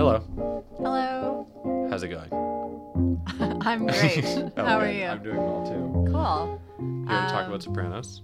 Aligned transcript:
Hello. 0.00 0.64
Hello. 0.78 1.86
How's 1.90 2.02
it 2.02 2.08
going? 2.08 2.30
I'm 3.60 3.86
great. 3.86 4.24
Oh, 4.56 4.64
How 4.64 4.78
are 4.78 4.90
you? 4.90 5.04
I'm 5.04 5.22
doing 5.22 5.36
well 5.36 5.66
too. 5.66 6.10
Cool. 6.10 6.60
You 6.78 6.86
want 7.04 7.08
to 7.28 7.32
talk 7.34 7.42
Um, 7.44 7.48
about 7.50 7.62
Sopranos? 7.62 8.22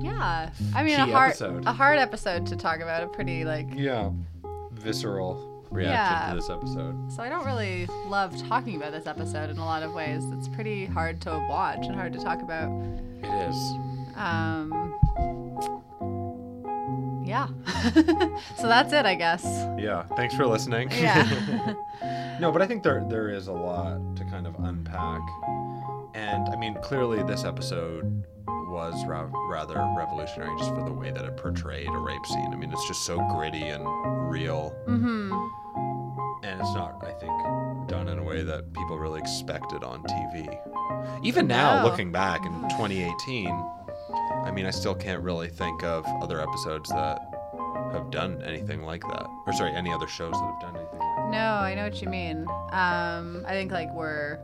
Yeah. 0.00 0.50
I 0.74 0.82
mean, 0.82 0.96
Key 0.96 1.02
a 1.12 1.14
hard, 1.14 1.30
episode. 1.30 1.64
a 1.64 1.72
hard 1.72 1.98
episode 2.00 2.44
to 2.46 2.56
talk 2.56 2.80
about. 2.80 3.04
A 3.04 3.06
pretty 3.06 3.44
like. 3.44 3.68
Yeah. 3.72 4.10
Visceral 4.72 5.64
reaction 5.70 5.92
Yeah. 5.94 6.30
to 6.30 6.34
this 6.40 6.50
episode. 6.50 7.12
So 7.12 7.22
I 7.22 7.28
don't 7.28 7.44
really 7.46 7.86
love 8.06 8.36
talking 8.48 8.74
about 8.74 8.90
this 8.90 9.06
episode 9.06 9.48
in 9.48 9.58
a 9.58 9.64
lot 9.64 9.84
of 9.84 9.94
ways. 9.94 10.24
It's 10.32 10.48
pretty 10.48 10.86
hard 10.86 11.20
to 11.20 11.30
watch 11.48 11.86
and 11.86 11.94
hard 11.94 12.12
to 12.14 12.18
talk 12.18 12.42
about. 12.42 12.68
It 13.22 13.48
is. 13.48 13.56
Um. 14.16 14.81
Yeah. 17.32 17.48
so 18.58 18.68
that's 18.68 18.92
it, 18.92 19.06
I 19.06 19.14
guess. 19.14 19.42
Yeah. 19.78 20.02
Thanks 20.16 20.34
for 20.34 20.46
listening. 20.46 20.90
Yeah. 20.90 21.74
no, 22.40 22.52
but 22.52 22.60
I 22.60 22.66
think 22.66 22.82
there 22.82 23.02
there 23.08 23.30
is 23.30 23.46
a 23.46 23.52
lot 23.52 24.16
to 24.16 24.24
kind 24.26 24.46
of 24.46 24.54
unpack, 24.58 25.22
and 26.14 26.46
I 26.50 26.56
mean 26.56 26.74
clearly 26.82 27.22
this 27.22 27.44
episode 27.44 28.24
was 28.46 29.06
ra- 29.06 29.30
rather 29.48 29.76
revolutionary 29.96 30.54
just 30.58 30.70
for 30.74 30.84
the 30.84 30.92
way 30.92 31.10
that 31.10 31.24
it 31.24 31.38
portrayed 31.38 31.88
a 31.88 31.96
rape 31.98 32.26
scene. 32.26 32.52
I 32.52 32.56
mean 32.56 32.70
it's 32.70 32.86
just 32.86 33.06
so 33.06 33.16
gritty 33.30 33.62
and 33.62 33.82
real, 34.30 34.74
mm-hmm. 34.86 35.32
and 36.44 36.60
it's 36.60 36.74
not 36.74 37.02
I 37.02 37.12
think 37.12 37.32
done 37.88 38.08
in 38.08 38.18
a 38.18 38.22
way 38.22 38.42
that 38.42 38.74
people 38.74 38.98
really 38.98 39.20
expected 39.20 39.82
on 39.84 40.02
TV. 40.02 40.58
Even 41.22 41.46
now, 41.46 41.82
No. 41.82 41.88
looking 41.88 42.12
back 42.12 42.44
in 42.44 42.52
2018, 42.76 43.46
I 44.44 44.50
mean 44.50 44.66
I 44.66 44.70
still 44.70 44.94
can't 44.94 45.22
really 45.22 45.48
think 45.48 45.82
of 45.82 46.04
other 46.22 46.40
episodes 46.40 46.88
that 46.90 47.20
have 47.92 48.10
done 48.10 48.42
anything 48.42 48.82
like 48.82 49.02
that, 49.02 49.26
or 49.46 49.52
sorry, 49.52 49.72
any 49.72 49.92
other 49.92 50.08
shows 50.08 50.32
that 50.32 50.40
have 50.40 50.60
done 50.60 50.76
anything 50.76 50.98
like 50.98 51.16
that. 51.16 51.30
No, 51.30 51.38
I 51.38 51.74
know 51.74 51.84
what 51.84 52.00
you 52.00 52.08
mean. 52.08 52.46
Um, 52.70 53.44
I 53.46 53.50
think 53.50 53.70
like 53.70 53.92
we're 53.92 54.38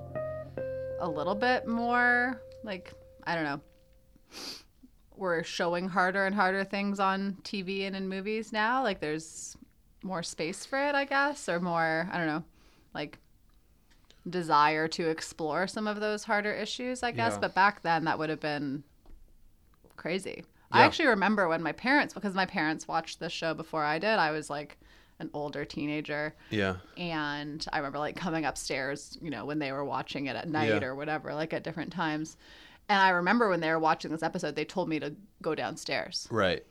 a 1.01 1.09
little 1.09 1.35
bit 1.35 1.67
more 1.67 2.41
like 2.65 2.93
I 3.25 3.35
don't 3.35 3.45
know. 3.45 3.61
We're 5.17 5.43
showing 5.43 5.89
harder 5.89 6.27
and 6.27 6.35
harder 6.35 6.65
things 6.65 7.01
on 7.01 7.39
TV 7.43 7.87
and 7.87 7.97
in 7.97 8.09
movies 8.09 8.53
now. 8.53 8.83
Like 8.83 9.01
there's 9.01 9.57
more 10.03 10.23
space 10.23 10.65
for 10.65 10.79
it, 10.79 10.95
I 10.95 11.05
guess, 11.05 11.49
or 11.49 11.61
more 11.61 12.09
I 12.13 12.19
don't 12.19 12.27
know, 12.27 12.45
like 12.95 13.19
desire 14.29 14.89
to 14.89 15.09
explore 15.09 15.67
some 15.67 15.87
of 15.87 16.01
those 16.01 16.25
harder 16.25 16.53
issues, 16.53 17.03
I 17.03 17.11
guess. 17.13 17.35
Yeah. 17.35 17.41
But 17.41 17.55
back 17.55 17.83
then, 17.83 18.05
that 18.05 18.19
would 18.19 18.31
have 18.31 18.41
been 18.41 18.85
crazy. 19.99 20.45
I 20.71 20.83
actually 20.83 21.07
remember 21.09 21.49
when 21.49 21.63
my 21.63 21.73
parents, 21.73 22.13
because 22.15 22.35
my 22.35 22.45
parents 22.47 22.87
watched 22.87 23.21
this 23.21 23.33
show 23.33 23.55
before 23.55 23.85
I 23.85 23.99
did. 23.99 24.19
I 24.19 24.31
was 24.33 24.51
like 24.51 24.79
an 25.19 25.31
older 25.35 25.65
teenager 25.65 26.35
Yeah. 26.51 26.77
and 26.97 27.65
I 27.73 27.79
remember 27.79 27.99
like 27.99 28.17
coming 28.17 28.45
upstairs, 28.45 29.19
you 29.21 29.31
know, 29.31 29.45
when 29.47 29.59
they 29.59 29.73
were 29.73 29.85
watching 29.85 30.27
it 30.27 30.37
at 30.37 30.49
night 30.49 30.69
Yeah. 30.83 30.85
or 30.89 30.95
whatever, 30.95 31.35
like 31.35 31.53
at 31.53 31.65
different 31.65 31.93
times. 31.93 32.37
And 32.91 33.01
I 33.01 33.09
remember 33.11 33.49
when 33.49 33.61
they 33.61 33.71
were 33.71 33.79
watching 33.79 34.11
this 34.13 34.23
episode, 34.23 34.55
they 34.57 34.65
told 34.65 34.89
me 34.89 34.99
to 35.01 35.15
go 35.43 35.55
downstairs. 35.55 36.29
Right. 36.31 36.65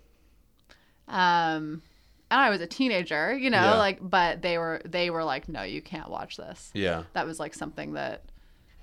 Um, 1.07 1.81
and 2.29 2.41
I 2.41 2.49
was 2.49 2.61
a 2.61 2.67
teenager, 2.67 3.35
you 3.37 3.49
know, 3.49 3.57
Yeah. 3.61 3.77
like, 3.77 3.99
but 4.01 4.41
they 4.41 4.57
were 4.57 4.81
they 4.85 5.09
were 5.09 5.23
like, 5.23 5.47
no, 5.47 5.63
you 5.63 5.81
can't 5.81 6.09
watch 6.09 6.37
this. 6.37 6.71
Yeah. 6.73 7.03
That 7.13 7.25
was 7.25 7.39
like 7.39 7.53
something 7.53 7.93
that 7.93 8.23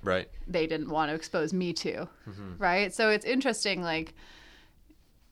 Right. 0.04 0.28
they 0.46 0.66
didn't 0.66 0.90
want 0.90 1.10
to 1.10 1.14
expose 1.14 1.52
me 1.52 1.72
to, 1.74 2.08
Mm-hmm. 2.28 2.56
right? 2.58 2.94
So 2.94 3.10
it's 3.10 3.24
interesting, 3.24 3.82
like 3.82 4.14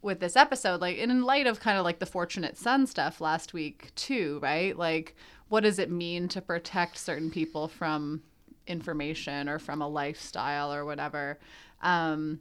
with 0.03 0.19
this 0.21 0.35
episode, 0.37 0.81
like 0.81 0.97
in 0.97 1.23
light 1.23 1.47
of 1.47 1.61
kind 1.61 1.79
of 1.79 1.85
like 1.85 1.99
the 2.01 2.07
fortunate 2.07 2.57
son 2.59 2.87
stuff 2.87 3.21
last 3.21 3.53
week 3.53 3.93
too, 3.95 4.41
right? 4.43 4.77
Like, 4.77 5.15
what 5.49 5.61
does 5.63 5.79
it 5.79 5.91
mean 5.91 6.27
to 6.29 6.41
protect 6.41 6.97
certain 6.99 7.31
people 7.31 7.69
from 7.69 8.23
information 8.67 9.49
or 9.49 9.59
from 9.59 9.81
a 9.83 9.89
lifestyle 9.89 10.73
or 10.73 10.85
whatever? 10.85 11.39
Um, 11.83 12.41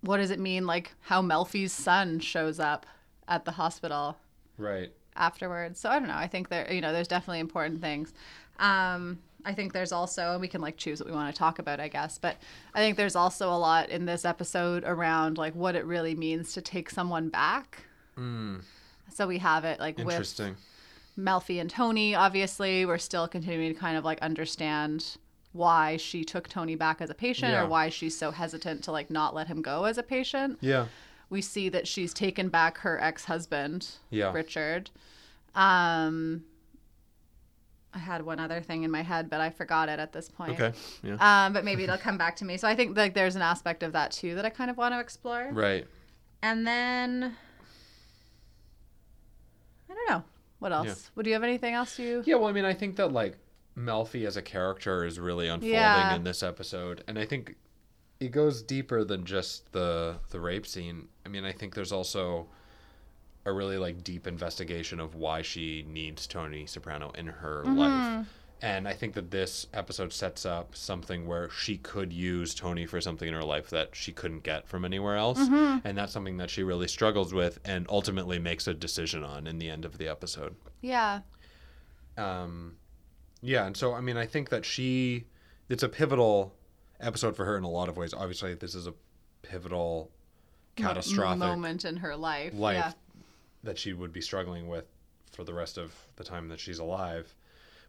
what 0.00 0.18
does 0.18 0.30
it 0.30 0.38
mean, 0.38 0.66
like 0.66 0.92
how 1.00 1.22
Melfi's 1.22 1.72
son 1.72 2.20
shows 2.20 2.60
up 2.60 2.86
at 3.26 3.44
the 3.44 3.52
hospital? 3.52 4.16
Right. 4.58 4.90
afterwards. 5.16 5.78
So 5.80 5.88
I 5.88 5.98
don't 5.98 6.08
know. 6.08 6.14
I 6.16 6.26
think 6.28 6.48
there, 6.48 6.72
you 6.72 6.80
know, 6.80 6.92
there's 6.92 7.08
definitely 7.08 7.40
important 7.40 7.80
things. 7.80 8.12
Um, 8.58 9.18
I 9.44 9.54
think 9.54 9.72
there's 9.72 9.92
also, 9.92 10.32
and 10.32 10.40
we 10.40 10.48
can 10.48 10.60
like 10.60 10.76
choose 10.76 11.00
what 11.00 11.08
we 11.08 11.14
want 11.14 11.32
to 11.34 11.38
talk 11.38 11.58
about, 11.58 11.80
I 11.80 11.88
guess, 11.88 12.18
but 12.18 12.36
I 12.74 12.80
think 12.80 12.96
there's 12.96 13.16
also 13.16 13.48
a 13.50 13.56
lot 13.56 13.88
in 13.88 14.04
this 14.04 14.24
episode 14.24 14.82
around 14.84 15.38
like 15.38 15.54
what 15.54 15.74
it 15.76 15.84
really 15.84 16.14
means 16.14 16.52
to 16.54 16.60
take 16.60 16.90
someone 16.90 17.28
back. 17.28 17.84
So 18.16 19.26
we 19.28 19.38
have 19.38 19.64
it 19.64 19.78
like 19.80 19.96
with 19.96 20.08
Interesting. 20.10 20.56
Melfi 21.18 21.60
and 21.60 21.70
Tony, 21.70 22.14
obviously, 22.14 22.84
we're 22.84 22.98
still 22.98 23.26
continuing 23.28 23.72
to 23.72 23.78
kind 23.78 23.96
of 23.96 24.04
like 24.04 24.20
understand 24.22 25.16
why 25.52 25.96
she 25.96 26.24
took 26.24 26.48
Tony 26.48 26.74
back 26.74 27.00
as 27.00 27.08
a 27.10 27.14
patient 27.14 27.52
Yeah. 27.52 27.62
or 27.62 27.66
why 27.68 27.88
she's 27.88 28.16
so 28.18 28.30
hesitant 28.32 28.84
to 28.84 28.92
like 28.92 29.08
not 29.10 29.34
let 29.34 29.46
him 29.46 29.62
go 29.62 29.84
as 29.84 29.98
a 29.98 30.02
patient 30.02 30.58
Yeah. 30.60 30.86
we 31.30 31.40
see 31.40 31.68
that 31.70 31.88
she's 31.88 32.12
taken 32.12 32.48
back 32.50 32.78
her 32.78 33.00
ex-husband 33.00 33.88
Yeah. 34.10 34.32
richard 34.32 34.90
um 35.54 36.44
i 37.98 38.00
had 38.00 38.24
one 38.24 38.38
other 38.40 38.60
thing 38.60 38.82
in 38.84 38.90
my 38.90 39.02
head 39.02 39.28
but 39.28 39.40
i 39.40 39.50
forgot 39.50 39.88
it 39.88 39.98
at 39.98 40.12
this 40.12 40.28
point 40.28 40.52
Okay. 40.52 40.72
Yeah. 41.02 41.16
um 41.46 41.52
but 41.52 41.64
maybe 41.64 41.82
it'll 41.84 41.98
come 41.98 42.16
back 42.18 42.36
to 42.36 42.44
me 42.44 42.56
so 42.56 42.66
i 42.68 42.74
think 42.74 42.96
like 42.96 43.14
there's 43.14 43.36
an 43.36 43.42
aspect 43.42 43.82
of 43.82 43.92
that 43.92 44.10
too 44.12 44.34
that 44.36 44.44
i 44.44 44.50
kind 44.50 44.70
of 44.70 44.76
want 44.76 44.94
to 44.94 45.00
explore 45.00 45.48
Right. 45.52 45.86
and 46.42 46.66
then 46.66 47.34
i 49.90 49.94
don't 49.94 50.08
know 50.10 50.22
what 50.58 50.72
else 50.72 50.86
Yeah. 50.86 51.10
would 51.14 51.26
you 51.26 51.32
have 51.34 51.42
anything 51.44 51.74
else 51.74 51.98
you 51.98 52.22
Yeah. 52.26 52.34
Well, 52.36 52.48
I 52.48 52.52
mean, 52.52 52.64
I 52.64 52.74
think 52.74 52.96
that 52.96 53.12
like 53.12 53.36
Melfi 53.76 54.26
as 54.26 54.36
a 54.36 54.42
character 54.42 55.04
is 55.04 55.20
really 55.20 55.46
unfolding 55.46 55.70
Yeah. 55.74 56.16
in 56.16 56.24
this 56.24 56.42
episode, 56.42 57.04
and 57.06 57.16
I 57.16 57.24
think 57.24 57.54
it 58.18 58.32
goes 58.32 58.60
deeper 58.60 59.04
than 59.04 59.24
just 59.24 59.70
the 59.70 60.16
the 60.30 60.40
rape 60.40 60.66
scene. 60.66 61.08
I 61.24 61.28
mean, 61.28 61.44
I 61.44 61.52
think 61.52 61.74
there's 61.76 61.92
also 61.92 62.48
a 63.48 63.52
really 63.52 63.78
like 63.78 64.04
deep 64.04 64.26
investigation 64.26 65.00
of 65.00 65.14
why 65.14 65.42
she 65.42 65.84
needs 65.88 66.26
Tony 66.26 66.66
Soprano 66.66 67.10
in 67.10 67.26
her 67.26 67.64
Mm-hmm. 67.66 67.76
life. 67.78 68.26
And 68.60 68.88
I 68.88 68.92
think 68.92 69.14
that 69.14 69.30
this 69.30 69.68
episode 69.72 70.12
sets 70.12 70.44
up 70.44 70.74
something 70.74 71.26
where 71.28 71.48
she 71.48 71.76
could 71.78 72.12
use 72.12 72.56
Tony 72.56 72.86
for 72.86 73.00
something 73.00 73.28
in 73.28 73.34
her 73.34 73.44
life 73.44 73.70
that 73.70 73.94
she 73.94 74.10
couldn't 74.10 74.42
get 74.42 74.66
from 74.66 74.84
anywhere 74.84 75.14
else. 75.16 75.38
Mm-hmm. 75.38 75.86
And 75.86 75.96
that's 75.96 76.12
something 76.12 76.38
that 76.38 76.50
she 76.50 76.64
really 76.64 76.88
struggles 76.88 77.32
with 77.32 77.60
and 77.64 77.86
ultimately 77.88 78.40
makes 78.40 78.66
a 78.66 78.74
decision 78.74 79.22
on 79.22 79.46
in 79.46 79.58
the 79.60 79.70
end 79.70 79.84
of 79.84 79.98
the 79.98 80.08
episode. 80.08 80.56
yeah 80.80 81.20
Um, 82.16 82.76
yeah, 83.40 83.64
and 83.66 83.76
so 83.76 83.94
I 83.94 84.00
mean, 84.00 84.16
I 84.16 84.26
think 84.26 84.48
that 84.48 84.64
she, 84.64 85.26
it's 85.68 85.84
a 85.84 85.88
pivotal 85.88 86.52
episode 86.98 87.36
for 87.36 87.44
her 87.44 87.56
in 87.56 87.62
a 87.62 87.70
lot 87.70 87.88
of 87.88 87.96
ways. 87.96 88.12
Obviously, 88.12 88.54
this 88.54 88.74
is 88.74 88.88
a 88.88 88.94
pivotal, 89.42 90.10
catastrophic 90.74 91.38
moment 91.38 91.84
in 91.84 91.96
her 91.96 92.14
life 92.16 92.54
life 92.54 92.76
yeah 92.76 92.92
that 93.62 93.78
she 93.78 93.92
would 93.92 94.12
be 94.12 94.20
struggling 94.20 94.68
with 94.68 94.84
for 95.32 95.44
the 95.44 95.54
rest 95.54 95.78
of 95.78 95.94
the 96.16 96.24
time 96.24 96.48
that 96.48 96.60
she's 96.60 96.78
alive. 96.78 97.34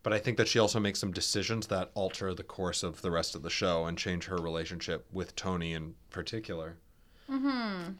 But 0.01 0.13
I 0.13 0.19
think 0.19 0.37
that 0.37 0.47
she 0.47 0.59
also 0.59 0.79
makes 0.79 0.99
some 0.99 1.11
decisions 1.11 1.67
that 1.67 1.91
alter 1.93 2.33
the 2.33 2.43
course 2.43 2.83
of 2.83 3.01
the 3.01 3.11
rest 3.11 3.35
of 3.35 3.41
the 3.41 3.49
show 3.49 3.85
and 3.85 3.97
change 3.97 4.25
her 4.25 4.37
relationship 4.37 5.05
with 5.11 5.35
Tony 5.35 5.73
in 5.73 5.95
particular. 6.09 6.77
Hmm. 7.29 7.91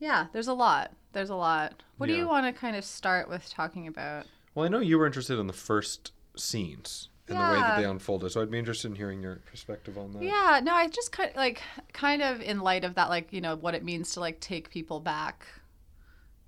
yeah 0.00 0.26
there's 0.32 0.48
a 0.48 0.52
lot 0.52 0.90
there's 1.12 1.30
a 1.30 1.36
lot 1.36 1.84
what 1.96 2.08
do 2.08 2.14
you 2.14 2.26
want 2.26 2.44
to 2.44 2.52
kind 2.52 2.74
of 2.74 2.84
start 2.84 3.28
with 3.28 3.48
talking 3.48 3.86
about 3.86 4.26
Well, 4.54 4.64
I 4.64 4.68
know 4.68 4.80
you 4.80 4.98
were 4.98 5.06
interested 5.06 5.38
in 5.38 5.46
the 5.46 5.52
first 5.52 6.10
scenes 6.36 7.08
and 7.28 7.38
the 7.38 7.42
way 7.42 7.60
that 7.60 7.78
they 7.78 7.86
unfolded, 7.86 8.32
so 8.32 8.42
I'd 8.42 8.50
be 8.50 8.58
interested 8.58 8.88
in 8.88 8.96
hearing 8.96 9.22
your 9.22 9.36
perspective 9.46 9.96
on 9.96 10.12
that. 10.12 10.22
Yeah, 10.22 10.60
no, 10.62 10.74
I 10.74 10.88
just 10.88 11.10
kind 11.12 11.30
of, 11.30 11.36
like 11.36 11.62
kind 11.92 12.20
of 12.20 12.40
in 12.42 12.60
light 12.60 12.84
of 12.84 12.96
that, 12.96 13.08
like 13.08 13.32
you 13.32 13.40
know 13.40 13.56
what 13.56 13.74
it 13.74 13.84
means 13.84 14.12
to 14.14 14.20
like 14.20 14.40
take 14.40 14.68
people 14.70 15.00
back, 15.00 15.46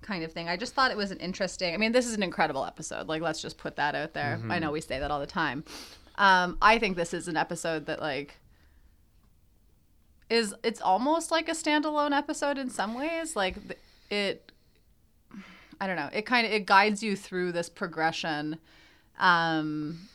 kind 0.01 0.23
of 0.23 0.31
thing. 0.31 0.47
I 0.47 0.57
just 0.57 0.73
thought 0.73 0.91
it 0.91 0.97
was 0.97 1.11
an 1.11 1.17
interesting. 1.19 1.73
I 1.73 1.77
mean, 1.77 1.91
this 1.91 2.05
is 2.05 2.13
an 2.13 2.23
incredible 2.23 2.65
episode. 2.65 3.07
Like, 3.07 3.21
let's 3.21 3.41
just 3.41 3.57
put 3.57 3.75
that 3.77 3.95
out 3.95 4.13
there. 4.13 4.39
I 4.49 4.59
know 4.59 4.71
we 4.71 4.81
say 4.81 4.99
that 4.99 5.11
all 5.11 5.19
the 5.19 5.25
time. 5.25 5.63
Um, 6.17 6.57
I 6.61 6.79
think 6.79 6.97
this 6.97 7.13
is 7.13 7.27
an 7.27 7.37
episode 7.37 7.85
that 7.85 7.99
like 8.01 8.37
is 10.29 10.53
it's 10.63 10.81
almost 10.81 11.31
like 11.31 11.47
a 11.47 11.53
standalone 11.53 12.15
episode 12.15 12.57
in 12.57 12.69
some 12.69 12.95
ways. 12.95 13.35
Like 13.35 13.55
it, 14.09 14.51
I 15.79 15.87
don't 15.87 15.95
know. 15.95 16.09
It 16.11 16.25
kind 16.25 16.45
of 16.45 16.53
it 16.53 16.65
guides 16.65 17.03
you 17.03 17.15
through 17.15 17.51
this 17.51 17.69
progression. 17.69 18.57
Um, 19.19 20.09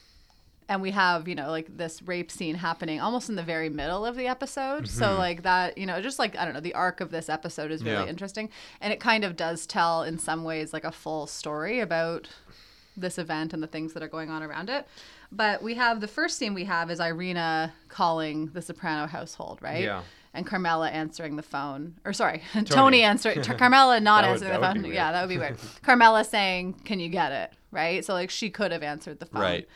and 0.69 0.81
we 0.82 0.91
have 0.91 1.26
you 1.29 1.35
know 1.35 1.50
like 1.50 1.76
this 1.76 2.03
rape 2.03 2.31
scene 2.31 2.55
happening 2.55 3.00
almost 3.00 3.29
in 3.29 3.37
the 3.37 3.43
very 3.43 3.69
middle 3.69 4.05
of 4.06 4.17
the 4.17 4.26
episode 4.26 4.88
so 4.88 5.17
like 5.17 5.43
that 5.43 5.76
you 5.76 5.87
know 5.87 6.00
just 6.00 6.19
like 6.19 6.37
i 6.37 6.44
don't 6.44 6.55
know 6.55 6.61
the 6.61 6.75
arc 6.75 7.00
of 7.00 7.11
this 7.11 7.29
episode 7.29 7.70
is 7.70 7.82
really 7.82 7.97
Yeah. 8.05 8.06
interesting 8.06 8.49
and 8.81 8.93
it 8.93 9.00
kind 9.00 9.25
of 9.25 9.37
does 9.37 9.67
tell 9.67 10.03
in 10.03 10.19
some 10.19 10.44
ways 10.44 10.73
like 10.73 10.85
a 10.85 10.93
full 10.93 11.26
story 11.26 11.81
about 11.81 12.29
this 12.97 13.19
event 13.19 13.53
and 13.55 13.62
the 13.62 13.67
things 13.67 13.93
that 13.94 14.03
are 14.03 14.09
going 14.09 14.31
on 14.31 14.43
around 14.43 14.69
it 14.70 14.87
but 15.31 15.62
we 15.62 15.75
have 15.75 16.00
the 16.00 16.09
first 16.09 16.38
scene 16.38 16.55
we 16.55 16.65
have 16.65 16.91
is 16.91 17.00
irina 17.00 17.73
calling 17.88 18.47
the 18.53 18.62
soprano 18.62 19.06
household 19.06 19.58
right 19.62 19.82
Yeah. 19.85 20.03
and 20.35 20.47
Carmela 20.47 20.88
answering 20.88 21.37
the 21.37 21.43
phone. 21.43 21.94
Or 22.06 22.12
sorry, 22.15 22.43
Tony, 22.65 23.03
answering 23.03 23.43
Carmela 23.58 24.00
not 24.00 24.25
would- 24.25 24.31
answering 24.32 24.53
the 24.53 24.58
phone. 24.61 24.85
Yeah, 24.93 25.12
that 25.12 25.20
would 25.23 25.29
be 25.29 25.37
weird. 25.38 25.58
Carmela 25.82 26.25
saying, 26.25 26.73
"Can 26.87 27.00
you 27.00 27.11
get 27.11 27.32
it?" 27.32 27.53
Right? 27.70 28.03
So 28.03 28.15
like 28.15 28.31
she 28.31 28.49
could 28.49 28.73
have 28.73 28.82
answered 28.82 29.19
the 29.20 29.26
phone. 29.26 29.43
Right. 29.43 29.69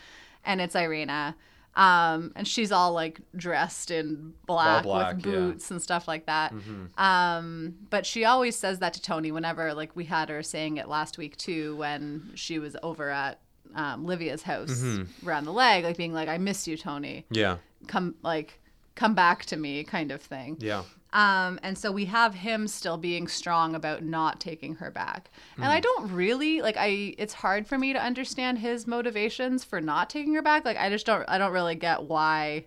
And 0.46 0.60
it's 0.60 0.75
Irina. 0.75 1.37
Um, 1.75 2.32
and 2.34 2.48
she's 2.48 2.72
all 2.72 2.93
like 2.94 3.20
dressed 3.37 3.90
in 3.90 4.32
black, 4.46 4.84
black, 4.84 5.16
with 5.16 5.26
yeah. 5.26 5.32
Mm-hmm. 5.32 5.46
boots 5.48 5.70
and 5.70 5.82
stuff 5.82 6.08
like 6.08 6.25
that. 6.25 6.54
Um, 6.96 7.75
but 7.90 8.06
she 8.06 8.25
always 8.25 8.56
says 8.56 8.78
that 8.78 8.94
to 8.94 9.02
Tony 9.02 9.31
whenever, 9.31 9.75
like, 9.75 9.94
we 9.94 10.04
had 10.06 10.31
her 10.31 10.43
saying 10.43 10.78
it 10.78 10.88
last 10.88 11.19
week 11.19 11.37
too 11.37 11.76
when 11.76 12.31
she 12.34 12.58
was 12.58 12.76
over 12.82 13.10
at 13.10 13.40
um, 13.75 14.06
Livia's 14.06 14.43
house 14.43 14.70
Mm-hmm. 14.81 15.28
around 15.28 15.44
the 15.44 15.52
leg, 15.52 15.84
like 15.84 15.98
being 15.98 16.14
like, 16.14 16.28
"I 16.28 16.38
miss 16.38 16.66
you, 16.66 16.78
Tony. 16.78 17.26
Yeah. 17.31 17.58
Come, 17.88 18.14
like, 18.22 18.58
come 18.94 19.14
back 19.14 19.44
to 19.46 19.56
me," 19.56 19.84
kind 19.84 20.10
of 20.12 20.22
thing. 20.22 20.56
Yeah. 20.60 20.84
Um, 21.16 21.58
and 21.62 21.78
so 21.78 21.90
we 21.90 22.04
have 22.04 22.34
him 22.34 22.68
still 22.68 22.98
being 22.98 23.26
strong 23.26 23.74
about 23.74 24.02
not 24.02 24.38
taking 24.38 24.74
her 24.76 24.90
back. 24.90 25.30
And 25.56 25.64
Hmm. 25.64 25.70
I 25.70 25.80
don't 25.80 26.12
really 26.12 26.60
like 26.60 26.76
I 26.76 27.14
it's 27.16 27.32
hard 27.32 27.66
for 27.66 27.78
me 27.78 27.94
to 27.94 28.02
understand 28.02 28.58
his 28.58 28.86
motivations 28.86 29.64
for 29.64 29.80
not 29.80 30.10
taking 30.10 30.34
her 30.34 30.42
back. 30.42 30.64
Like 30.66 30.76
I 30.76 30.90
just 30.90 31.06
don't 31.06 31.24
I 31.26 31.38
don't 31.38 31.52
really 31.52 31.74
get 31.74 32.02
why 32.04 32.66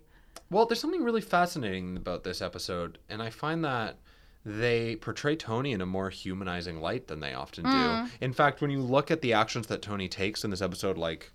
Well, 0.49 0.65
there's 0.65 0.79
something 0.79 1.03
really 1.03 1.21
fascinating 1.21 1.95
about 1.95 2.23
this 2.23 2.41
episode, 2.41 2.97
and 3.07 3.21
I 3.21 3.29
find 3.29 3.63
that 3.65 3.97
they 4.43 4.95
portray 4.95 5.35
Tony 5.35 5.73
in 5.73 5.81
a 5.81 5.85
more 5.85 6.09
humanizing 6.09 6.81
light 6.81 7.07
than 7.07 7.19
they 7.19 7.33
often 7.35 7.65
do. 7.65 7.69
Mm. 7.69 8.09
In 8.21 8.33
fact, 8.33 8.61
when 8.61 8.71
you 8.71 8.81
look 8.81 9.11
at 9.11 9.21
the 9.21 9.33
actions 9.33 9.67
that 9.67 9.83
Tony 9.83 10.07
takes 10.07 10.43
in 10.43 10.49
this 10.49 10.61
episode, 10.61 10.97
like 10.97 11.31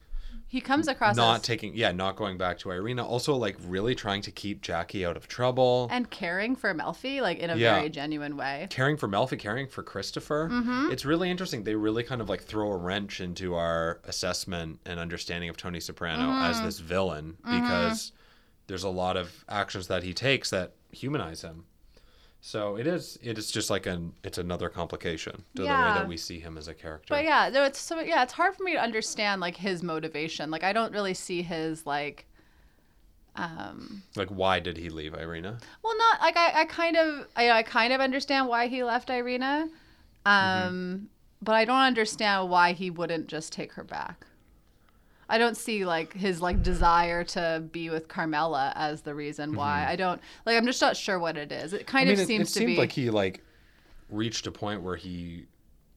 he 0.47 0.61
comes 0.61 0.87
across 0.89 1.17
not 1.17 1.37
as 1.37 1.43
taking, 1.43 1.75
yeah, 1.75 1.91
not 1.93 2.17
going 2.17 2.39
back 2.39 2.59
to 2.59 2.71
Irina, 2.71 3.05
also 3.05 3.35
like 3.35 3.57
really 3.67 3.95
trying 3.95 4.23
to 4.23 4.31
keep 4.31 4.61
Jackie 4.63 5.05
out 5.05 5.17
of 5.17 5.27
trouble, 5.27 5.89
and 5.91 6.09
caring 6.11 6.55
for 6.55 6.73
Melfi 6.75 7.21
like 7.21 7.39
in 7.39 7.51
a 7.51 7.57
Yeah. 7.57 7.77
very 7.77 7.91
genuine 7.91 8.37
way. 8.37 8.69
caring 8.71 8.97
for 8.97 9.09
Melfi, 9.09 9.39
caring 9.39 9.67
for 9.69 9.83
Christopher. 9.83 10.49
Mm-hmm. 10.53 10.91
It's 10.93 11.05
really 11.05 11.31
interesting. 11.31 11.65
They 11.65 11.75
really 11.75 12.05
kind 12.05 12.21
of 12.21 12.29
like 12.29 12.43
throw 12.43 12.71
a 12.73 12.77
wrench 12.77 13.21
into 13.21 13.55
our 13.55 14.01
assessment 14.05 14.81
and 14.87 15.01
understanding 15.01 15.49
of 15.51 15.57
Tony 15.57 15.81
Soprano 15.81 16.31
as 16.45 16.57
Mm-hmm. 16.57 16.67
this 16.67 16.79
villain 16.79 17.37
because 17.45 18.13
there's 18.67 18.85
a 18.85 18.89
lot 18.89 19.17
of 19.17 19.45
actions 19.49 19.89
that 19.89 20.03
he 20.05 20.15
takes 20.15 20.51
that 20.51 20.73
humanize 20.93 21.43
him. 21.43 21.65
So 22.47 22.77
it 22.77 22.87
is. 22.87 23.19
It 23.23 23.39
is 23.39 23.51
just 23.51 23.71
like 23.71 23.87
an. 23.87 24.13
It's 24.23 24.37
another 24.37 24.69
complication 24.69 25.45
to 25.55 25.63
the 25.63 25.69
way 25.69 25.93
that 25.95 26.07
we 26.07 26.19
see 26.19 26.39
him 26.41 26.59
as 26.59 26.69
a 26.69 26.75
character. 26.75 27.07
But 27.15 27.25
yeah, 27.25 27.49
no, 27.51 27.65
it's 27.65 27.81
so 27.81 28.01
yeah, 28.01 28.23
it's 28.23 28.35
hard 28.35 28.55
for 28.55 28.65
me 28.65 28.73
to 28.75 28.83
understand 28.83 29.41
like 29.41 29.57
his 29.57 29.83
motivation. 29.83 30.51
Like 30.51 30.63
I 30.63 30.75
don't 30.75 30.93
really 30.93 31.15
see 31.15 31.41
his 31.41 31.87
like 31.87 32.27
um 33.37 34.03
Like, 34.15 34.29
why 34.29 34.61
did 34.61 34.77
he 34.77 34.91
leave 34.91 35.15
Irina? 35.15 35.59
Well, 35.83 35.97
not 35.97 36.21
like 36.21 36.37
I, 36.37 36.61
I 36.61 36.65
kind 36.67 36.97
of 36.97 37.27
I, 37.35 37.51
I 37.51 37.63
kind 37.63 37.93
of 37.95 38.01
understand 38.03 38.47
why 38.49 38.67
he 38.69 38.85
left 38.85 39.09
Irina, 39.11 39.69
um, 40.27 40.43
Mm-hmm. 40.43 41.05
but 41.43 41.55
I 41.55 41.65
don't 41.65 41.77
understand 41.81 42.51
why 42.51 42.73
he 42.73 42.91
wouldn't 42.91 43.27
just 43.27 43.53
take 43.53 43.73
her 43.73 43.85
back. 43.85 44.27
I 45.29 45.39
don't 45.39 45.57
see 45.57 45.85
like 45.85 46.13
his 46.13 46.41
like 46.43 46.63
desire 46.63 47.25
to 47.25 47.63
be 47.73 47.91
with 47.91 48.09
Carmela 48.09 48.73
as 48.77 49.03
the 49.03 49.15
reason 49.15 49.55
why. 49.55 49.87
I 49.89 49.97
don't 49.97 50.21
like. 50.47 50.57
I'm 50.57 50.67
just 50.67 50.81
not 50.81 50.97
sure 50.97 51.19
what 51.19 51.37
it 51.37 51.51
is. 51.53 51.73
It 51.73 51.87
kind 51.87 52.09
Mm-hmm. 52.09 52.13
I 52.13 52.13
mean, 52.13 52.19
of 52.21 52.21
it, 52.21 52.27
seems 52.27 52.51
it 52.51 52.53
to 52.55 52.59
seemed 52.61 52.67
be 52.73 52.77
like 52.77 52.93
he 52.93 53.11
like 53.11 53.43
reached 54.11 54.47
a 54.47 54.51
point 54.53 54.83
where 54.83 54.97
he 54.97 55.47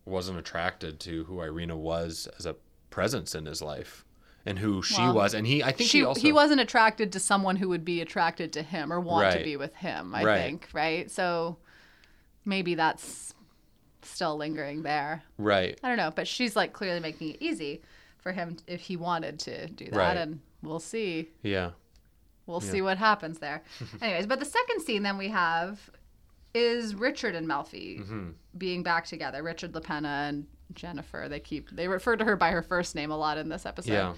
wasn't 0.06 0.40
attracted 0.40 1.00
to 1.02 1.26
who 1.26 1.42
Irina 1.42 1.76
was 1.76 2.28
as 2.40 2.46
a 2.46 2.56
presence 2.90 3.36
in 3.36 3.46
his 3.46 3.62
life 3.62 4.06
and 4.46 4.58
who 4.60 4.82
she 4.82 5.02
Well, 5.02 5.16
was, 5.16 5.34
and 5.34 5.46
he. 5.46 5.62
I 5.62 5.74
think 5.74 5.90
she 5.90 5.98
he 6.00 6.06
also 6.06 6.22
he 6.22 6.32
wasn't 6.32 6.62
attracted 6.62 7.12
to 7.12 7.20
someone 7.20 7.58
who 7.58 7.68
would 7.70 7.84
be 7.84 8.00
attracted 8.00 8.54
to 8.54 8.62
him 8.62 8.94
or 8.94 9.00
want 9.02 9.34
to 9.38 9.44
be 9.44 9.58
with 9.58 9.76
him. 9.76 10.16
I 10.16 10.24
Right. 10.24 10.42
think 10.42 10.70
right. 10.72 11.12
So 11.12 11.58
maybe 12.46 12.76
that's 12.76 13.34
still 14.04 14.38
lingering 14.38 14.84
there. 14.84 15.24
right. 15.38 15.78
I 15.84 15.90
don't 15.90 15.98
know, 15.98 16.12
but 16.16 16.30
she's 16.30 16.56
like 16.56 16.72
clearly 16.72 17.02
making 17.02 17.32
it 17.32 17.38
easy 17.42 17.82
for 18.28 18.34
him 18.34 18.58
if 18.68 18.82
he 18.82 18.98
wanted 18.98 19.40
to 19.40 19.68
do 19.68 19.86
that, 19.86 19.96
Right. 19.96 20.18
and 20.18 20.40
we'll 20.62 20.80
see. 20.80 21.30
Yeah. 21.44 21.72
We'll 22.46 22.60
see 22.62 22.82
what 22.82 22.98
happens 22.98 23.40
there. 23.40 23.64
Anyways, 24.02 24.26
but 24.26 24.40
the 24.40 24.46
second 24.46 24.82
scene 24.82 25.04
then 25.04 25.18
we 25.18 25.30
have 25.30 25.90
is 26.54 26.96
Richard 26.96 27.36
and 27.36 27.48
Melfi 27.48 28.00
Mm-hmm. 28.02 28.30
being 28.58 28.84
back 28.84 29.06
together. 29.06 29.44
Richard 29.44 29.74
La 29.74 29.82
Penna 29.82 30.26
and 30.30 30.46
Jennifer. 30.74 31.28
They 31.30 31.40
keep 31.40 31.70
they 31.72 31.88
refer 31.88 32.16
to 32.18 32.26
her 32.26 32.36
by 32.36 32.52
her 32.52 32.62
first 32.62 32.96
name 32.96 33.12
a 33.12 33.18
lot 33.18 33.38
in 33.38 33.48
this 33.50 33.66
episode. 33.66 33.92
Yeah. 33.94 34.14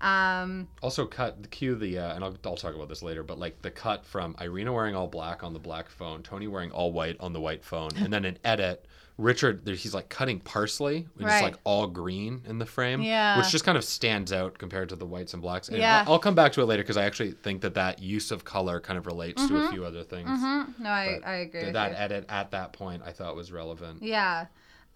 Um. 0.00 0.68
Also, 0.82 1.06
cut 1.06 1.42
the 1.42 1.48
cue 1.48 1.74
the 1.76 1.98
uh, 1.98 2.14
and 2.14 2.24
I'll, 2.24 2.36
I'll 2.44 2.56
talk 2.56 2.74
about 2.74 2.88
this 2.88 3.02
later, 3.02 3.22
but 3.22 3.38
like 3.38 3.62
the 3.62 3.70
cut 3.70 4.04
from 4.04 4.34
Irina 4.40 4.72
wearing 4.72 4.94
all 4.94 5.06
black 5.06 5.42
on 5.44 5.52
the 5.52 5.58
black 5.60 5.88
phone, 5.88 6.22
Tony 6.22 6.46
wearing 6.48 6.70
all 6.72 6.92
white 6.92 7.16
on 7.20 7.32
the 7.32 7.40
white 7.40 7.64
phone, 7.64 7.90
and 7.96 8.12
then 8.12 8.24
an 8.24 8.38
edit. 8.44 8.86
Richard, 9.16 9.62
he's 9.68 9.94
like 9.94 10.08
cutting 10.08 10.40
parsley, 10.40 11.06
which 11.14 11.26
Right. 11.26 11.36
is 11.36 11.42
like 11.42 11.56
all 11.62 11.86
green 11.86 12.42
in 12.48 12.58
the 12.58 12.66
frame, 12.66 13.00
Yeah. 13.00 13.38
which 13.38 13.50
just 13.50 13.64
kind 13.64 13.78
of 13.78 13.84
stands 13.84 14.32
out 14.32 14.58
compared 14.58 14.88
to 14.88 14.96
the 14.96 15.06
whites 15.06 15.32
and 15.34 15.40
blacks. 15.42 15.68
And 15.68 15.78
Yeah. 15.78 16.02
I'll, 16.06 16.14
I'll 16.14 16.18
come 16.18 16.34
back 16.34 16.52
to 16.54 16.62
it 16.62 16.64
later 16.64 16.82
because 16.82 16.96
I 16.96 17.04
actually 17.04 17.30
think 17.30 17.60
that 17.62 17.74
that 17.74 18.00
use 18.00 18.32
of 18.32 18.44
color 18.44 18.80
kind 18.80 18.98
of 18.98 19.06
relates 19.06 19.46
to 19.46 19.56
a 19.56 19.70
few 19.70 19.84
other 19.84 20.02
things. 20.02 20.28
mhm. 20.28 20.78
No, 20.80 20.90
I, 20.90 21.18
But 21.22 21.28
I 21.28 21.34
agree. 21.36 21.70
that 21.70 21.90
you. 21.92 21.96
edit 21.96 22.26
at 22.28 22.50
that 22.50 22.72
point 22.72 23.02
I 23.06 23.12
thought 23.12 23.36
was 23.36 23.52
relevant. 23.52 24.02
Yeah. 24.02 24.46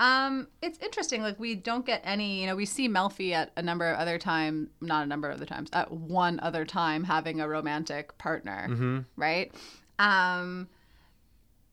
Um, 0.01 0.49
it's 0.63 0.79
interesting. 0.81 1.23
Like 1.23 1.39
we 1.39 1.55
don't 1.55 1.87
get 1.87 2.01
any, 2.05 2.41
you 2.41 2.47
know, 2.47 2.57
we 2.57 2.67
see 2.67 2.89
Melfi 2.89 3.33
at 3.33 3.53
a 3.57 3.63
number 3.63 3.87
of 3.89 3.99
other 3.99 4.19
time, 4.19 4.71
not 4.81 5.05
a 5.05 5.07
number 5.07 5.29
of 5.29 5.37
other 5.37 5.47
times, 5.47 5.71
at 5.73 5.93
one 5.93 6.39
other 6.41 6.65
time 6.65 7.05
having 7.05 7.41
a 7.41 7.49
romantic 7.49 8.17
partner, 8.19 8.67
Mm-hmm. 8.69 8.99
right? 9.17 9.53
Um, 10.01 10.69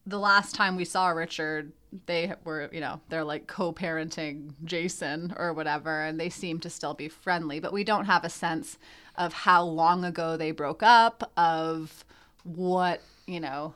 the 0.06 0.20
last 0.20 0.54
time 0.56 0.76
we 0.76 0.86
saw 0.86 1.08
Richard, 1.10 1.72
they 2.06 2.34
were, 2.44 2.70
you 2.72 2.80
know, 2.82 3.00
they're 3.10 3.24
like 3.24 3.48
co-parenting 3.48 4.52
Jason 4.64 5.34
or 5.38 5.54
whatever, 5.54 6.02
and 6.04 6.20
they 6.20 6.30
seem 6.30 6.60
to 6.60 6.70
still 6.70 6.94
be 6.94 7.08
friendly, 7.08 7.60
but 7.60 7.74
we 7.74 7.84
don't 7.84 8.06
have 8.06 8.24
a 8.24 8.30
sense 8.30 8.78
of 9.16 9.34
how 9.34 9.64
long 9.64 10.04
ago 10.06 10.38
they 10.38 10.52
broke 10.52 10.84
up, 10.84 11.32
of 11.38 12.04
what, 12.44 13.02
you 13.26 13.40
know, 13.40 13.74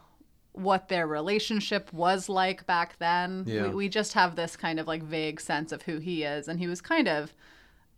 what 0.54 0.90
their 0.90 1.08
relationship 1.08 1.92
was 1.94 2.28
like 2.28 2.66
back 2.68 2.98
then. 3.00 3.46
Yeah. 3.48 3.64
We, 3.70 3.70
we 3.76 3.90
just 3.90 4.14
have 4.14 4.36
this 4.36 4.56
kind 4.58 4.80
of 4.80 4.88
like 4.88 5.02
vague 5.04 5.40
sense 5.40 5.72
of 5.72 5.84
who 5.84 6.00
he 6.00 6.24
is, 6.24 6.48
and 6.48 6.60
he 6.60 6.68
was 6.68 6.82
kind 6.82 7.08
of 7.08 7.34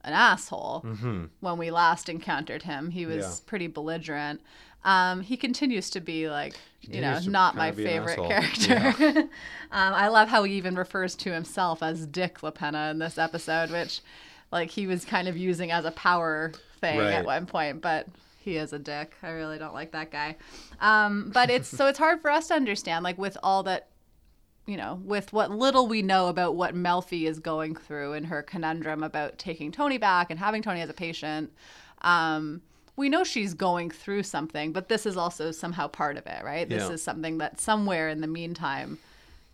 an 0.03 0.13
asshole 0.13 0.79
when 1.41 1.57
we 1.57 1.69
last 1.69 2.09
encountered 2.09 2.63
him. 2.63 2.89
He 2.91 3.05
was 3.05 3.17
Mm-hmm. 3.25 3.31
Yeah. 3.33 3.39
pretty 3.45 3.67
belligerent. 3.67 4.41
Um, 4.83 5.21
he 5.21 5.37
continues 5.37 5.89
to 5.91 6.01
be 6.01 6.29
like, 6.29 6.55
you 6.81 7.01
know, 7.01 7.19
not 7.27 7.55
my 7.55 7.71
favorite 7.71 8.17
character. 8.17 9.19
um, 9.19 9.29
I 9.71 10.07
love 10.07 10.27
how 10.27 10.43
he 10.43 10.53
even 10.55 10.75
refers 10.75 11.15
to 11.17 11.31
himself 11.31 11.83
as 11.83 12.05
Dick 12.07 12.41
La 12.41 12.51
Penna 12.51 12.89
in 12.89 12.97
this 12.99 13.17
episode, 13.17 13.69
which, 13.69 14.01
like, 14.51 14.71
he 14.71 14.87
was 14.87 15.05
kind 15.05 15.27
of 15.27 15.37
using 15.37 15.71
as 15.71 15.85
a 15.85 15.91
power 15.91 16.51
thing 16.79 16.97
Right. 16.97 17.13
at 17.13 17.25
one 17.25 17.45
point, 17.45 17.81
but 17.81 18.07
he 18.39 18.57
is 18.57 18.73
a 18.73 18.79
dick. 18.79 19.13
I 19.21 19.29
really 19.29 19.59
don't 19.59 19.75
like 19.75 19.91
that 19.91 20.11
guy. 20.11 20.37
Um, 20.79 21.29
but 21.31 21.51
it's 21.51 21.67
so 21.67 21.85
it's 21.85 21.99
hard 21.99 22.21
for 22.21 22.31
us 22.31 22.47
to 22.47 22.55
understand, 22.55 23.03
like, 23.03 23.17
with 23.19 23.37
all 23.43 23.63
that 23.63 23.87
you 24.67 24.77
know, 24.77 25.01
with 25.03 25.33
what 25.33 25.49
little 25.51 25.87
we 25.87 26.01
know 26.03 26.27
about 26.27 26.55
what 26.55 26.75
Melfi 26.75 27.27
is 27.27 27.39
going 27.39 27.75
through 27.75 28.13
in 28.13 28.25
her 28.25 28.43
conundrum 28.43 29.01
about 29.03 29.37
taking 29.39 29.71
Tony 29.71 29.97
back 29.97 30.29
and 30.29 30.39
having 30.39 30.61
Tony 30.61 30.81
as 30.81 30.89
a 30.89 30.93
patient, 30.93 31.51
um, 32.03 32.61
we 32.95 33.09
know 33.09 33.23
she's 33.23 33.53
going 33.53 33.89
through 33.89 34.23
something, 34.23 34.71
but 34.73 34.89
this 34.89 35.05
is 35.05 35.17
also 35.17 35.51
somehow 35.51 35.87
part 35.87 36.17
of 36.17 36.25
it, 36.27 36.43
right? 36.43 36.67
This 36.67 36.83
Yeah. 36.87 36.93
is 36.95 37.03
something 37.03 37.37
that 37.39 37.59
somewhere 37.59 38.09
in 38.09 38.21
the 38.21 38.27
meantime 38.27 38.97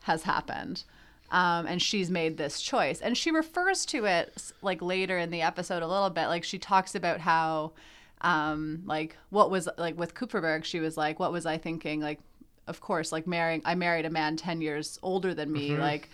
has 0.03 0.23
happened. 0.23 0.83
Um, 1.29 1.67
and 1.67 1.81
she's 1.81 2.09
made 2.09 2.37
this 2.37 2.61
choice. 2.61 3.01
And 3.01 3.17
she 3.17 3.31
refers 3.31 3.85
to 3.87 4.05
it 4.05 4.51
like 4.61 4.81
later 4.81 5.17
in 5.17 5.29
the 5.29 5.41
episode 5.41 5.83
a 5.83 5.87
little 5.87 6.09
bit. 6.09 6.27
Like 6.27 6.43
she 6.45 6.57
talks 6.57 6.95
about 6.95 7.19
how, 7.19 7.73
um, 8.21 8.83
like, 8.85 9.17
what 9.29 9.51
was 9.51 9.67
like 9.77 9.97
with 9.97 10.15
Kupferberg, 10.15 10.63
she 10.63 10.79
was 10.79 10.95
like, 10.97 11.19
what 11.19 11.31
was 11.31 11.45
I 11.45 11.57
thinking? 11.57 11.99
Like, 12.01 12.19
of 12.65 12.79
course, 12.81 13.11
like 13.11 13.27
marrying, 13.27 13.61
I 13.65 13.75
married 13.75 14.05
a 14.05 14.09
man 14.09 14.35
10 14.37 14.61
years 14.61 14.97
older 15.03 15.33
than 15.33 15.51
me. 15.51 15.71
Mm-hmm. 15.71 15.81
Like, 15.81 16.09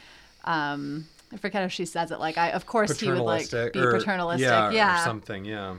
um, 0.45 1.05
I 1.31 1.37
forget 1.37 1.63
if 1.63 1.71
she 1.71 1.85
says 1.85 2.11
it. 2.11 2.19
Like, 2.19 2.37
I, 2.37 2.49
of 2.51 2.65
course, 2.65 2.99
he 2.99 3.09
would 3.09 3.19
like 3.19 3.49
Paternalistic 3.49 3.73
be 3.73 3.79
or- 3.79 3.91
paternalistic. 3.99 4.41
Yeah, 4.47 4.71
Yeah. 4.71 5.01
or 5.01 5.05
something. 5.05 5.45
Yeah. 5.45 5.75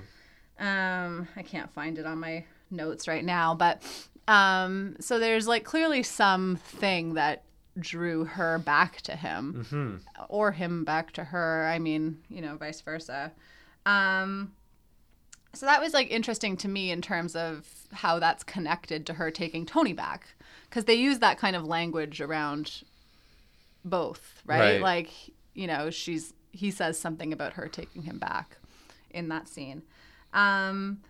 Um, 0.58 1.28
I 1.36 1.42
can't 1.42 1.70
find 1.72 1.98
it 1.98 2.06
on 2.06 2.18
my 2.20 2.44
notes 2.70 3.08
right 3.08 3.24
now, 3.24 3.54
but 3.54 3.82
um, 4.28 4.96
so 5.00 5.18
there's 5.18 5.46
like 5.48 5.64
clearly 5.64 6.02
some 6.02 6.56
thing 6.56 7.14
that 7.14 7.42
drew 7.78 8.24
her 8.24 8.58
back 8.58 9.00
to 9.02 9.16
him, 9.16 9.66
Mm-hmm. 9.70 9.96
or 10.28 10.52
him 10.52 10.84
back 10.84 11.10
to 11.12 11.24
her. 11.24 11.66
I 11.66 11.78
mean, 11.80 12.18
you 12.28 12.40
know, 12.40 12.56
vice 12.56 12.80
versa. 12.80 13.32
Um, 13.84 14.52
so 15.52 15.66
that 15.66 15.80
was 15.80 15.92
like 15.92 16.10
interesting 16.10 16.56
to 16.58 16.68
me 16.68 16.90
in 16.90 17.02
terms 17.02 17.34
of 17.36 17.66
how 17.92 18.18
that's 18.18 18.44
connected 18.44 19.06
to 19.06 19.14
her 19.14 19.30
taking 19.30 19.66
Tony 19.66 19.92
back, 19.92 20.28
because 20.70 20.84
they 20.84 20.94
use 20.94 21.18
that 21.18 21.38
kind 21.38 21.54
of 21.56 21.64
language 21.64 22.20
around 22.20 22.82
both, 23.84 24.40
right? 24.46 24.74
Right. 24.74 24.80
Like, 24.80 25.10
you 25.54 25.66
know, 25.66 25.90
she's 25.90 26.32
he 26.52 26.70
says 26.70 26.98
something 26.98 27.32
about 27.32 27.54
her 27.54 27.66
taking 27.68 28.02
him 28.02 28.18
back 28.18 28.56
in 29.10 29.28
that 29.28 29.48
scene. 29.48 29.82
Um, 30.34 31.00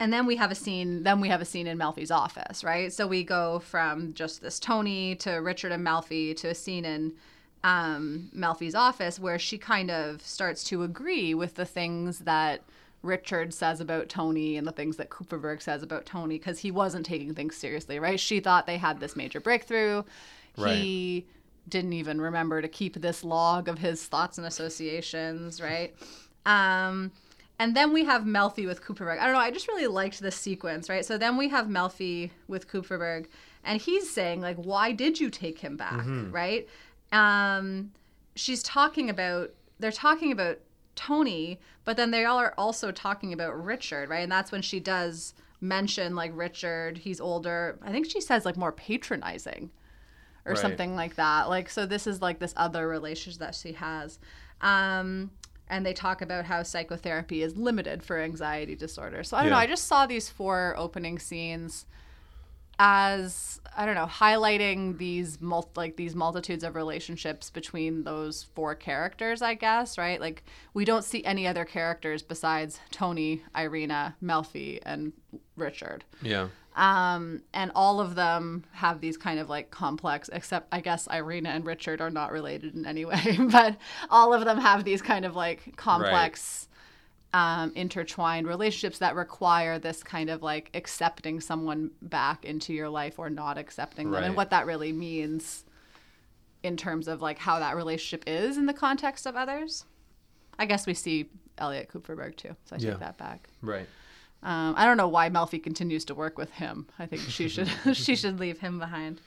and 0.00 0.12
then 0.12 0.26
we 0.26 0.36
have 0.36 0.52
a 0.52 0.54
scene 0.54 1.02
then 1.02 1.20
we 1.20 1.28
have 1.28 1.40
a 1.40 1.44
scene 1.44 1.66
in 1.66 1.78
Melfi's 1.78 2.10
office, 2.10 2.62
right? 2.62 2.92
So 2.92 3.06
we 3.06 3.24
go 3.24 3.58
from 3.58 4.14
just 4.14 4.42
this 4.42 4.60
Tony 4.60 5.16
to 5.16 5.32
Richard 5.32 5.72
and 5.72 5.84
Melfi 5.84 6.36
to 6.36 6.48
a 6.48 6.54
scene 6.54 6.84
in 6.84 7.14
um, 7.64 8.30
Melfi's 8.36 8.74
office 8.74 9.18
where 9.18 9.38
she 9.38 9.58
kind 9.58 9.90
of 9.90 10.22
starts 10.22 10.62
to 10.64 10.84
agree 10.84 11.34
with 11.34 11.56
the 11.56 11.64
things 11.64 12.20
that 12.20 12.62
Richard 13.02 13.52
says 13.54 13.80
about 13.80 14.08
Tony 14.08 14.56
and 14.56 14.66
the 14.66 14.72
things 14.72 14.96
that 14.96 15.10
Kupferberg 15.10 15.62
says 15.62 15.82
about 15.82 16.06
Tony 16.06 16.38
because 16.38 16.60
he 16.60 16.70
wasn't 16.70 17.06
taking 17.06 17.34
things 17.34 17.56
seriously, 17.56 17.98
right? 17.98 18.18
She 18.20 18.40
thought 18.40 18.66
they 18.66 18.78
had 18.78 19.00
this 19.00 19.16
major 19.16 19.40
breakthrough. 19.40 20.04
He 20.82 21.26
didn't 21.68 21.92
even 21.92 22.20
remember 22.20 22.62
to 22.62 22.68
keep 22.68 22.94
this 22.94 23.22
log 23.24 23.68
of 23.68 23.78
his 23.78 24.04
thoughts 24.04 24.38
and 24.38 24.46
associations, 24.46 25.60
right? 25.60 25.94
Um, 26.48 27.12
and 27.60 27.76
then 27.76 27.92
we 27.92 28.04
have 28.04 28.22
Melfi 28.22 28.66
with 28.66 28.82
Kupferberg. 28.82 29.18
I 29.18 29.24
don't 29.24 29.34
know. 29.34 29.40
I 29.40 29.50
just 29.50 29.68
really 29.68 29.86
liked 29.88 30.20
this 30.20 30.36
sequence, 30.36 30.88
right? 30.88 31.04
So 31.04 31.18
then 31.18 31.36
we 31.36 31.48
have 31.48 31.66
Melfi 31.66 32.30
with 32.46 32.68
Kupferberg, 32.68 33.26
and 33.64 33.80
he's 33.80 34.08
saying 34.10 34.40
like, 34.40 34.56
"Why 34.56 34.92
did 34.92 35.18
you 35.20 35.28
take 35.30 35.58
him 35.58 35.76
back?" 35.76 36.04
Right? 36.32 36.68
Um, 37.12 37.92
she's 38.36 38.62
talking 38.62 39.10
about. 39.10 39.50
They're 39.80 39.92
talking 39.92 40.32
about 40.32 40.58
Tony, 40.96 41.60
but 41.84 41.96
then 41.96 42.10
they 42.10 42.24
all 42.24 42.38
are 42.38 42.54
also 42.58 42.90
talking 42.90 43.32
about 43.32 43.62
Richard, 43.64 44.08
right? 44.08 44.22
And 44.22 44.32
that's 44.32 44.50
when 44.50 44.62
she 44.62 44.80
does 44.80 45.34
mention 45.60 46.14
like 46.16 46.32
Richard. 46.34 46.98
He's 46.98 47.20
older. 47.20 47.78
I 47.82 47.90
think 47.92 48.10
she 48.10 48.20
says 48.20 48.44
like 48.44 48.56
more 48.56 48.72
patronizing 48.72 49.70
or 50.44 50.52
Right. 50.52 50.58
something 50.60 50.94
like 50.96 51.14
that. 51.16 51.48
Like 51.48 51.68
so 51.70 51.86
this 51.86 52.06
is 52.06 52.20
like 52.22 52.38
this 52.38 52.54
other 52.56 52.86
relationship 52.88 53.38
that 53.40 53.54
she 53.54 53.72
has. 53.72 54.18
Um 54.60 55.30
and 55.70 55.84
they 55.84 55.92
talk 55.92 56.22
about 56.22 56.44
how 56.44 56.62
psychotherapy 56.62 57.42
is 57.42 57.56
limited 57.56 58.02
for 58.02 58.18
anxiety 58.18 58.74
disorder. 58.74 59.22
So 59.22 59.36
I 59.36 59.42
don't 59.42 59.50
know, 59.50 59.58
I 59.58 59.66
just 59.66 59.86
saw 59.86 60.06
these 60.06 60.28
four 60.28 60.74
opening 60.76 61.18
scenes 61.18 61.86
as 62.78 63.60
I 63.76 63.86
don't 63.86 63.96
know, 63.96 64.06
highlighting 64.06 64.98
these 64.98 65.40
mul- 65.40 65.70
like 65.74 65.96
these 65.96 66.14
multitudes 66.14 66.62
of 66.62 66.76
relationships 66.76 67.50
between 67.50 68.04
those 68.04 68.44
four 68.54 68.74
characters, 68.74 69.42
I 69.42 69.54
guess, 69.54 69.98
right? 69.98 70.20
Like 70.20 70.44
we 70.74 70.84
don't 70.84 71.04
see 71.04 71.24
any 71.24 71.46
other 71.46 71.64
characters 71.64 72.22
besides 72.22 72.80
Tony, 72.90 73.42
Irina, 73.56 74.16
Melfi, 74.22 74.80
and 74.84 75.12
Richard 75.60 76.04
Yeah. 76.22 76.48
um, 76.76 77.42
and 77.52 77.70
all 77.74 78.00
of 78.00 78.14
them 78.14 78.64
have 78.72 79.00
these 79.00 79.16
kind 79.16 79.38
of 79.40 79.48
like 79.48 79.70
complex 79.70 80.28
except 80.32 80.68
i 80.72 80.80
guess 80.80 81.08
irina 81.12 81.48
and 81.50 81.66
richard 81.66 82.00
are 82.00 82.10
not 82.10 82.30
related 82.32 82.74
in 82.74 82.86
any 82.86 83.04
way 83.12 83.38
but 83.50 83.76
all 84.10 84.32
of 84.32 84.44
them 84.44 84.58
have 84.58 84.84
these 84.84 85.02
kind 85.02 85.24
of 85.24 85.34
like 85.36 85.76
complex 85.76 86.68
um, 87.34 87.72
intertwined 87.74 88.46
relationships 88.46 88.98
that 89.00 89.14
require 89.14 89.78
this 89.78 90.02
kind 90.02 90.30
of 90.30 90.42
like 90.42 90.70
accepting 90.72 91.40
someone 91.40 91.90
back 92.00 92.44
into 92.46 92.72
your 92.72 92.88
life 92.88 93.18
or 93.18 93.28
not 93.28 93.58
accepting 93.58 94.10
them 94.10 94.24
and 94.24 94.36
what 94.36 94.48
that 94.50 94.64
really 94.64 94.92
means 94.92 95.64
in 96.62 96.76
terms 96.76 97.06
of 97.06 97.20
like 97.20 97.38
how 97.38 97.58
that 97.58 97.76
relationship 97.76 98.24
is 98.26 98.56
in 98.56 98.64
the 98.66 98.72
context 98.72 99.26
of 99.26 99.36
others 99.36 99.84
i 100.58 100.64
guess 100.64 100.86
we 100.86 100.94
see 100.94 101.28
elliot 101.58 101.88
kupferberg 101.92 102.34
too 102.36 102.56
so 102.64 102.76
i 102.76 102.78
Yeah. 102.78 102.90
take 102.92 103.00
that 103.00 103.18
back 103.18 103.48
Right. 103.60 103.86
Um, 104.42 104.74
I 104.76 104.84
don't 104.84 104.96
know 104.96 105.08
why 105.08 105.28
Melfi 105.30 105.62
continues 105.62 106.04
to 106.06 106.14
work 106.14 106.38
with 106.38 106.50
him. 106.50 106.86
I 106.98 107.06
think 107.06 107.22
she 107.22 107.48
should 107.48 107.68
she 107.94 108.14
should 108.16 108.38
leave 108.38 108.58
him 108.60 108.78
behind. 108.78 109.20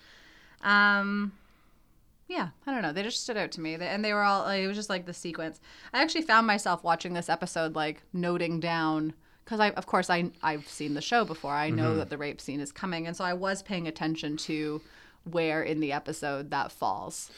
Um, 0.62 1.34
yeah, 2.28 2.50
I 2.66 2.72
don't 2.72 2.82
know. 2.82 2.94
They 2.94 3.04
just 3.04 3.24
stood 3.24 3.36
out 3.38 3.52
to 3.54 3.62
me, 3.62 3.76
They- 3.76 3.88
and 3.88 4.06
they 4.06 4.14
were 4.14 4.22
all. 4.24 4.44
Like, 4.44 4.62
it 4.62 4.68
was 4.68 4.78
just 4.78 4.90
like 4.90 5.06
the 5.06 5.14
sequence. 5.14 5.60
I 5.94 6.02
actually 6.02 6.22
found 6.22 6.48
myself 6.48 6.84
watching 6.84 7.14
this 7.14 7.30
episode, 7.30 7.76
like 7.76 8.04
noting 8.14 8.60
down 8.60 9.14
because 9.44 9.60
I, 9.60 9.72
of 9.72 9.86
course, 9.86 10.10
I 10.10 10.32
I've 10.42 10.68
seen 10.68 10.94
the 10.94 11.02
show 11.02 11.26
before. 11.26 11.52
I 11.54 11.70
know 11.72 11.96
that 11.98 12.10
the 12.10 12.18
rape 12.18 12.40
scene 12.40 12.62
is 12.62 12.72
coming, 12.72 13.06
and 13.08 13.18
so 13.18 13.26
I 13.26 13.34
was 13.34 13.62
paying 13.62 13.88
attention 13.88 14.38
to 14.38 14.82
where 15.30 15.62
in 15.62 15.82
the 15.82 15.92
episode 15.92 16.52
that 16.52 16.72
falls. 16.72 17.30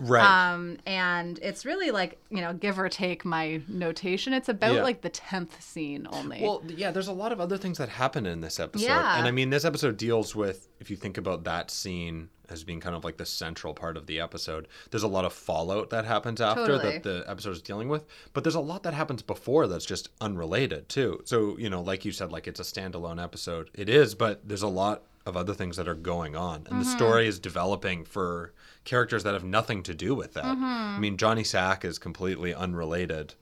Right. 0.00 0.52
Um, 0.52 0.78
and 0.86 1.38
it's 1.42 1.64
really 1.64 1.90
like 1.90 2.18
you 2.30 2.40
know, 2.40 2.52
give 2.52 2.78
or 2.78 2.88
take 2.88 3.24
my 3.24 3.60
notation. 3.68 4.32
It's 4.32 4.48
about 4.48 4.74
Yeah. 4.76 4.82
like 4.82 5.02
the 5.02 5.10
tenth 5.10 5.62
scene 5.62 6.06
only. 6.10 6.40
Well, 6.42 6.62
yeah, 6.66 6.90
there's 6.90 7.08
a 7.08 7.12
lot 7.12 7.32
of 7.32 7.40
other 7.40 7.56
things 7.58 7.78
that 7.78 7.88
happen 7.90 8.24
in 8.26 8.40
this 8.40 8.58
episode. 8.58 8.86
Yeah. 8.86 9.18
And 9.18 9.26
I 9.26 9.30
mean, 9.30 9.50
this 9.50 9.64
episode 9.64 9.96
deals 9.96 10.34
with, 10.34 10.68
if 10.80 10.90
you 10.90 10.96
think 10.96 11.18
about 11.18 11.44
that 11.44 11.70
scene 11.70 12.30
as 12.48 12.64
being 12.64 12.80
kind 12.80 12.96
of 12.96 13.04
like 13.04 13.16
the 13.16 13.26
central 13.26 13.74
part 13.74 13.96
of 13.96 14.06
the 14.06 14.18
episode, 14.20 14.66
there's 14.90 15.02
a 15.04 15.08
lot 15.08 15.24
of 15.24 15.32
fallout 15.32 15.90
that 15.90 16.04
happens 16.04 16.40
after 16.40 16.66
Totally. 16.66 16.92
that 16.94 17.02
the 17.04 17.24
episode 17.28 17.50
is 17.52 17.62
dealing 17.62 17.88
with. 17.88 18.04
But 18.32 18.42
there's 18.42 18.56
a 18.56 18.60
lot 18.60 18.82
that 18.84 18.94
happens 18.94 19.22
before 19.22 19.66
that's 19.68 19.84
just 19.86 20.08
unrelated, 20.20 20.88
too. 20.88 21.20
So, 21.26 21.56
you 21.58 21.70
know, 21.70 21.80
like 21.82 22.04
you 22.04 22.10
said, 22.12 22.32
like 22.32 22.48
it's 22.48 22.58
a 22.58 22.64
standalone 22.64 23.22
episode. 23.22 23.70
It 23.74 23.88
is, 23.88 24.14
but 24.14 24.48
there's 24.48 24.62
a 24.62 24.68
lot 24.68 25.02
of 25.26 25.36
other 25.36 25.54
things 25.54 25.76
that 25.76 25.86
are 25.86 25.94
going 25.94 26.34
on. 26.34 26.66
And 26.70 26.80
the 26.80 26.86
story 26.86 27.26
is 27.28 27.38
developing 27.38 28.04
for 28.04 28.52
characters 28.84 29.22
that 29.24 29.34
have 29.34 29.44
nothing 29.44 29.82
to 29.84 29.94
do 29.94 30.14
with 30.14 30.34
that. 30.34 30.44
I 30.44 30.98
mean, 30.98 31.16
Johnny 31.16 31.44
Sack 31.44 31.84
is 31.84 31.98
completely 31.98 32.54
unrelated 32.54 33.34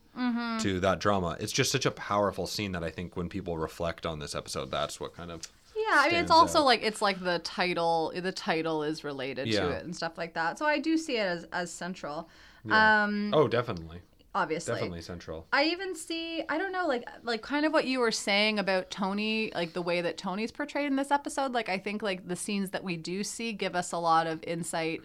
to 0.60 0.80
that 0.80 0.98
drama. 0.98 1.36
It's 1.38 1.52
just 1.52 1.70
such 1.70 1.86
a 1.86 1.90
powerful 1.92 2.46
scene 2.46 2.72
that 2.72 2.82
I 2.82 2.90
think 2.90 3.16
when 3.16 3.28
people 3.28 3.56
reflect 3.56 4.04
on 4.04 4.18
this 4.18 4.34
episode, 4.34 4.70
that's 4.70 4.98
what 4.98 5.14
kind 5.14 5.30
of 5.30 5.42
Yeah, 5.76 5.84
I 5.92 6.08
mean 6.10 6.16
it's 6.20 6.30
also 6.32 6.58
out. 6.60 6.64
like 6.64 6.82
it's 6.82 7.00
like 7.00 7.22
the 7.22 7.38
title 7.38 8.12
the 8.16 8.32
title 8.32 8.82
is 8.82 9.04
related 9.04 9.46
Yeah. 9.46 9.60
to 9.60 9.68
it 9.70 9.84
and 9.84 9.94
stuff 9.94 10.18
like 10.18 10.34
that. 10.34 10.58
So 10.58 10.66
I 10.66 10.80
do 10.80 10.96
see 10.98 11.16
it 11.18 11.20
as 11.26 11.44
as 11.52 11.72
central. 11.72 12.28
Yeah. 12.64 13.04
Um 13.04 13.32
oh, 13.32 13.46
definitely, 13.46 14.00
obviously. 14.34 14.74
definitely 14.74 15.02
central. 15.02 15.46
I 15.52 15.66
even 15.66 15.94
see 15.94 16.42
I 16.48 16.58
don't 16.58 16.72
know 16.72 16.88
like 16.88 17.04
like 17.22 17.42
kind 17.42 17.64
of 17.64 17.72
what 17.72 17.84
you 17.84 18.00
were 18.00 18.10
saying 18.10 18.58
about 18.58 18.90
Tony 18.90 19.52
like 19.54 19.72
the 19.72 19.82
way 19.82 20.00
that 20.00 20.18
Tony's 20.18 20.50
portrayed 20.50 20.86
in 20.86 20.96
this 20.96 21.12
episode 21.12 21.52
like 21.52 21.68
I 21.68 21.78
think 21.78 22.02
like 22.02 22.26
the 22.26 22.34
scenes 22.36 22.70
that 22.70 22.82
we 22.82 22.96
do 22.96 23.22
see 23.22 23.52
give 23.52 23.76
us 23.76 23.92
a 23.92 23.98
lot 23.98 24.26
of 24.26 24.42
insight 24.42 25.00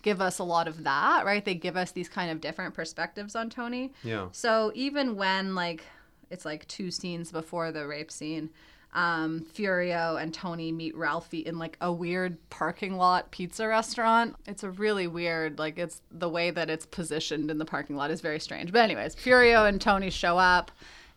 give 0.00 0.20
us 0.20 0.38
a 0.38 0.44
lot 0.44 0.68
of 0.68 0.84
that, 0.84 1.24
right? 1.24 1.44
They 1.44 1.54
give 1.54 1.76
us 1.76 1.92
these 1.92 2.08
kind 2.08 2.30
of 2.30 2.40
different 2.40 2.74
perspectives 2.74 3.36
on 3.36 3.50
Tony. 3.50 3.92
Yeah. 4.02 4.28
So 4.32 4.72
even 4.74 5.16
when 5.16 5.54
like 5.54 5.84
it's 6.30 6.44
like 6.44 6.66
two 6.68 6.90
scenes 6.90 7.32
before 7.32 7.72
the 7.72 7.86
rape 7.86 8.10
scene, 8.10 8.50
um, 8.92 9.46
Furio 9.54 10.20
and 10.20 10.34
Tony 10.34 10.72
meet 10.72 10.96
Ralphie 10.96 11.40
in 11.40 11.58
like 11.58 11.76
a 11.80 11.92
weird 11.92 12.36
parking 12.50 12.96
lot 12.96 13.30
pizza 13.30 13.68
restaurant. 13.68 14.34
It's 14.46 14.64
a 14.64 14.70
really 14.70 15.06
weird, 15.06 15.58
like 15.58 15.78
it's 15.78 16.02
the 16.10 16.28
way 16.28 16.50
that 16.50 16.68
it's 16.68 16.86
positioned 16.86 17.50
in 17.50 17.58
the 17.58 17.64
parking 17.64 17.96
lot 17.96 18.10
is 18.10 18.20
very 18.20 18.40
strange. 18.40 18.72
But 18.72 18.82
anyways, 18.82 19.14
Furio 19.14 19.68
and 19.68 19.80
Tony 19.80 20.10
show 20.10 20.38
up 20.38 20.72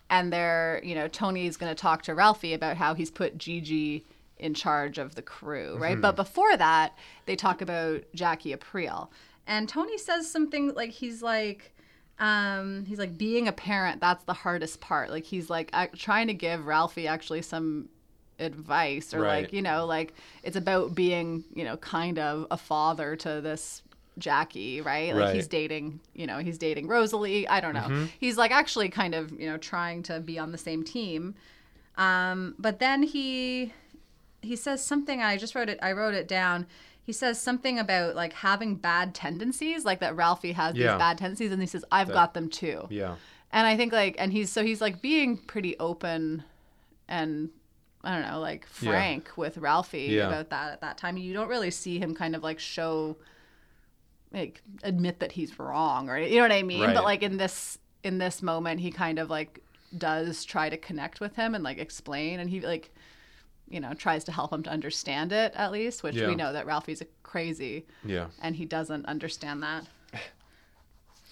and 0.09 0.31
they're, 0.31 0.81
you 0.83 0.93
know, 0.93 1.07
Tony's 1.07 1.57
gonna 1.57 1.73
talk 1.73 2.03
to 2.03 2.13
Ralphie 2.13 2.53
about 2.53 2.77
how 2.77 2.93
he's 2.93 3.09
put 3.09 3.37
Gigi 3.37 4.05
in 4.43 4.53
charge 4.53 4.97
of 4.97 5.15
the 5.15 5.21
crew, 5.21 5.77
right? 5.77 5.99
But 5.99 6.15
before 6.15 6.55
that, 6.57 6.97
they 7.25 7.35
talk 7.35 7.61
about 7.61 8.03
Jackie 8.13 8.53
Aprile. 8.55 9.07
And 9.47 9.67
Tony 9.69 9.97
says 9.97 10.29
something 10.29 10.73
like 10.75 10.91
he's 10.91 11.21
like 11.23 11.73
um 12.19 12.85
he's 12.85 12.99
like 12.99 13.17
being 13.17 13.47
a 13.47 13.51
parent 13.51 13.99
that's 13.99 14.23
the 14.25 14.33
hardest 14.33 14.79
part. 14.81 15.09
Like 15.09 15.23
he's 15.23 15.49
like 15.49 15.69
ac- 15.73 15.97
trying 15.97 16.27
to 16.27 16.33
give 16.33 16.65
ralphie 16.67 17.07
actually 17.07 17.41
some 17.41 17.89
advice 18.39 19.13
or 19.13 19.21
Right. 19.21 19.43
like 19.43 19.53
you 19.53 19.61
know 19.61 19.85
like 19.85 20.13
it's 20.43 20.55
about 20.57 20.93
being 20.93 21.43
you 21.55 21.63
know 21.63 21.77
kind 21.77 22.19
of 22.19 22.47
a 22.51 22.57
father 22.57 23.15
to 23.17 23.41
this 23.41 23.81
jackie 24.17 24.81
right? 24.81 25.15
Like 25.15 25.33
he's 25.35 25.47
dating 25.47 25.99
you 26.13 26.27
know 26.27 26.39
he's 26.39 26.57
dating 26.57 26.87
rosalie. 26.87 27.47
I 27.47 27.59
don't 27.61 27.73
know. 27.73 28.07
He's 28.19 28.37
like 28.37 28.51
actually 28.51 28.89
kind 28.89 29.15
of 29.15 29.31
you 29.39 29.47
know 29.49 29.57
trying 29.57 30.03
to 30.03 30.19
be 30.19 30.37
on 30.37 30.51
the 30.51 30.57
same 30.57 30.83
team. 30.83 31.35
Um 31.97 32.55
but 32.59 32.79
then 32.79 33.03
he 33.03 33.73
he 34.43 34.55
says 34.55 34.83
something 34.83 35.21
i 35.21 35.37
just 35.37 35.55
wrote 35.55 35.69
it 35.69 35.79
i 35.81 35.91
wrote 35.91 36.13
it 36.13 36.27
down 36.27 36.65
he 37.05 37.11
says 37.11 37.39
something 37.41 37.77
about 37.79 38.15
like 38.15 38.33
having 38.33 38.75
bad 38.75 39.13
tendencies 39.13 39.83
like 39.85 39.99
that 39.99 40.15
ralphie 40.15 40.53
has 40.53 40.75
Yeah. 40.75 40.93
these 40.93 40.99
bad 40.99 41.17
tendencies 41.17 41.51
and 41.51 41.61
he 41.61 41.67
says 41.67 41.83
i've 41.91 42.09
got 42.09 42.33
them 42.33 42.49
too 42.49 42.87
Yeah. 42.89 43.15
and 43.51 43.67
i 43.67 43.75
think 43.77 43.91
like 43.93 44.15
and 44.19 44.31
he's 44.31 44.49
so 44.51 44.63
he's 44.63 44.81
like 44.81 45.01
being 45.01 45.37
pretty 45.37 45.77
open 45.79 46.43
and 47.07 47.49
i 48.03 48.11
don't 48.17 48.29
know 48.31 48.39
like 48.39 48.65
Yeah. 48.81 48.91
frank 48.91 49.31
with 49.37 49.57
ralphie 49.57 50.07
Yeah. 50.11 50.27
about 50.27 50.49
that 50.51 50.73
at 50.73 50.81
that 50.81 50.97
time 50.97 51.17
you 51.17 51.33
don't 51.33 51.49
really 51.49 51.71
see 51.71 51.99
him 51.99 52.13
kind 52.15 52.35
of 52.35 52.43
like 52.43 52.59
show 52.59 53.17
like 54.31 54.61
admit 54.83 55.19
that 55.19 55.33
he's 55.33 55.59
wrong 55.59 56.09
or 56.09 56.17
you 56.17 56.37
know 56.37 56.41
what 56.43 56.51
i 56.51 56.63
mean 56.63 56.81
Right. 56.81 56.93
but 56.95 57.03
like 57.03 57.21
in 57.23 57.37
this 57.37 57.77
in 58.03 58.17
this 58.17 58.41
moment 58.41 58.79
he 58.81 58.91
kind 58.91 59.19
of 59.19 59.29
like 59.29 59.59
does 59.97 60.43
try 60.43 60.69
to 60.69 60.77
connect 60.77 61.19
with 61.19 61.35
him 61.35 61.53
and 61.53 61.63
like 61.63 61.77
explain 61.77 62.39
and 62.39 62.49
he 62.49 62.59
like 62.61 62.91
you 63.69 63.79
know 63.79 63.93
tries 63.93 64.23
to 64.25 64.31
help 64.31 64.51
him 64.53 64.63
to 64.63 64.69
understand 64.69 65.31
it 65.31 65.51
at 65.55 65.71
least 65.71 66.03
which 66.03 66.15
Yeah. 66.15 66.27
we 66.27 66.35
know 66.35 66.53
that 66.53 66.65
ralphie's 66.65 67.01
a 67.01 67.05
crazy 67.23 67.85
Yeah. 68.05 68.27
and 68.41 68.55
he 68.55 68.65
doesn't 68.65 69.05
understand 69.05 69.63
that 69.63 69.85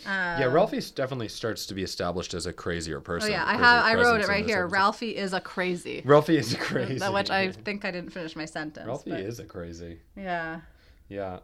yeah. 0.05 0.45
Ralphie 0.45 0.81
definitely 0.95 1.27
starts 1.27 1.65
to 1.67 1.73
be 1.75 1.83
established 1.83 2.33
as 2.33 2.45
a 2.47 2.53
crazier 2.53 2.99
person. 2.99 3.31
oh 3.31 3.35
person. 3.35 3.45
yeah 3.45 3.45
i 3.45 3.57
have 3.57 3.85
i 3.85 3.93
wrote 4.01 4.21
it 4.21 4.27
right 4.27 4.45
here 4.45 4.63
episode. 4.63 4.73
ralphie 4.73 5.15
is 5.15 5.33
a 5.33 5.41
crazy 5.41 6.01
Ralphie 6.05 6.37
is 6.37 6.53
a 6.53 6.57
crazy. 6.57 7.05
Which 7.07 7.29
I 7.29 7.51
think 7.65 7.85
I 7.85 7.91
didn't 7.91 8.11
finish 8.11 8.35
my 8.35 8.45
sentence. 8.45 8.87
Ralphie 8.87 9.11
but- 9.11 9.19
is 9.19 9.39
a 9.39 9.45
crazy. 9.45 9.99
Yeah. 10.15 10.61
Yeah. 11.09 11.39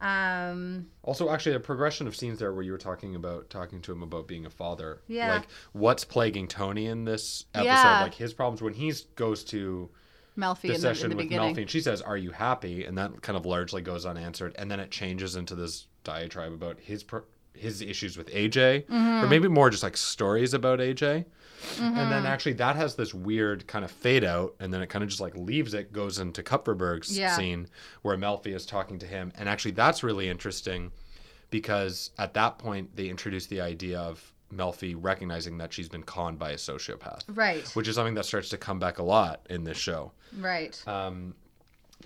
Um, 0.00 0.86
Also, 1.02 1.30
actually, 1.30 1.56
a 1.56 1.60
progression 1.60 2.06
of 2.06 2.14
scenes 2.16 2.38
there 2.38 2.52
where 2.52 2.62
you 2.62 2.72
were 2.72 2.78
talking 2.78 3.14
about 3.14 3.50
talking 3.50 3.80
to 3.82 3.92
him 3.92 4.02
about 4.02 4.26
being 4.28 4.46
a 4.46 4.50
father. 4.50 5.00
Yeah. 5.08 5.34
Like, 5.34 5.48
what's 5.72 6.04
plaguing 6.04 6.48
Tony 6.48 6.86
in 6.86 7.04
this 7.04 7.46
episode? 7.54 7.66
Yeah. 7.68 8.02
Like 8.02 8.14
his 8.14 8.32
problems 8.34 8.62
when 8.62 8.74
he 8.74 8.92
goes 9.16 9.44
to 9.44 9.90
Melfi 10.36 10.62
the 10.62 10.66
in 10.68 10.70
the, 10.70 10.74
in 10.74 10.80
session 10.80 11.10
the 11.10 11.16
with 11.16 11.24
beginning. 11.28 11.54
Melfi, 11.54 11.62
and 11.62 11.70
she 11.70 11.80
says, 11.80 12.00
"Are 12.00 12.16
you 12.16 12.30
happy?" 12.30 12.84
And 12.84 12.96
that 12.98 13.22
kind 13.22 13.36
of 13.36 13.44
largely 13.44 13.82
goes 13.82 14.06
unanswered, 14.06 14.54
and 14.58 14.70
then 14.70 14.78
it 14.80 14.90
changes 14.90 15.34
into 15.36 15.54
this 15.56 15.86
diatribe 16.04 16.52
about 16.52 16.78
his 16.80 17.02
per- 17.02 17.24
his 17.54 17.82
issues 17.82 18.16
with 18.16 18.28
AJ, 18.28 18.84
Mm-hmm. 18.86 19.24
or 19.24 19.26
maybe 19.28 19.48
more 19.48 19.68
just 19.68 19.82
like 19.82 19.96
stories 19.96 20.54
about 20.54 20.78
AJ. 20.78 21.24
And 21.80 21.96
then 21.96 22.26
actually 22.26 22.54
that 22.54 22.76
has 22.76 22.94
this 22.94 23.12
weird 23.14 23.66
kind 23.66 23.84
of 23.84 23.90
fade 23.90 24.24
out, 24.24 24.54
and 24.60 24.72
then 24.72 24.80
it 24.82 24.88
kind 24.88 25.02
of 25.02 25.08
just 25.08 25.20
like 25.20 25.36
leaves 25.36 25.74
it, 25.74 25.92
goes 25.92 26.18
into 26.18 26.42
Kupferberg's 26.42 27.16
Yeah. 27.16 27.36
scene 27.36 27.68
where 28.02 28.16
Melfi 28.16 28.54
is 28.54 28.64
talking 28.66 28.98
to 29.00 29.06
him, 29.06 29.32
and 29.36 29.48
actually 29.48 29.72
that's 29.72 30.02
really 30.02 30.28
interesting 30.28 30.92
because 31.50 32.10
at 32.18 32.34
that 32.34 32.58
point 32.58 32.94
they 32.96 33.08
introduce 33.08 33.46
the 33.46 33.60
idea 33.60 33.98
of 33.98 34.32
Melfi 34.54 34.94
recognizing 34.98 35.58
that 35.58 35.72
she's 35.72 35.88
been 35.88 36.02
conned 36.02 36.38
by 36.38 36.50
a 36.52 36.56
sociopath, 36.56 37.22
Right. 37.28 37.66
which 37.74 37.86
is 37.88 37.94
something 37.96 38.14
that 38.14 38.24
starts 38.24 38.48
to 38.50 38.56
come 38.58 38.78
back 38.78 38.98
a 38.98 39.02
lot 39.02 39.44
in 39.50 39.64
this 39.64 39.76
show. 39.76 40.12
Right. 40.38 40.80
Um, 40.86 41.34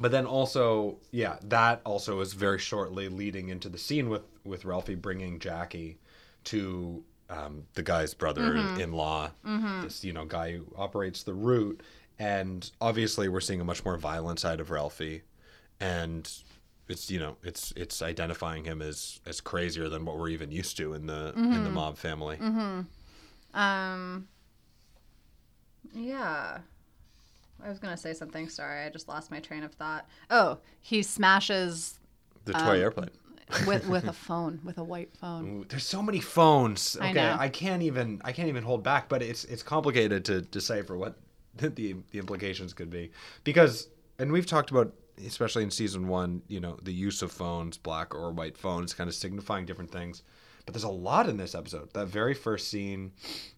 but 0.01 0.11
then 0.11 0.27
also, 0.27 0.99
yeah, 1.11 1.37
that 1.45 1.83
also 1.85 2.21
is 2.21 2.33
very 2.33 2.59
shortly 2.59 3.09
leading 3.09 3.49
into 3.51 3.69
the 3.69 3.79
scene 3.79 4.09
with 4.09 4.23
with 4.45 4.65
Ralphie 4.65 4.97
bringing 4.97 5.39
Jackie 5.39 5.99
to 6.45 7.05
um, 7.33 7.65
the 7.75 7.83
guy's 7.83 8.15
brother-in-law, 8.15 9.31
mm-hmm. 9.45 9.57
mm-hmm. 9.57 9.83
this 9.83 10.05
you 10.05 10.13
know 10.13 10.25
guy 10.25 10.53
who 10.53 10.67
operates 10.77 11.23
the 11.23 11.35
route, 11.35 11.83
and 12.19 12.71
obviously 12.81 13.29
we're 13.29 13.41
seeing 13.41 13.61
a 13.61 13.65
much 13.65 13.85
more 13.85 13.97
violent 13.97 14.39
side 14.39 14.61
of 14.61 14.71
Ralphie, 14.71 15.23
and 15.81 16.31
it's 16.89 17.11
you 17.11 17.19
know 17.19 17.37
it's 17.43 17.73
it's 17.77 18.03
identifying 18.03 18.65
him 18.65 18.83
as 18.83 19.21
as 19.27 19.41
crazier 19.41 19.89
than 19.89 20.05
what 20.05 20.19
we're 20.19 20.29
even 20.29 20.51
used 20.51 20.77
to 20.77 20.93
in 20.93 21.07
the 21.07 21.33
in 21.37 21.51
the 21.51 21.57
mm-hmm. 21.57 21.75
mob 21.75 21.97
family. 21.97 22.39
Um. 23.55 24.29
Yeah. 25.95 26.59
I 27.65 27.69
was 27.69 27.79
gonna 27.79 27.97
say 27.97 28.13
something. 28.13 28.49
Sorry, 28.49 28.85
I 28.85 28.89
just 28.89 29.09
lost 29.09 29.31
my 29.31 29.41
train 29.41 29.63
of 29.63 29.73
thought. 29.73 30.09
Oh, 30.31 30.59
he 30.81 31.03
smashes 31.03 31.99
The 32.45 32.53
toy 32.53 32.59
um, 32.59 32.77
airplane. 32.77 33.11
With 33.67 33.87
with 33.89 34.05
a 34.05 34.13
phone, 34.29 34.61
with 34.65 34.79
a 34.79 34.85
white 34.85 35.15
phone. 35.17 35.49
Ooh, 35.49 35.65
there's 35.69 35.87
so 35.87 36.03
many 36.03 36.21
phones. 36.21 36.97
I 37.01 37.11
Okay, 37.11 37.15
know. 37.15 37.37
I, 37.39 37.49
can't 37.49 37.83
even 37.83 38.21
I 38.25 38.33
can't 38.33 38.49
even 38.49 38.65
hold 38.65 38.83
back, 38.83 39.09
but 39.09 39.23
it's 39.23 39.45
it's 39.45 39.63
complicated 39.63 40.25
to 40.27 40.43
decipher 40.43 40.97
what 40.97 41.17
the 41.57 41.69
the 41.69 41.97
implications 42.13 42.73
could 42.73 42.91
be 42.91 43.11
because 43.45 43.89
and 44.19 44.33
we've 44.33 44.47
talked 44.47 44.71
about 44.71 44.93
especially 45.27 45.63
in 45.63 45.71
season 45.71 46.09
1, 46.09 46.43
you 46.49 46.59
know, 46.59 46.79
the 46.83 46.93
use 46.93 47.23
of 47.23 47.31
phones, 47.31 47.77
black 47.77 48.15
or 48.15 48.33
white 48.33 48.57
phones 48.57 48.95
kind 48.95 49.09
of 49.09 49.15
signifying 49.15 49.67
different 49.67 49.91
things. 49.91 50.23
But 50.65 50.75
there's 50.75 50.85
a 50.85 50.89
lot 50.89 51.29
in 51.29 51.37
this 51.37 51.55
episode. 51.55 51.93
That 51.93 52.07
very 52.07 52.35
first 52.35 52.69
scene, 52.69 53.13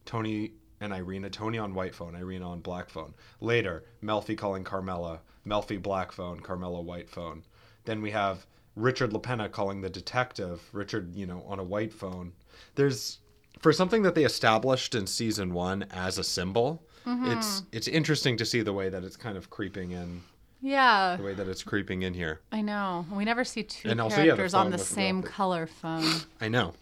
Tony 0.04 0.52
and 0.80 0.92
Irina, 0.92 1.30
Tony 1.30 1.58
on 1.58 1.74
white 1.74 1.94
phone, 1.94 2.16
Irina 2.16 2.50
on 2.50 2.60
black 2.60 2.90
phone. 2.90 3.14
Later, 3.40 3.84
Melfi 4.02 4.36
calling 4.36 4.64
Carmela, 4.64 5.20
Melfi 5.46 5.80
black 5.80 6.12
phone, 6.12 6.40
Carmela 6.40 6.80
white 6.82 7.08
phone. 7.08 7.44
Then 7.84 8.02
we 8.02 8.10
have 8.10 8.46
Richard 8.76 9.12
La 9.12 9.20
Penna 9.20 9.48
calling 9.48 9.80
the 9.80 9.90
detective, 9.90 10.62
Richard, 10.72 11.14
you 11.14 11.26
know, 11.26 11.44
on 11.46 11.58
a 11.58 11.64
white 11.64 11.92
phone. 11.92 12.32
There's 12.74 13.18
for 13.60 13.72
something 13.72 14.02
that 14.02 14.14
they 14.14 14.24
established 14.24 14.94
in 14.94 15.06
season 15.06 15.54
1 15.54 15.86
as 15.90 16.18
a 16.18 16.24
symbol, 16.24 16.82
mm-hmm. 17.06 17.32
it's 17.32 17.62
it's 17.72 17.88
interesting 17.88 18.36
to 18.36 18.44
see 18.44 18.62
the 18.62 18.72
way 18.72 18.88
that 18.88 19.04
it's 19.04 19.16
kind 19.16 19.36
of 19.36 19.50
creeping 19.50 19.92
in, 19.92 20.22
Yeah, 20.60 21.16
the 21.16 21.22
way 21.22 21.34
that 21.34 21.48
it's 21.48 21.62
creeping 21.62 22.02
in 22.02 22.14
here. 22.14 22.40
I 22.52 22.60
know. 22.60 23.06
We 23.12 23.24
never 23.24 23.44
see 23.44 23.62
two 23.62 23.88
And 23.88 24.00
also, 24.00 24.18
yeah, 24.18 24.22
the 24.22 24.28
characters 24.36 24.54
on 24.54 24.70
the 24.70 24.78
same 24.78 25.16
Ralphie. 25.20 25.32
color 25.32 25.66
phone. 25.66 26.04
I 26.40 26.48
know. 26.48 26.74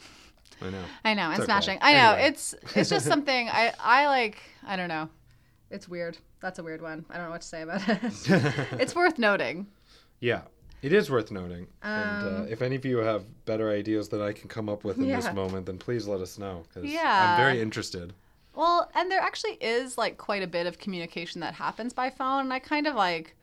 I 0.61 0.70
know. 0.70 0.84
I 1.04 1.14
know, 1.14 1.30
and 1.30 1.34
okay. 1.34 1.44
smashing. 1.44 1.78
I 1.82 1.92
know. 1.92 2.12
Anyway. 2.12 2.28
It's 2.28 2.54
it's 2.75 2.90
just 2.90 3.06
something 3.12 3.49
I 3.49 3.72
I 3.78 4.06
like. 4.06 4.38
I 4.66 4.76
don't 4.76 4.88
know. 4.88 5.08
It's 5.70 5.88
weird. 5.88 6.18
That's 6.40 6.58
a 6.58 6.62
weird 6.62 6.82
one. 6.82 7.04
I 7.11 7.16
don't 7.16 7.26
know 7.26 7.30
what 7.30 7.42
to 7.42 7.46
say 7.49 7.62
about 7.62 7.88
it. 7.88 8.00
it's 8.80 8.94
worth 8.94 9.18
noting. 9.18 9.68
Yeah, 10.20 10.42
it 10.82 10.92
is 10.92 11.10
worth 11.10 11.30
noting. 11.30 11.68
and 11.82 12.22
uh, 12.24 12.44
if 12.48 12.60
any 12.62 12.76
of 12.76 12.84
you 12.84 12.98
have 12.98 13.24
better 13.46 13.70
ideas 13.70 14.08
that 14.10 14.20
I 14.20 14.32
can 14.32 14.48
come 14.48 14.68
up 14.68 14.84
with 14.84 14.98
in 14.98 15.04
Um, 15.04 15.10
Yeah. 15.10 15.16
this 15.16 15.32
moment, 15.32 15.66
then 15.66 15.78
please 15.78 16.06
let 16.06 16.20
us 16.20 16.38
know 16.38 16.64
because 16.68 16.90
Yeah. 16.90 17.30
I'm 17.30 17.36
very 17.36 17.60
interested. 17.60 18.12
Well, 18.54 18.90
and 18.94 19.11
there 19.11 19.20
actually 19.20 19.54
is 19.61 19.96
like 19.96 20.18
quite 20.18 20.42
a 20.42 20.46
bit 20.46 20.66
of 20.66 20.78
communication 20.78 21.40
that 21.40 21.54
happens 21.54 21.92
by 21.94 22.11
phone, 22.11 22.40
and 22.44 22.52
I 22.52 22.59
kind 22.59 22.87
of 22.87 22.94
like 22.94 23.35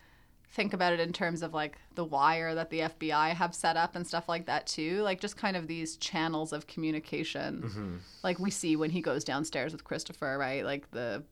think 0.51 0.73
about 0.73 0.93
it 0.93 0.99
in 0.99 1.13
terms 1.13 1.41
of 1.43 1.53
like 1.53 1.77
the 1.95 2.03
wire 2.03 2.55
that 2.55 2.69
the 2.71 2.79
FBI 2.81 3.29
have 3.35 3.53
set 3.55 3.77
up 3.77 3.95
and 3.95 4.05
stuff 4.05 4.27
like 4.27 4.45
that 4.47 4.65
too. 4.67 5.01
Like 5.03 5.19
just 5.19 5.37
kind 5.37 5.55
of 5.57 5.67
these 5.67 5.95
channels 5.97 6.53
of 6.53 6.67
communication, 6.67 8.01
like 8.23 8.37
we 8.39 8.49
see 8.51 8.75
when 8.75 8.89
he 8.91 9.01
goes 9.01 9.23
downstairs 9.23 9.71
with 9.73 9.83
Christopher, 9.83 10.37
right? 10.37 10.63
Like 10.65 10.89
the 10.91 11.23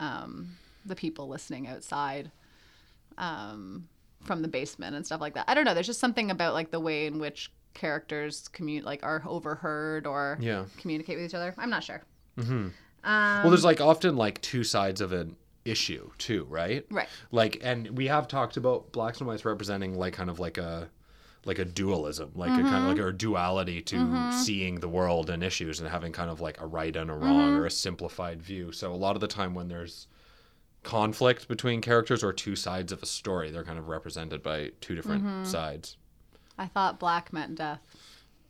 um, 0.00 0.56
the 0.84 0.94
people 0.96 1.26
listening 1.28 1.66
outside 1.68 2.30
um, 3.18 3.88
from 4.26 4.42
the 4.42 4.48
basement 4.48 4.96
and 4.96 5.04
stuff 5.06 5.20
like 5.20 5.34
that. 5.34 5.44
I 5.48 5.54
don't 5.54 5.64
know. 5.64 5.74
There's 5.74 5.86
just 5.86 6.00
something 6.00 6.30
about 6.30 6.54
like 6.54 6.70
the 6.70 6.80
way 6.80 7.06
in 7.06 7.18
which 7.18 7.50
characters 7.74 8.48
commu- 8.52 8.82
like 8.84 9.02
are 9.02 9.22
overheard 9.26 10.06
or 10.06 10.38
Yeah. 10.40 10.64
communicate 10.78 11.16
with 11.16 11.26
each 11.26 11.34
other. 11.34 11.54
I'm 11.58 11.70
not 11.70 11.84
sure. 11.84 12.02
hmm 12.38 12.68
Um, 13.04 13.42
well, 13.42 13.50
there's 13.50 13.64
like 13.64 13.80
often 13.80 14.16
like 14.16 14.40
two 14.42 14.64
sides 14.64 15.00
of 15.00 15.12
an 15.12 15.36
issue 15.64 16.10
too, 16.18 16.46
right? 16.50 16.84
Right. 16.90 17.08
Like, 17.30 17.58
and 17.62 17.96
we 17.96 18.06
have 18.08 18.26
talked 18.28 18.56
about 18.56 18.92
blacks 18.92 19.18
and 19.20 19.28
whites 19.28 19.44
representing 19.44 19.96
like 19.98 20.14
kind 20.14 20.28
of 20.30 20.38
like 20.40 20.58
a 20.58 20.88
like 21.44 21.60
a 21.60 21.64
dualism, 21.64 22.32
like 22.34 22.50
a 22.50 22.54
kind 22.54 22.66
Mm-hmm. 22.66 22.74
of 22.90 22.98
like 22.98 23.06
a 23.06 23.12
duality 23.12 23.80
to 23.82 24.32
seeing 24.32 24.80
the 24.80 24.88
world 24.88 25.30
and 25.30 25.44
issues 25.44 25.78
and 25.78 25.88
having 25.88 26.10
kind 26.10 26.28
of 26.28 26.40
like 26.40 26.60
a 26.60 26.66
right 26.66 26.96
and 26.96 27.08
a 27.08 27.14
wrong 27.14 27.50
Mm-hmm. 27.52 27.60
or 27.60 27.66
a 27.66 27.70
simplified 27.70 28.42
view. 28.42 28.72
So 28.72 28.92
a 28.92 28.96
lot 28.96 29.14
of 29.14 29.20
the 29.20 29.28
time 29.28 29.54
when 29.54 29.68
there's 29.68 30.08
conflict 30.86 31.48
between 31.48 31.80
characters 31.82 32.24
or 32.24 32.32
two 32.32 32.56
sides 32.56 32.92
of 32.92 33.02
a 33.02 33.06
story, 33.06 33.50
they're 33.50 33.64
kind 33.64 33.78
of 33.78 33.88
represented 33.88 34.42
by 34.42 34.70
two 34.80 34.94
different 34.94 35.24
Mm-hmm. 35.24 35.44
sides. 35.44 35.96
I 36.56 36.66
thought 36.66 36.98
black 36.98 37.32
meant 37.32 37.56
death. 37.56 37.80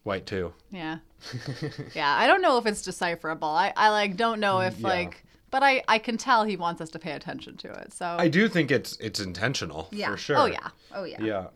White 0.05 0.27
too. 0.27 0.53
Yeah. 0.70 0.99
yeah. 1.94 2.14
I 2.16 2.27
don't 2.29 2.42
know 2.42 2.59
if 2.59 2.66
it's 2.66 2.83
decipherable. 2.83 3.49
I, 3.49 3.72
I 3.77 3.88
like 3.88 4.16
don't 4.16 4.38
know 4.38 4.61
if 4.61 4.79
Yeah. 4.79 4.87
like 4.88 5.25
but 5.51 5.62
I, 5.62 5.83
I 5.88 5.99
can 5.99 6.16
tell 6.18 6.44
he 6.44 6.57
wants 6.57 6.81
us 6.81 6.90
to 6.90 6.99
pay 6.99 7.12
attention 7.12 7.57
to 7.59 7.72
it. 7.72 7.92
So 7.92 8.05
I 8.07 8.29
do 8.29 8.49
think 8.49 8.70
it's 8.70 8.96
it's 8.99 9.18
intentional 9.20 9.88
yeah. 9.90 10.11
for 10.11 10.16
sure. 10.16 10.37
Oh 10.38 10.44
yeah. 10.46 10.68
Oh 10.94 11.05
yeah. 11.05 11.22
Yeah. 11.22 11.46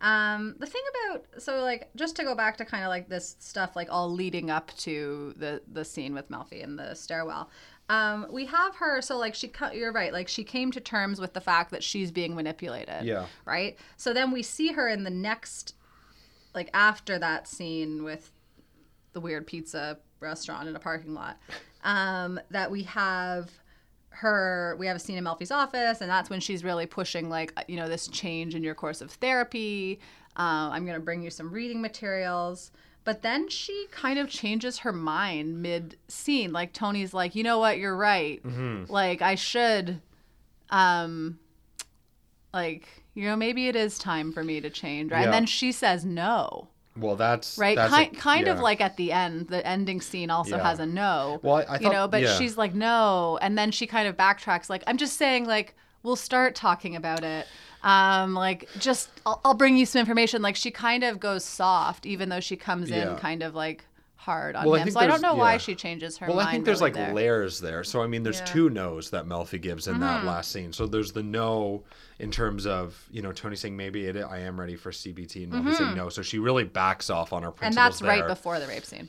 Um 0.00 0.56
the 0.58 0.66
thing 0.66 0.82
about 0.92 1.24
so 1.40 1.60
like 1.60 1.88
just 1.94 2.16
to 2.16 2.24
go 2.24 2.34
back 2.34 2.56
to 2.56 2.64
kind 2.64 2.82
of 2.82 2.88
like 2.88 3.08
this 3.08 3.36
stuff 3.38 3.76
like 3.76 3.88
all 3.90 4.10
leading 4.10 4.50
up 4.50 4.72
to 4.78 5.34
the 5.36 5.62
the 5.70 5.84
scene 5.84 6.14
with 6.14 6.28
Melfi 6.28 6.60
in 6.62 6.74
the 6.76 6.94
stairwell. 6.94 7.50
Um 7.88 8.26
we 8.30 8.46
have 8.46 8.76
her 8.76 9.02
so 9.02 9.18
like 9.18 9.34
she 9.34 9.52
you're 9.72 9.92
right 9.92 10.12
like 10.12 10.28
she 10.28 10.44
came 10.44 10.70
to 10.72 10.80
terms 10.80 11.20
with 11.20 11.32
the 11.32 11.40
fact 11.40 11.70
that 11.72 11.82
she's 11.82 12.10
being 12.10 12.34
manipulated. 12.34 13.04
Yeah. 13.04 13.26
Right? 13.44 13.76
So 13.96 14.12
then 14.12 14.30
we 14.30 14.42
see 14.42 14.72
her 14.72 14.88
in 14.88 15.04
the 15.04 15.10
next 15.10 15.74
like 16.54 16.70
after 16.74 17.18
that 17.18 17.48
scene 17.48 18.04
with 18.04 18.30
the 19.12 19.20
weird 19.20 19.46
pizza 19.46 19.98
restaurant 20.20 20.68
in 20.68 20.76
a 20.76 20.78
parking 20.78 21.14
lot 21.14 21.38
um, 21.84 22.40
that 22.50 22.70
we 22.70 22.82
have 22.84 23.50
her 24.10 24.76
we 24.78 24.86
have 24.86 24.96
a 24.96 24.98
scene 24.98 25.16
in 25.16 25.24
Melfi's 25.24 25.50
office 25.50 26.00
and 26.00 26.10
that's 26.10 26.28
when 26.28 26.38
she's 26.38 26.62
really 26.62 26.86
pushing 26.86 27.28
like 27.30 27.52
you 27.66 27.76
know 27.76 27.88
this 27.88 28.08
change 28.08 28.54
in 28.54 28.62
your 28.62 28.74
course 28.74 29.00
of 29.00 29.10
therapy 29.10 29.98
uh, 30.36 30.68
i'm 30.70 30.84
going 30.84 30.98
to 30.98 31.02
bring 31.02 31.22
you 31.22 31.30
some 31.30 31.50
reading 31.50 31.80
materials 31.80 32.72
but 33.04 33.22
then 33.22 33.48
she 33.48 33.86
kind 33.90 34.18
of 34.18 34.28
changes 34.28 34.78
her 34.78 34.92
mind 34.92 35.60
mid 35.62 35.96
scene 36.08 36.52
like 36.52 36.72
tony's 36.72 37.12
like 37.12 37.34
you 37.34 37.42
know 37.42 37.58
what? 37.58 37.78
You're 37.78 37.96
right. 37.96 38.40
Like 38.88 39.22
i 39.22 39.34
should 39.34 40.00
um 40.70 41.38
like 42.52 42.88
you 43.14 43.24
know 43.24 43.36
maybe 43.36 43.68
it 43.68 43.76
is 43.76 43.98
time 43.98 44.32
for 44.32 44.42
me 44.44 44.60
to 44.60 44.70
change. 44.70 45.10
Right 45.12 45.20
Yeah. 45.20 45.24
and 45.24 45.32
then 45.32 45.46
she 45.46 45.72
says 45.72 46.04
no. 46.04 46.68
Well, 46.94 47.16
that's 47.16 47.56
right? 47.56 47.74
That's 47.76 47.90
kind, 47.90 48.14
a- 48.14 48.20
kind 48.20 48.48
of 48.48 48.60
like 48.60 48.82
at 48.82 48.96
the 48.98 49.12
end 49.12 49.48
the 49.48 49.66
ending 49.66 50.00
scene 50.02 50.30
also 50.30 50.56
Yeah. 50.56 50.62
has 50.68 50.78
a 50.78 50.86
no. 50.86 51.40
Well, 51.42 51.56
I- 51.56 51.76
I 51.76 51.78
you 51.78 51.88
know 51.90 52.06
but 52.08 52.22
yeah. 52.22 52.36
she's 52.38 52.56
like 52.58 52.74
no. 52.74 53.38
And 53.40 53.56
then 53.56 53.70
she 53.70 53.86
kind 53.86 54.06
of 54.08 54.16
backtracks 54.16 54.68
like 54.68 54.82
i'm 54.86 54.98
just 54.98 55.16
saying 55.16 55.46
like 55.46 55.74
we'll 56.02 56.16
start 56.16 56.54
talking 56.54 56.94
about 56.96 57.24
it 57.24 57.46
um 57.84 58.34
like 58.34 58.68
just 58.78 59.10
i'll, 59.26 59.40
I'll 59.44 59.54
bring 59.54 59.76
you 59.76 59.86
some 59.86 60.00
information 60.00 60.40
like 60.42 60.56
she 60.56 60.70
kind 60.70 61.02
of 61.04 61.18
goes 61.20 61.44
soft 61.44 62.06
even 62.06 62.28
though 62.28 62.40
she 62.40 62.56
comes 62.56 62.90
Yeah. 62.90 63.12
in 63.12 63.16
kind 63.18 63.42
of 63.42 63.54
like 63.54 63.84
hard 64.16 64.54
on 64.54 64.64
Well, 64.66 64.74
him 64.76 64.84
think 64.84 64.94
so 64.94 65.00
i 65.00 65.06
don't 65.08 65.20
know 65.20 65.34
why 65.34 65.56
she 65.56 65.74
changes 65.74 66.16
her 66.18 66.28
Well, 66.28 66.36
mind 66.36 66.48
I 66.48 66.52
think 66.52 66.64
there's 66.64 66.80
really 66.80 66.92
like 66.92 67.06
there. 67.06 67.12
layers 67.14 67.58
there. 67.60 67.82
So 67.82 68.02
I 68.02 68.06
mean, 68.06 68.22
there's 68.22 68.38
Yeah. 68.38 68.44
Mm-hmm. 68.44 68.52
two 68.52 68.70
no's 68.70 69.10
that 69.10 69.26
Melfi 69.26 69.60
gives 69.60 69.88
in 69.88 69.98
that 69.98 70.24
last 70.24 70.52
scene. 70.52 70.72
So 70.72 70.86
there's 70.86 71.10
the 71.10 71.24
no 71.24 71.82
in 72.20 72.30
terms 72.30 72.64
of 72.64 73.04
you 73.10 73.20
know 73.20 73.32
Tony 73.32 73.56
saying 73.56 73.76
maybe 73.76 74.04
it, 74.06 74.16
I 74.16 74.38
am 74.38 74.60
ready 74.60 74.76
for 74.76 74.92
CBT, 74.92 75.42
and 75.42 75.52
Melfi 75.52 75.74
saying 75.76 75.96
no. 75.96 76.08
So 76.08 76.22
she 76.22 76.38
really 76.38 76.62
backs 76.62 77.10
off 77.10 77.32
on 77.32 77.42
her 77.42 77.48
Mm-hmm. 77.50 77.64
and 77.64 77.74
principles 77.74 77.98
that's 78.00 78.02
right 78.20 78.28
before 78.28 78.60
the 78.60 78.68
rape 78.68 78.84
scene 78.84 79.08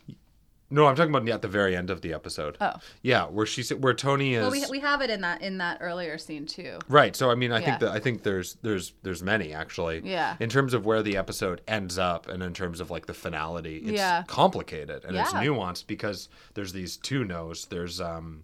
No, 0.74 0.88
I'm 0.88 0.96
talking 0.96 1.14
about 1.14 1.30
at 1.30 1.42
the 1.44 1.48
very 1.48 1.76
end 1.76 1.90
of 1.92 2.02
the 2.02 2.14
episode. 2.14 2.58
Oh. 2.60 2.74
Yeah, 3.04 3.26
where 3.26 3.46
she's 3.46 3.70
where 3.74 3.94
Tony 3.94 4.34
is. 4.34 4.42
Well, 4.42 4.52
we, 4.52 4.66
we 4.72 4.80
have 4.80 5.02
it 5.02 5.10
in 5.12 5.22
that 5.22 5.42
in 5.42 5.60
that 5.60 5.78
earlier 5.82 6.18
scene 6.18 6.46
too. 6.48 6.80
Right. 6.90 7.16
So 7.16 7.30
I 7.30 7.36
mean, 7.36 7.52
I 7.52 7.60
Yeah. 7.60 7.66
think 7.66 7.80
that 7.82 7.90
I 7.92 8.00
think 8.00 8.24
there's 8.24 8.58
there's 8.64 8.94
there's 9.04 9.22
many 9.22 9.54
actually. 9.54 10.02
Yeah. 10.04 10.36
In 10.40 10.50
terms 10.50 10.74
of 10.74 10.86
where 10.86 11.04
the 11.04 11.16
episode 11.16 11.62
ends 11.68 11.98
up, 11.98 12.28
and 12.28 12.42
in 12.42 12.54
terms 12.54 12.80
of 12.80 12.90
like 12.90 13.06
the 13.06 13.14
finality, 13.14 13.78
it's 13.78 13.92
Yeah. 13.92 14.24
complicated 14.28 15.06
and 15.06 15.16
it's 15.16 15.32
nuanced 15.34 15.86
because 15.88 16.28
there's 16.56 16.74
these 16.74 16.98
two 16.98 17.24
no's. 17.24 17.66
There's 17.66 18.02
um, 18.02 18.44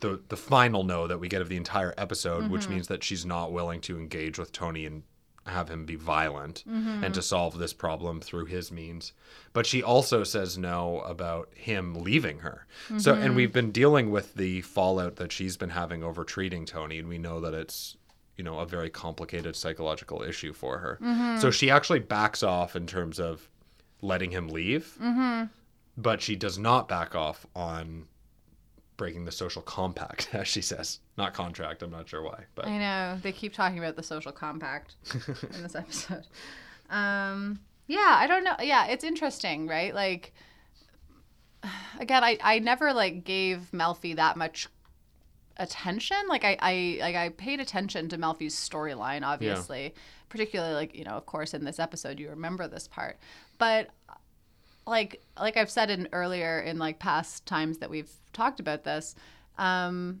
the 0.00 0.20
the 0.28 0.36
final 0.36 0.82
no 0.84 1.06
that 1.06 1.18
we 1.20 1.28
get 1.28 1.42
of 1.42 1.48
the 1.48 1.56
entire 1.56 1.94
episode, 1.96 2.44
Mm-hmm. 2.44 2.52
which 2.52 2.68
means 2.68 2.88
that 2.88 3.04
she's 3.04 3.24
not 3.24 3.52
willing 3.52 3.80
to 3.82 3.98
engage 3.98 4.38
with 4.38 4.50
Tony 4.52 4.84
and 4.84 5.02
have 5.48 5.68
him 5.68 5.84
be 5.84 5.96
violent 5.96 6.64
Mm-hmm. 6.68 7.04
and 7.04 7.14
to 7.14 7.22
solve 7.22 7.58
this 7.58 7.72
problem 7.72 8.20
through 8.20 8.46
his 8.46 8.70
means. 8.72 9.12
But 9.52 9.66
she 9.66 9.82
also 9.82 10.24
says 10.24 10.56
no 10.58 11.00
about 11.00 11.50
him 11.54 11.94
leaving 11.94 12.38
her. 12.40 12.66
So, 12.98 13.12
Mm-hmm. 13.14 13.22
and 13.22 13.36
we've 13.36 13.52
been 13.52 13.72
dealing 13.72 14.10
with 14.10 14.34
the 14.34 14.60
fallout 14.62 15.16
that 15.16 15.32
she's 15.32 15.56
been 15.56 15.70
having 15.70 16.02
over 16.02 16.24
treating 16.24 16.64
Tony, 16.66 16.98
and 16.98 17.08
we 17.08 17.18
know 17.18 17.40
that 17.40 17.54
it's 17.54 17.96
you 18.36 18.44
know 18.44 18.60
a 18.60 18.66
very 18.66 18.88
complicated 18.90 19.56
psychological 19.56 20.22
issue 20.22 20.52
for 20.52 20.78
her. 20.78 20.98
Mm-hmm. 21.02 21.38
So 21.38 21.50
she 21.50 21.70
actually 21.70 21.98
backs 22.00 22.42
off 22.42 22.76
in 22.76 22.86
terms 22.86 23.18
of 23.18 23.48
letting 24.00 24.30
him 24.30 24.48
leave, 24.48 24.96
Mm-hmm. 25.02 25.46
but 25.96 26.22
she 26.22 26.36
does 26.36 26.56
not 26.58 26.88
back 26.88 27.14
off 27.14 27.46
on 27.56 28.06
breaking 28.98 29.24
the 29.24 29.32
social 29.32 29.62
compact, 29.62 30.28
as 30.34 30.46
she 30.46 30.60
says, 30.60 31.00
not 31.16 31.32
contract. 31.32 31.82
I'm 31.82 31.90
not 31.90 32.06
sure 32.06 32.22
why, 32.22 32.44
but 32.54 32.66
I 32.66 32.76
know 32.76 33.18
they 33.22 33.32
keep 33.32 33.54
talking 33.54 33.78
about 33.78 33.96
the 33.96 34.02
social 34.02 34.32
compact 34.32 34.96
in 35.54 35.62
this 35.62 35.74
episode. 35.74 36.26
Um, 36.90 37.60
yeah, 37.86 38.16
I 38.18 38.26
don't 38.26 38.44
know. 38.44 38.56
Yeah, 38.60 38.88
it's 38.88 39.04
interesting, 39.04 39.66
right? 39.66 39.94
Like, 39.94 40.34
again, 41.98 42.22
I 42.22 42.36
I 42.42 42.58
never 42.58 42.92
like 42.92 43.24
gave 43.24 43.70
Melfi 43.72 44.16
that 44.16 44.36
much 44.36 44.68
attention. 45.56 46.18
Like 46.28 46.44
I 46.44 46.56
I 46.60 46.98
like 47.00 47.16
I 47.16 47.28
paid 47.30 47.60
attention 47.60 48.08
to 48.10 48.18
Melfi's 48.18 48.54
storyline, 48.54 49.24
obviously, 49.24 49.94
particularly 50.28 50.74
like 50.74 50.94
you 50.94 51.04
know, 51.04 51.12
of 51.12 51.24
course, 51.24 51.54
in 51.54 51.64
this 51.64 51.78
episode, 51.78 52.18
you 52.18 52.30
remember 52.30 52.68
this 52.68 52.88
part, 52.88 53.18
but 53.58 53.88
like 54.88 55.22
like 55.38 55.56
I've 55.56 55.70
said 55.70 55.90
in 55.90 56.08
earlier 56.12 56.60
in 56.60 56.78
like 56.78 56.98
past 56.98 57.46
times 57.46 57.78
that 57.78 57.90
we've 57.90 58.10
talked 58.32 58.60
about 58.60 58.84
this, 58.84 59.14
um, 59.58 60.20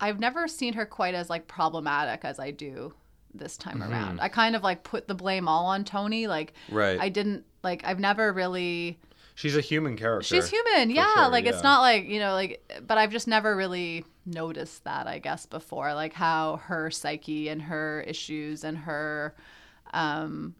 I've 0.00 0.20
never 0.20 0.48
seen 0.48 0.74
her 0.74 0.86
quite 0.86 1.14
as 1.14 1.30
like 1.30 1.46
problematic 1.46 2.24
as 2.24 2.38
I 2.38 2.50
do 2.50 2.94
this 3.32 3.56
time 3.56 3.82
around. 3.82 4.20
I 4.20 4.28
kind 4.28 4.56
of 4.56 4.62
like 4.62 4.82
put 4.82 5.06
the 5.06 5.14
blame 5.14 5.46
all 5.46 5.66
on 5.66 5.84
Tony. 5.84 6.26
Like 6.26 6.54
Right. 6.70 6.98
I 7.00 7.08
didn't 7.08 7.44
like 7.62 7.82
I've 7.84 8.00
never 8.00 8.32
really 8.32 8.98
she's 9.40 9.56
a 9.56 9.60
human 9.60 9.96
character. 9.96 10.26
She's 10.26 10.48
human, 10.48 10.90
yeah. 10.90 11.14
sure, 11.14 11.28
like 11.28 11.46
it's 11.46 11.62
not 11.62 11.80
like 11.80 12.06
you 12.06 12.20
know, 12.20 12.32
like. 12.32 12.62
But 12.86 12.98
I've 12.98 13.10
just 13.10 13.26
never 13.28 13.56
really 13.56 14.04
noticed 14.26 14.84
that, 14.84 15.06
I 15.06 15.18
guess, 15.18 15.46
before, 15.46 15.94
like 15.94 16.12
how 16.12 16.56
her 16.64 16.90
psyche 16.90 17.48
and 17.48 17.62
her 17.62 18.04
issues 18.06 18.64
and 18.64 18.76
her, 18.78 19.34
um, 19.92 20.54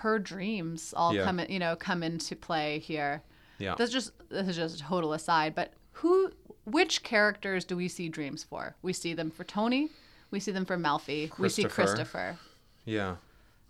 her 0.00 0.18
dreams 0.18 0.92
all 0.96 1.14
Yeah. 1.14 1.24
come, 1.24 1.40
in, 1.40 1.50
you 1.52 1.58
know, 1.58 1.76
come 1.76 2.02
into 2.02 2.34
play 2.36 2.78
here. 2.78 3.22
Yeah. 3.58 3.74
That's 3.76 3.92
just 3.92 4.12
this 4.30 4.48
is 4.48 4.56
just 4.56 4.76
a 4.76 4.82
total 4.82 5.12
aside, 5.12 5.54
but 5.54 5.72
who, 5.92 6.32
which 6.64 7.02
characters 7.02 7.64
do 7.64 7.76
we 7.76 7.88
see 7.88 8.08
dreams 8.08 8.42
for? 8.44 8.76
We 8.82 8.92
see 8.92 9.12
them 9.14 9.30
for 9.30 9.44
Tony. 9.44 9.90
We 10.30 10.40
see 10.40 10.52
them 10.52 10.64
for 10.64 10.76
Melfi. 10.78 11.30
We 11.38 11.48
see 11.48 11.64
Christopher. 11.64 11.72
Christopher. 11.74 12.38
yeah. 12.84 13.16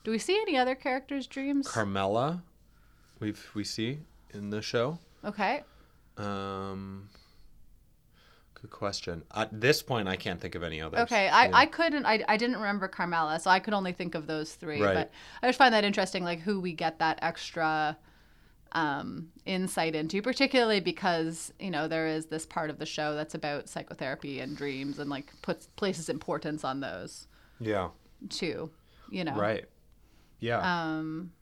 Do 0.05 0.11
we 0.13 0.19
see 0.19 0.37
any 0.41 0.57
other 0.57 0.75
characters' 0.75 1.27
dreams? 1.27 1.69
Carmela, 1.69 2.43
we've 3.19 3.51
we 3.55 3.65
see 3.65 3.99
in 4.33 4.51
the 4.51 4.63
show. 4.63 4.99
okay. 5.25 5.63
Um, 6.17 7.09
good 8.61 8.71
question. 8.71 9.23
At 9.35 9.61
this 9.61 9.83
point, 9.83 10.09
I 10.09 10.17
can't 10.17 10.41
think 10.41 10.55
of 10.55 10.63
any 10.63 10.81
others. 10.81 11.01
Okay, 11.01 11.29
I, 11.29 11.47
Yeah. 11.47 11.57
I 11.57 11.67
couldn't 11.67 12.07
I, 12.07 12.25
I 12.29 12.37
didn't 12.37 12.57
remember 12.57 12.89
Carmela, 12.89 13.41
so 13.41 13.51
I 13.51 13.61
could 13.61 13.75
only 13.75 13.93
think 13.93 14.15
of 14.15 14.27
those 14.27 14.55
three. 14.55 14.81
Right. 14.81 14.95
But 14.95 15.11
I 15.43 15.49
just 15.49 15.59
find 15.59 15.75
that 15.75 15.85
interesting, 15.85 16.25
like 16.25 16.41
who 16.41 16.61
we 16.61 16.73
get 16.73 16.99
that 16.99 17.19
extra 17.23 17.97
um, 18.73 19.29
insight 19.47 19.95
into, 19.95 20.23
particularly 20.23 20.81
because 20.81 21.53
you 21.59 21.71
know 21.71 21.89
there 21.89 22.07
is 22.07 22.27
this 22.27 22.47
part 22.47 22.71
of 22.71 22.79
the 22.79 22.87
show 22.87 23.15
that's 23.15 23.35
about 23.35 23.69
psychotherapy 23.69 24.41
and 24.41 24.57
dreams, 24.57 24.99
and 24.99 25.11
like 25.11 25.33
puts 25.43 25.67
places 25.77 26.09
importance 26.09 26.65
on 26.65 26.81
those 26.81 27.27
yeah. 27.59 27.89
too. 28.29 28.71
You 29.11 29.25
know, 29.25 29.37
Right. 29.37 29.67
Yeah. 30.39 30.61
Um, 30.61 31.33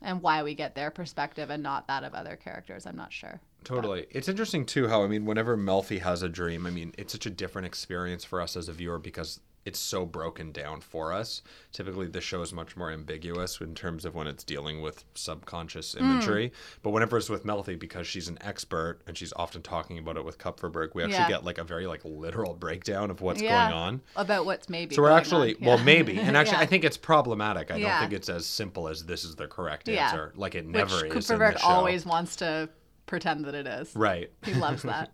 and 0.00 0.22
why 0.22 0.42
we 0.42 0.54
get 0.54 0.74
their 0.74 0.90
perspective 0.90 1.50
and 1.50 1.62
not 1.62 1.88
that 1.88 2.04
of 2.04 2.14
other 2.14 2.36
characters, 2.36 2.86
I'm 2.86 2.96
not 2.96 3.12
sure. 3.12 3.40
Totally. 3.64 4.06
It's 4.10 4.28
interesting 4.28 4.64
too 4.64 4.88
how 4.88 5.02
I 5.02 5.08
mean 5.08 5.24
whenever 5.26 5.56
Melfi 5.56 6.00
has 6.00 6.22
a 6.22 6.28
dream, 6.28 6.66
I 6.66 6.70
mean 6.70 6.94
it's 6.96 7.12
such 7.12 7.26
a 7.26 7.30
different 7.30 7.66
experience 7.66 8.24
for 8.24 8.40
us 8.40 8.56
as 8.56 8.68
a 8.68 8.72
viewer 8.72 8.98
because 8.98 9.40
it's 9.64 9.78
so 9.80 10.06
broken 10.06 10.50
down 10.50 10.80
for 10.80 11.12
us. 11.12 11.42
Typically 11.72 12.06
the 12.06 12.22
show 12.22 12.40
is 12.40 12.54
much 12.54 12.74
more 12.74 12.90
ambiguous 12.90 13.60
in 13.60 13.74
terms 13.74 14.06
of 14.06 14.14
when 14.14 14.26
it's 14.26 14.42
dealing 14.42 14.80
with 14.80 15.04
subconscious 15.14 15.94
Mm. 15.94 16.00
imagery. 16.00 16.52
But 16.82 16.90
whenever 16.90 17.18
it's 17.18 17.28
with 17.28 17.44
Melfi 17.44 17.78
because 17.78 18.06
she's 18.06 18.28
an 18.28 18.38
expert 18.40 19.00
and 19.06 19.18
she's 19.18 19.32
often 19.34 19.60
talking 19.60 19.98
about 19.98 20.16
it 20.16 20.24
with 20.24 20.38
Kupferberg, 20.38 20.94
we 20.94 21.02
actually 21.02 21.18
Yeah. 21.18 21.28
get 21.28 21.44
like 21.44 21.58
a 21.58 21.64
very 21.64 21.86
like 21.86 22.00
literal 22.04 22.54
breakdown 22.54 23.10
of 23.10 23.20
what's 23.20 23.42
Yeah. 23.42 23.68
going 23.68 23.78
on. 23.78 24.00
About 24.16 24.46
what's 24.46 24.70
maybe. 24.70 24.94
So 24.94 25.02
we're 25.02 25.10
actually 25.10 25.56
on. 25.56 25.64
well 25.66 25.78
maybe. 25.78 26.18
And 26.18 26.34
actually 26.36 26.56
Yeah. 26.58 26.62
I 26.62 26.66
think 26.66 26.84
it's 26.84 26.96
problematic. 26.96 27.70
I 27.70 27.76
Yeah. 27.76 27.90
don't 27.90 28.00
think 28.08 28.12
it's 28.14 28.30
as 28.30 28.46
simple 28.46 28.88
as 28.88 29.04
this 29.04 29.24
is 29.24 29.34
the 29.36 29.48
correct 29.48 29.88
Yeah. 29.88 30.06
answer. 30.06 30.32
Like 30.36 30.54
it 30.54 30.64
Which 30.64 30.74
never 30.76 30.96
is 30.96 31.02
in 31.02 31.10
Kupferberg 31.10 31.54
the 31.54 31.58
show. 31.58 31.66
always 31.66 32.06
wants 32.06 32.36
to 32.36 32.70
pretend 33.08 33.44
that 33.46 33.54
it 33.56 33.66
is. 33.66 33.94
Right. 33.96 34.30
He 34.44 34.54
loves 34.54 34.82
that. 34.84 35.10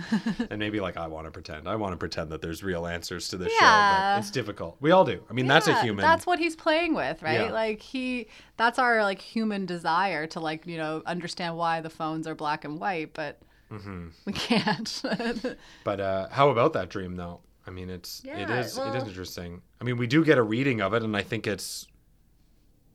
and 0.50 0.58
maybe 0.58 0.80
like 0.80 0.96
I 0.98 1.06
want 1.06 1.26
to 1.26 1.30
pretend. 1.30 1.66
I 1.68 1.76
want 1.76 1.92
to 1.92 1.96
pretend 1.96 2.30
that 2.32 2.42
there's 2.42 2.62
real 2.62 2.86
answers 2.86 3.28
to 3.28 3.38
this 3.38 3.50
show, 3.52 3.64
Yeah. 3.64 4.16
but 4.16 4.20
it's 4.20 4.30
difficult. 4.30 4.76
We 4.80 4.90
all 4.90 5.04
do. 5.04 5.22
I 5.30 5.32
mean, 5.32 5.46
that's 5.46 5.66
a 5.68 5.80
human. 5.82 6.02
That's 6.02 6.26
what 6.26 6.38
he's 6.38 6.54
playing 6.56 6.94
with, 6.94 7.22
right? 7.22 7.46
Yeah. 7.46 7.52
Like 7.52 7.80
he 7.80 8.28
that's 8.58 8.78
our 8.78 9.02
like 9.02 9.20
human 9.22 9.64
desire 9.64 10.26
to 10.28 10.40
like, 10.40 10.66
you 10.66 10.76
know, 10.76 11.02
understand 11.06 11.56
why 11.56 11.80
the 11.80 11.90
phones 11.90 12.26
are 12.26 12.34
black 12.34 12.64
and 12.64 12.78
white, 12.78 13.14
but 13.14 13.38
Mm-hmm. 13.72 14.08
we 14.26 14.32
can't. 14.32 15.02
But 15.84 16.00
uh, 16.00 16.28
how 16.30 16.50
about 16.50 16.72
that 16.74 16.88
dream 16.88 17.16
though? 17.16 17.40
I 17.66 17.70
mean, 17.70 17.90
it's 17.90 18.20
it 18.20 18.28
Yeah, 18.28 18.60
is 18.60 18.66
it 18.66 18.70
is 18.70 18.78
well- 18.78 18.94
interesting. 19.08 19.60
I 19.80 19.84
mean, 19.84 19.96
we 19.96 20.06
do 20.06 20.24
get 20.24 20.38
a 20.38 20.42
reading 20.42 20.80
of 20.80 20.94
it, 20.94 21.02
and 21.02 21.16
I 21.16 21.22
think 21.22 21.46
it's 21.48 21.86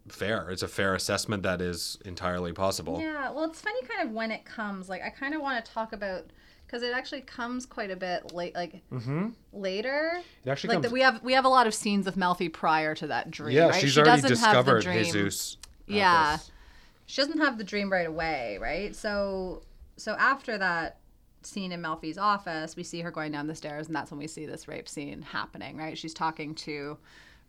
fair. 0.07 0.49
It's 0.49 0.63
a 0.63 0.67
fair 0.67 0.95
assessment 0.95 1.43
that 1.43 1.61
is 1.61 1.97
entirely 2.05 2.53
possible. 2.53 2.99
yeah, 2.99 3.29
well, 3.31 3.45
it's 3.45 3.61
funny 3.61 3.81
kind 3.83 4.07
of 4.07 4.13
when 4.15 4.31
it 4.31 4.45
comes. 4.45 4.89
Like 4.89 5.01
I 5.03 5.09
kind 5.09 5.33
of 5.33 5.41
want 5.41 5.63
to 5.63 5.71
talk 5.71 5.93
about 5.93 6.25
because 6.65 6.83
it 6.83 6.93
actually 6.93 7.21
comes 7.21 7.65
quite 7.65 7.91
a 7.91 7.95
bit 7.95 8.33
late, 8.33 8.55
like 8.55 8.81
Mm-hmm. 8.91 9.29
later. 9.53 10.21
It 10.45 10.49
actually 10.49 10.69
Like 10.69 10.75
comes. 10.77 10.83
that 10.85 10.91
we 10.93 11.01
have 11.01 11.21
we 11.23 11.33
have 11.33 11.45
a 11.45 11.49
lot 11.49 11.67
of 11.67 11.73
scenes 11.73 12.07
of 12.07 12.15
Melfi 12.15 12.51
prior 12.51 12.95
to 12.95 13.07
that 13.07 13.29
dream. 13.31 13.55
yeah, 13.55 13.67
right? 13.67 13.81
she's 13.81 13.91
she 13.93 13.99
already 14.01 14.21
doesn't 14.21 14.37
have 14.39 14.65
the 14.65 14.73
discovered 14.73 14.83
dream. 14.83 15.03
Jesus. 15.03 15.57
Yeah. 15.87 16.37
this. 16.37 16.51
she 17.05 17.21
doesn't 17.21 17.39
have 17.39 17.57
the 17.57 17.63
dream 17.63 17.91
right 17.91 18.07
away, 18.07 18.57
right? 18.61 18.95
So 18.95 19.63
so 19.97 20.13
after 20.13 20.57
that 20.57 20.97
scene 21.43 21.71
in 21.71 21.81
Melfi's 21.81 22.17
office, 22.17 22.75
we 22.75 22.83
see 22.83 23.01
her 23.01 23.11
going 23.11 23.31
down 23.31 23.47
the 23.47 23.55
stairs 23.55 23.87
and 23.87 23.95
that's 23.95 24.09
when 24.11 24.19
we 24.19 24.27
see 24.27 24.45
this 24.45 24.67
rape 24.67 24.87
scene 24.87 25.21
happening, 25.21 25.75
right? 25.77 25.97
She's 25.97 26.13
talking 26.13 26.55
to 26.55 26.97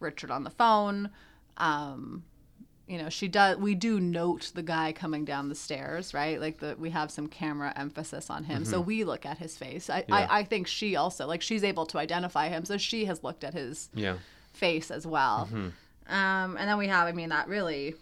Richard 0.00 0.30
on 0.30 0.44
the 0.44 0.50
phone. 0.50 1.10
Um 1.58 2.24
you 2.92 2.98
know, 2.98 3.08
she 3.08 3.26
does 3.26 3.56
we 3.56 3.74
do 3.74 3.98
note 3.98 4.52
the 4.54 4.62
guy 4.62 4.92
coming 4.92 5.24
down 5.24 5.48
the 5.48 5.54
stairs, 5.54 6.12
right? 6.12 6.38
Like 6.38 6.58
the 6.58 6.76
we 6.78 6.90
have 6.90 7.10
some 7.10 7.26
camera 7.26 7.72
emphasis 7.74 8.28
on 8.28 8.44
him. 8.44 8.64
So 8.66 8.80
we 8.80 9.02
look 9.04 9.24
at 9.24 9.38
his 9.38 9.56
face. 9.56 9.88
I, 9.88 10.02
Mm-hmm. 10.02 10.12
Yeah. 10.12 10.26
I 10.30 10.38
I 10.40 10.44
think 10.44 10.66
she 10.66 10.94
also 10.96 11.26
like 11.26 11.40
she's 11.42 11.64
able 11.64 11.86
to 11.86 11.98
identify 11.98 12.48
him, 12.48 12.64
so 12.66 12.76
she 12.76 13.06
has 13.06 13.24
looked 13.24 13.44
at 13.44 13.54
his 13.54 13.88
Yeah. 13.94 14.16
face 14.52 14.90
as 14.90 15.06
well. 15.06 15.48
Mm-hmm. 15.50 16.14
Um, 16.14 16.56
and 16.58 16.68
then 16.68 16.76
we 16.78 16.88
have, 16.88 17.06
I 17.08 17.12
mean, 17.12 17.30
that 17.30 17.48
really 17.48 17.94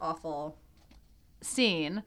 awful 0.00 0.56
scene. 1.40 2.02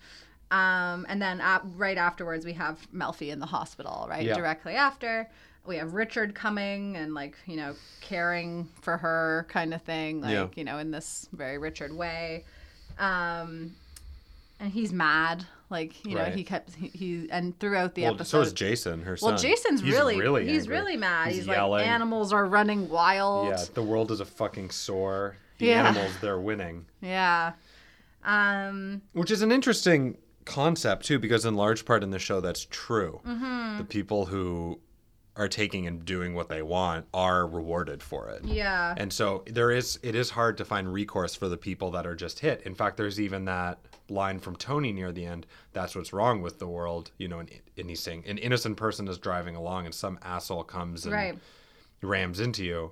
Um, 0.49 1.05
and 1.09 1.21
then 1.21 1.39
at, 1.41 1.61
right 1.75 1.97
afterwards, 1.97 2.45
we 2.45 2.53
have 2.53 2.87
Melfi 2.93 3.29
in 3.31 3.39
the 3.39 3.45
hospital, 3.45 4.07
right? 4.09 4.25
Yeah. 4.25 4.35
Directly 4.35 4.73
after. 4.73 5.29
We 5.67 5.75
have 5.77 5.93
Richard 5.93 6.34
coming 6.34 6.95
and, 6.95 7.13
like, 7.13 7.36
you 7.45 7.58
know, 7.58 7.75
caring 8.01 8.69
for 8.82 8.97
her 8.97 9.45
kind 9.49 9.73
of 9.73 9.82
thing, 9.82 10.21
like, 10.21 10.32
Yeah. 10.32 10.47
you 10.56 10.63
know, 10.63 10.77
in 10.80 10.91
this 10.91 11.27
very 11.34 11.58
Richard 11.58 11.93
way. 11.93 12.45
Um, 12.97 13.75
and 14.60 14.71
he's 14.71 14.91
mad. 14.93 15.45
Like, 15.69 16.06
you 16.06 16.15
know, 16.15 16.23
he 16.25 16.43
kept, 16.45 16.73
he, 16.75 16.88
he 16.88 17.27
and 17.30 17.60
throughout 17.60 17.93
the 17.93 18.03
Well, 18.03 18.13
episode. 18.13 18.38
so 18.38 18.41
is 18.41 18.53
Jason, 18.53 19.01
her 19.03 19.17
son. 19.17 19.32
well, 19.32 19.38
Jason's 19.38 19.82
He's 19.82 19.91
really, 19.93 20.17
really 20.17 20.47
he's 20.47 20.63
angry. 20.63 20.77
really 20.77 20.97
mad. 20.97 21.34
He's, 21.34 21.45
like, 21.45 21.58
yelling. 21.58 21.86
animals 21.86 22.32
are 22.32 22.45
running 22.45 22.88
wild. 22.88 23.49
Yeah, 23.49 23.63
the 23.73 23.84
world 23.84 24.10
is 24.12 24.21
a 24.21 24.25
fucking 24.25 24.69
sore. 24.69 25.36
The 25.58 25.65
Yeah. 25.67 25.86
animals, 25.89 26.12
they're 26.21 26.39
winning. 26.39 26.86
Yeah. 27.01 27.51
Um, 28.23 29.01
Which 29.13 29.32
is 29.32 29.41
an 29.41 29.51
interesting 29.51 30.17
concept 30.45 31.06
too, 31.06 31.19
because 31.19 31.43
in 31.45 31.56
large 31.56 31.84
part 31.86 32.03
in 32.03 32.12
the 32.12 32.19
show 32.19 32.39
that's 32.39 32.65
true. 32.69 33.19
Mm-hmm. 33.27 33.80
The 33.80 33.84
people 33.84 34.27
who 34.27 34.80
are 35.38 35.47
taking 35.47 35.86
and 35.88 36.04
doing 36.04 36.34
what 36.34 36.50
they 36.50 36.62
want 36.62 37.06
are 37.13 37.45
rewarded 37.47 38.02
for 38.02 38.28
it. 38.30 38.43
yeah. 38.43 38.93
And 38.97 39.13
so 39.13 39.43
there 39.45 39.71
is 39.71 40.00
it 40.02 40.15
is 40.15 40.32
hard 40.32 40.58
to 40.58 40.65
find 40.65 40.91
recourse 40.91 41.36
for 41.36 41.47
the 41.47 41.58
people 41.58 41.91
that 41.91 42.08
are 42.08 42.15
just 42.15 42.39
hit. 42.39 42.62
In 42.63 42.73
fact, 42.76 42.97
there's 42.97 43.19
even 43.21 43.45
that 43.45 43.80
line 44.10 44.39
from 44.39 44.56
Tony 44.56 44.91
near 44.93 45.12
the 45.12 45.26
end, 45.26 45.45
that's 45.73 45.95
what's 45.95 46.12
wrong 46.13 46.41
with 46.41 46.60
the 46.60 46.67
world, 46.67 47.12
you 47.17 47.28
know, 47.28 47.39
and, 47.39 47.52
and 47.78 47.89
he's 47.89 48.00
saying 48.02 48.23
an 48.28 48.38
innocent 48.38 48.78
person 48.78 49.08
is 49.08 49.17
driving 49.17 49.56
along 49.56 49.86
and 49.86 49.93
some 49.93 50.17
asshole 50.23 50.63
comes 50.63 51.06
and 51.06 51.13
Right. 51.13 51.38
rams 52.02 52.39
into 52.39 52.63
you. 52.63 52.91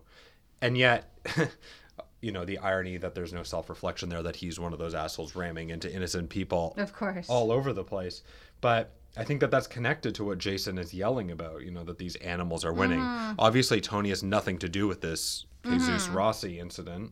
And 0.62 0.78
yet, 0.78 1.18
you 2.22 2.32
know, 2.32 2.46
the 2.46 2.58
irony 2.60 2.98
that 2.98 3.16
there's 3.16 3.34
no 3.34 3.44
self 3.44 3.70
reflection 3.70 4.10
there 4.10 4.24
that 4.24 4.36
he's 4.36 4.60
one 4.60 4.74
of 4.74 4.80
those 4.80 4.94
assholes 4.96 5.36
ramming 5.36 5.70
into 5.70 5.92
innocent 5.94 6.30
people 6.30 6.74
Of 6.78 6.94
course. 6.94 7.28
all 7.30 7.52
over 7.52 7.74
the 7.74 7.84
place. 7.84 8.24
But 8.62 8.94
I 9.18 9.24
think 9.24 9.40
that 9.42 9.52
that's 9.52 9.68
connected 9.68 10.16
to 10.16 10.24
what 10.24 10.38
Jason 10.38 10.78
is 10.78 10.94
yelling 10.94 11.32
about, 11.32 11.64
you 11.64 11.72
know, 11.72 11.84
that 11.84 11.98
these 11.98 12.16
animals 12.18 12.66
are 12.66 12.74
winning. 12.74 13.00
Mm-hmm. 13.00 13.36
Obviously, 13.40 13.82
Tony 13.82 14.10
has 14.10 14.24
nothing 14.24 14.58
to 14.60 14.70
do 14.70 14.88
with 14.88 15.02
this 15.02 15.46
Jesus 15.64 16.08
Rossi 16.10 16.60
incident, 16.60 17.12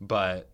but 0.00 0.50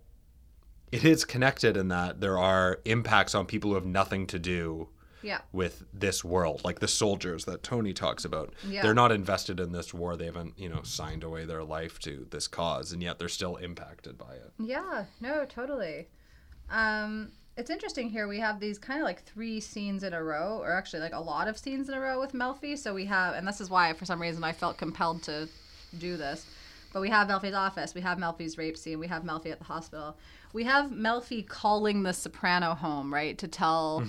it 0.93 1.05
is 1.05 1.25
connected 1.25 1.77
in 1.77 1.89
that 1.89 2.21
there 2.21 2.39
are 2.39 2.81
impacts 2.85 3.35
on 3.35 3.47
people 3.47 3.71
who 3.71 3.75
have 3.75 3.87
nothing 3.87 4.27
to 4.29 4.39
do 4.39 4.89
yeah. 5.23 5.41
with 5.53 5.85
this 5.93 6.25
world, 6.25 6.63
like 6.65 6.81
the 6.81 6.89
soldiers 6.89 7.45
that 7.45 7.63
Tony 7.63 7.93
talks 7.93 8.25
about. 8.25 8.55
Yeah. 8.67 8.83
They're 8.83 8.95
not 8.95 9.13
invested 9.13 9.61
in 9.61 9.73
this 9.73 9.93
war. 9.95 10.17
They 10.17 10.27
haven't, 10.27 10.59
you 10.59 10.69
know, 10.69 10.83
signed 10.83 11.25
away 11.25 11.45
their 11.45 11.63
life 11.63 11.99
to 12.01 12.27
this 12.31 12.49
cause, 12.49 12.93
and 12.93 13.03
yet 13.03 13.19
they're 13.19 13.29
still 13.29 13.57
impacted 13.57 14.19
by 14.19 14.35
it. 14.35 14.53
Yeah, 14.59 15.05
no, 15.21 15.45
totally. 15.45 16.09
Um, 16.71 17.33
it's 17.61 17.71
interesting 17.71 18.09
here. 18.09 18.27
We 18.27 18.41
have 18.41 18.59
these 18.59 18.79
kind 18.79 19.01
of 19.01 19.05
like 19.05 19.23
three 19.25 19.61
scenes 19.61 20.03
in 20.03 20.13
a 20.15 20.23
row, 20.23 20.59
or 20.63 20.73
actually 20.73 21.01
like 21.01 21.13
a 21.15 21.21
lot 21.21 21.47
of 21.47 21.59
scenes 21.59 21.89
in 21.89 21.95
a 21.95 22.01
row 22.01 22.19
with 22.19 22.33
Melfi. 22.33 22.77
So 22.79 22.95
we 22.95 23.05
have, 23.05 23.35
and 23.35 23.47
this 23.47 23.61
is 23.61 23.69
why 23.71 23.93
for 23.93 24.05
some 24.07 24.21
reason 24.21 24.43
I 24.43 24.53
felt 24.53 24.79
compelled 24.79 25.23
to 25.25 25.47
do 25.99 26.17
this. 26.17 26.47
But 26.93 27.03
we 27.03 27.11
have 27.11 27.29
Melfi's 27.29 27.55
office, 27.55 27.95
we 27.95 28.01
have 28.01 28.19
Melfi's 28.19 28.59
rape 28.59 28.77
scene, 28.77 28.99
we 28.99 29.07
have 29.07 29.23
Melfi 29.23 29.53
at 29.53 29.59
the 29.59 29.65
hospital. 29.65 30.17
We 30.53 30.65
have 30.65 30.91
Melfi 30.91 31.47
calling 31.47 32.03
the 32.03 32.13
Soprano 32.13 32.75
home, 32.75 33.15
right, 33.15 33.39
to 33.39 33.47
tell, 33.47 34.03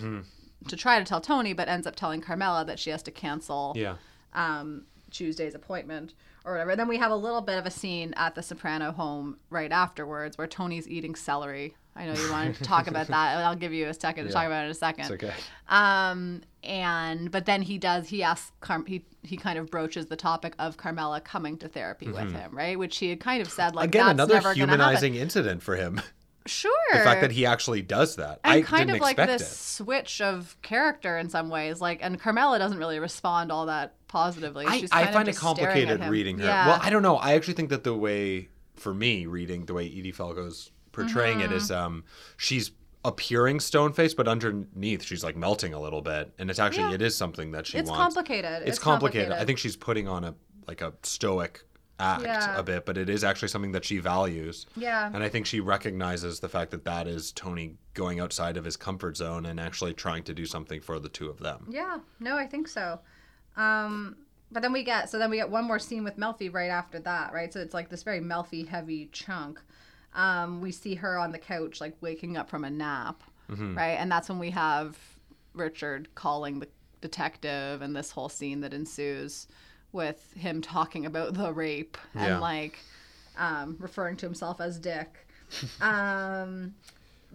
to 0.68 0.76
try 0.76 0.98
to 0.98 1.06
tell 1.06 1.22
Tony, 1.22 1.54
but 1.54 1.68
ends 1.68 1.86
up 1.86 1.96
telling 1.96 2.22
Carmela 2.22 2.66
that 2.66 2.80
she 2.80 2.90
has 2.90 3.04
to 3.04 3.12
cancel 3.12 3.74
Yeah. 3.76 3.98
um, 4.34 4.86
Tuesday's 5.12 5.54
appointment 5.54 6.16
or 6.44 6.54
whatever. 6.54 6.76
Then 6.76 6.88
we 6.88 6.98
have 6.98 7.12
a 7.12 7.16
little 7.16 7.42
bit 7.42 7.60
of 7.60 7.66
a 7.68 7.72
scene 7.72 8.14
at 8.18 8.34
the 8.34 8.42
Soprano 8.42 8.92
home 8.92 9.38
right 9.52 9.72
afterwards 9.72 10.38
where 10.40 10.48
Tony's 10.48 10.88
eating 10.88 11.14
celery. 11.16 11.76
I 11.96 12.06
know 12.06 12.14
you 12.14 12.32
wanted 12.32 12.56
to 12.56 12.64
talk 12.64 12.88
about 12.88 13.08
that. 13.08 13.38
I'll 13.40 13.56
give 13.56 13.74
you 13.74 13.88
a 13.88 13.94
second 13.94 14.24
to 14.26 14.30
Yeah. 14.30 14.34
talk 14.34 14.46
about 14.48 14.62
it 14.64 14.66
in 14.66 14.72
a 14.72 14.76
second. 14.76 15.02
It's 15.02 15.12
okay. 15.24 15.34
Um, 15.68 16.42
and 16.64 17.30
but 17.32 17.46
then 17.46 17.62
he 17.62 17.78
does. 17.78 18.08
He 18.10 18.24
asks. 18.24 18.52
Car- 18.62 18.84
he 18.88 19.04
he 19.24 19.36
kind 19.38 19.60
of 19.60 19.70
broaches 19.70 20.06
the 20.08 20.16
topic 20.16 20.54
of 20.60 20.78
Carmela 20.78 21.20
coming 21.22 21.58
to 21.58 21.68
therapy 21.68 22.08
with 22.10 22.32
him, 22.32 22.56
right? 22.56 22.78
Which 22.80 22.98
he 22.98 23.10
had 23.10 23.20
kind 23.20 23.42
of 23.42 23.52
said 23.52 23.76
like 23.76 23.92
Mm-hmm. 23.92 24.00
Again, 24.02 24.10
another 24.12 24.54
humanizing 24.54 25.16
incident 25.16 25.64
for 25.64 25.76
him. 25.76 26.02
Sure. 26.46 26.72
The 26.94 27.00
fact 27.00 27.22
that 27.22 27.32
he 27.32 27.46
actually 27.46 27.82
does 27.84 28.16
that. 28.18 28.40
and 28.44 28.54
I 28.54 28.62
kind 28.64 28.90
of 28.90 29.00
like 29.00 29.16
this 29.16 29.42
it. 29.44 29.46
switch 29.46 30.22
of 30.22 30.58
character 30.62 31.18
in 31.18 31.30
some 31.30 31.50
ways. 31.50 31.80
Like, 31.82 32.00
and 32.02 32.20
Carmela 32.20 32.58
doesn't 32.60 32.78
really 32.80 33.00
respond 33.00 33.52
all 33.52 33.68
that 33.68 33.94
positively. 34.08 34.66
I, 34.66 34.80
She's 34.80 34.92
I 34.92 35.06
find 35.12 35.28
it 35.28 35.32
just 35.34 35.40
staring 35.40 35.60
at 35.60 35.88
complicated 36.00 36.10
reading 36.10 36.40
her. 36.40 36.46
Yeah. 36.46 36.68
Well, 36.68 36.80
I 36.82 36.90
don't 36.90 37.04
know. 37.04 37.16
I 37.18 37.34
actually 37.36 37.54
think 37.54 37.70
that 37.70 37.84
the 37.84 37.94
way, 37.96 38.50
for 38.76 38.94
me, 38.94 39.26
reading 39.28 39.66
the 39.66 39.74
way 39.76 39.86
Edie 39.86 40.12
Falco's 40.12 40.72
portraying 40.92 41.42
it 41.42 41.52
is, 41.52 41.70
Mm-hmm. 41.70 41.84
um, 41.86 42.04
she's 42.38 42.72
appearing 43.04 43.60
stone 43.60 43.94
faced, 43.94 44.16
but 44.18 44.28
underneath 44.28 45.04
she's 45.04 45.24
like 45.24 45.36
melting 45.36 45.74
a 45.74 45.80
little 45.82 46.02
bit, 46.02 46.32
and 46.38 46.50
it's 46.50 46.60
actually 46.60 46.90
Yeah. 46.90 46.96
it 46.96 47.02
is 47.02 47.16
something 47.18 47.52
that 47.52 47.66
she 47.66 47.78
wants 47.78 47.90
it's 47.90 47.98
wants. 47.98 48.16
complicated. 48.16 48.68
It's, 48.68 48.80
complicated. 48.80 49.32
I 49.32 49.46
think 49.46 49.58
she's 49.60 49.76
putting 49.76 50.08
on 50.08 50.24
a 50.24 50.36
like 50.68 50.82
a 50.82 50.94
stoic 51.04 51.64
act 52.00 52.24
Yeah. 52.24 52.58
a 52.58 52.64
bit, 52.64 52.86
but 52.86 52.98
it 52.98 53.10
is 53.10 53.24
actually 53.24 53.48
something 53.48 53.72
that 53.74 53.84
she 53.86 53.98
values. 53.98 54.66
Yeah. 54.76 55.10
And 55.12 55.24
I 55.24 55.30
think 55.30 55.46
she 55.48 55.60
recognizes 55.60 56.40
the 56.40 56.50
fact 56.50 56.72
that 56.72 56.84
that 56.86 57.08
is 57.08 57.32
Tony 57.32 57.76
going 57.96 58.20
outside 58.20 58.58
of 58.58 58.64
his 58.66 58.78
comfort 58.78 59.18
zone 59.18 59.46
and 59.48 59.60
actually 59.60 59.94
trying 59.94 60.24
to 60.24 60.34
do 60.34 60.46
something 60.46 60.80
for 60.82 61.00
the 61.00 61.10
two 61.10 61.30
of 61.30 61.40
them. 61.40 61.68
Yeah, 61.70 62.00
no, 62.20 62.38
I 62.38 62.46
think 62.48 62.68
so. 62.68 63.00
Um, 63.58 64.18
but 64.52 64.62
then 64.62 64.74
we 64.74 64.84
get 64.84 65.10
so 65.10 65.18
then 65.18 65.30
we 65.30 65.38
get 65.38 65.50
one 65.50 65.66
more 65.66 65.80
scene 65.80 66.04
with 66.04 66.18
Melfi 66.18 66.54
right 66.54 66.70
after 66.70 67.00
that, 67.00 67.34
right? 67.34 67.52
So 67.52 67.60
it's 67.60 67.74
like 67.74 67.90
this 67.90 68.04
very 68.04 68.20
Melfi 68.20 68.68
heavy 68.68 69.10
chunk. 69.12 69.60
Um, 70.13 70.62
we 70.62 70.71
see 70.71 70.95
her 70.95 71.17
on 71.17 71.32
the 71.32 71.38
couch 71.39 71.80
like 71.82 71.95
waking 72.02 72.38
up 72.38 72.50
from 72.50 72.63
a 72.65 72.69
nap, 72.69 73.24
Mm-hmm. 73.50 73.76
right? 73.78 73.97
And 74.00 74.10
that's 74.12 74.30
when 74.30 74.39
we 74.39 74.50
have 74.52 74.97
Richard 75.54 76.08
calling 76.15 76.60
the 76.60 76.67
detective 77.02 77.82
and 77.82 77.93
this 77.95 78.12
whole 78.12 78.30
scene 78.30 78.62
that 78.62 78.74
ensues 78.74 79.47
with 79.91 80.32
him 80.38 80.62
talking 80.62 81.06
about 81.06 81.34
the 81.34 81.52
rape 81.52 81.97
Yeah. 82.15 82.26
and 82.26 82.41
like 82.41 82.80
um, 83.38 83.76
referring 83.80 84.15
to 84.17 84.26
himself 84.26 84.62
as 84.62 84.80
Dick. 84.80 85.28
um, 85.82 86.74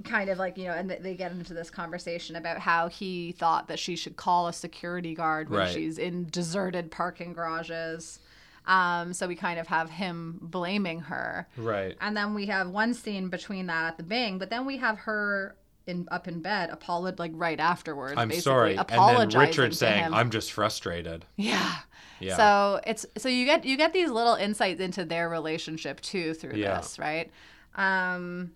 kind 0.05 0.29
of 0.31 0.39
like 0.39 0.59
you 0.59 0.65
know 0.65 0.73
and 0.73 0.91
they 0.91 1.15
get 1.15 1.33
into 1.33 1.55
this 1.55 1.71
conversation 1.71 2.37
about 2.37 2.59
how 2.59 2.87
he 2.89 3.33
thought 3.33 3.67
that 3.69 3.79
she 3.79 3.97
should 3.97 4.15
call 4.17 4.47
a 4.47 4.53
security 4.53 5.15
guard 5.15 5.49
when 5.49 5.61
Right. 5.61 5.73
she's 5.73 5.97
in 5.99 6.29
deserted 6.31 6.91
parking 6.91 7.33
garages 7.33 8.19
um, 8.67 9.13
so 9.13 9.29
we 9.29 9.37
kind 9.37 9.59
of 9.61 9.67
have 9.69 9.91
him 9.91 10.39
blaming 10.43 11.01
her 11.01 11.47
Right. 11.57 11.97
and 12.01 12.17
then 12.17 12.35
we 12.35 12.47
have 12.47 12.69
one 12.69 12.95
scene 12.95 13.29
between 13.29 13.67
that 13.67 13.85
at 13.87 13.97
the 13.97 14.03
bing 14.03 14.39
but 14.39 14.51
then 14.51 14.67
we 14.67 14.77
have 14.79 14.99
her 15.01 15.57
in 15.87 16.09
up 16.11 16.27
in 16.27 16.43
bed 16.43 16.71
apolog 16.71 17.19
like 17.21 17.31
right 17.35 17.61
afterwards 17.61 18.15
I'm 18.17 18.29
basically 18.29 18.43
sorry. 18.43 18.77
and 18.77 18.89
then 18.89 19.41
Richard 19.41 19.75
saying, 19.75 20.03
him. 20.05 20.15
"I'm 20.15 20.31
just 20.31 20.51
frustrated." 20.53 21.25
Yeah. 21.37 21.75
Yeah. 22.19 22.37
So 22.37 22.81
it's 22.87 23.07
so 23.19 23.29
you 23.29 23.45
get 23.45 23.65
you 23.65 23.77
get 23.77 23.93
these 23.93 24.11
little 24.11 24.35
insights 24.35 24.81
into 24.81 25.05
their 25.05 25.29
relationship 25.29 26.01
too 26.01 26.35
through 26.35 26.55
Yeah. 26.57 26.79
this, 26.79 26.99
right? 26.99 27.31
Um 27.77 28.51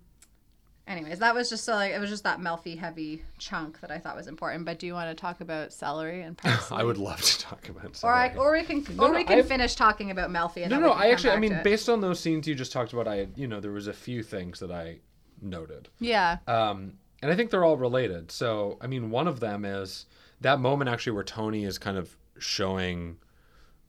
anyways, 0.90 1.20
that 1.20 1.34
was 1.34 1.48
just 1.48 1.64
so 1.64 1.72
like 1.74 1.92
it 1.92 1.98
was 2.00 2.10
just 2.10 2.24
that 2.24 2.38
Melfi 2.40 2.76
heavy 2.78 3.22
chunk 3.38 3.80
that 3.80 3.90
I 3.90 3.98
thought 3.98 4.16
was 4.16 4.26
important. 4.26 4.64
But 4.66 4.78
do 4.78 4.86
you 4.86 4.92
want 4.92 5.08
to 5.16 5.20
talk 5.20 5.40
about 5.40 5.72
celery 5.72 6.22
and 6.22 6.36
parsley? 6.36 6.76
I 6.80 6.82
would 6.84 6.98
love 6.98 7.22
to 7.22 7.38
talk 7.38 7.68
about. 7.68 7.98
or 8.02 8.12
I, 8.12 8.28
celery. 8.32 8.38
or 8.46 8.52
we 8.52 8.64
can 8.64 8.96
No, 8.96 9.04
or 9.04 9.08
no, 9.10 9.14
we 9.14 9.24
can 9.24 9.38
I've- 9.38 9.48
finish 9.48 9.74
talking 9.74 10.10
about 10.10 10.28
Melfi 10.30 10.62
and 10.62 10.70
no, 10.70 10.78
no. 10.80 10.90
I 10.90 11.08
actually, 11.08 11.30
I 11.30 11.38
mean, 11.38 11.58
based 11.64 11.88
on 11.88 12.00
those 12.02 12.20
scenes 12.20 12.46
you 12.46 12.54
just 12.54 12.72
talked 12.72 12.92
about, 12.92 13.08
I, 13.08 13.28
you 13.36 13.46
know, 13.46 13.60
there 13.60 13.70
was 13.72 13.86
a 13.86 13.92
few 13.94 14.22
things 14.22 14.58
that 14.60 14.70
I 14.70 14.98
noted. 15.40 15.88
Yeah. 16.00 16.38
Um, 16.46 16.94
and 17.22 17.30
I 17.30 17.36
think 17.36 17.50
they're 17.50 17.64
all 17.64 17.76
related. 17.76 18.30
So, 18.32 18.76
I 18.80 18.86
mean, 18.86 19.10
one 19.10 19.28
of 19.28 19.40
them 19.40 19.64
is 19.64 20.06
that 20.40 20.58
moment 20.60 20.90
actually 20.90 21.12
where 21.12 21.24
Tony 21.24 21.64
is 21.64 21.78
kind 21.78 21.96
of 21.98 22.16
showing, 22.38 23.16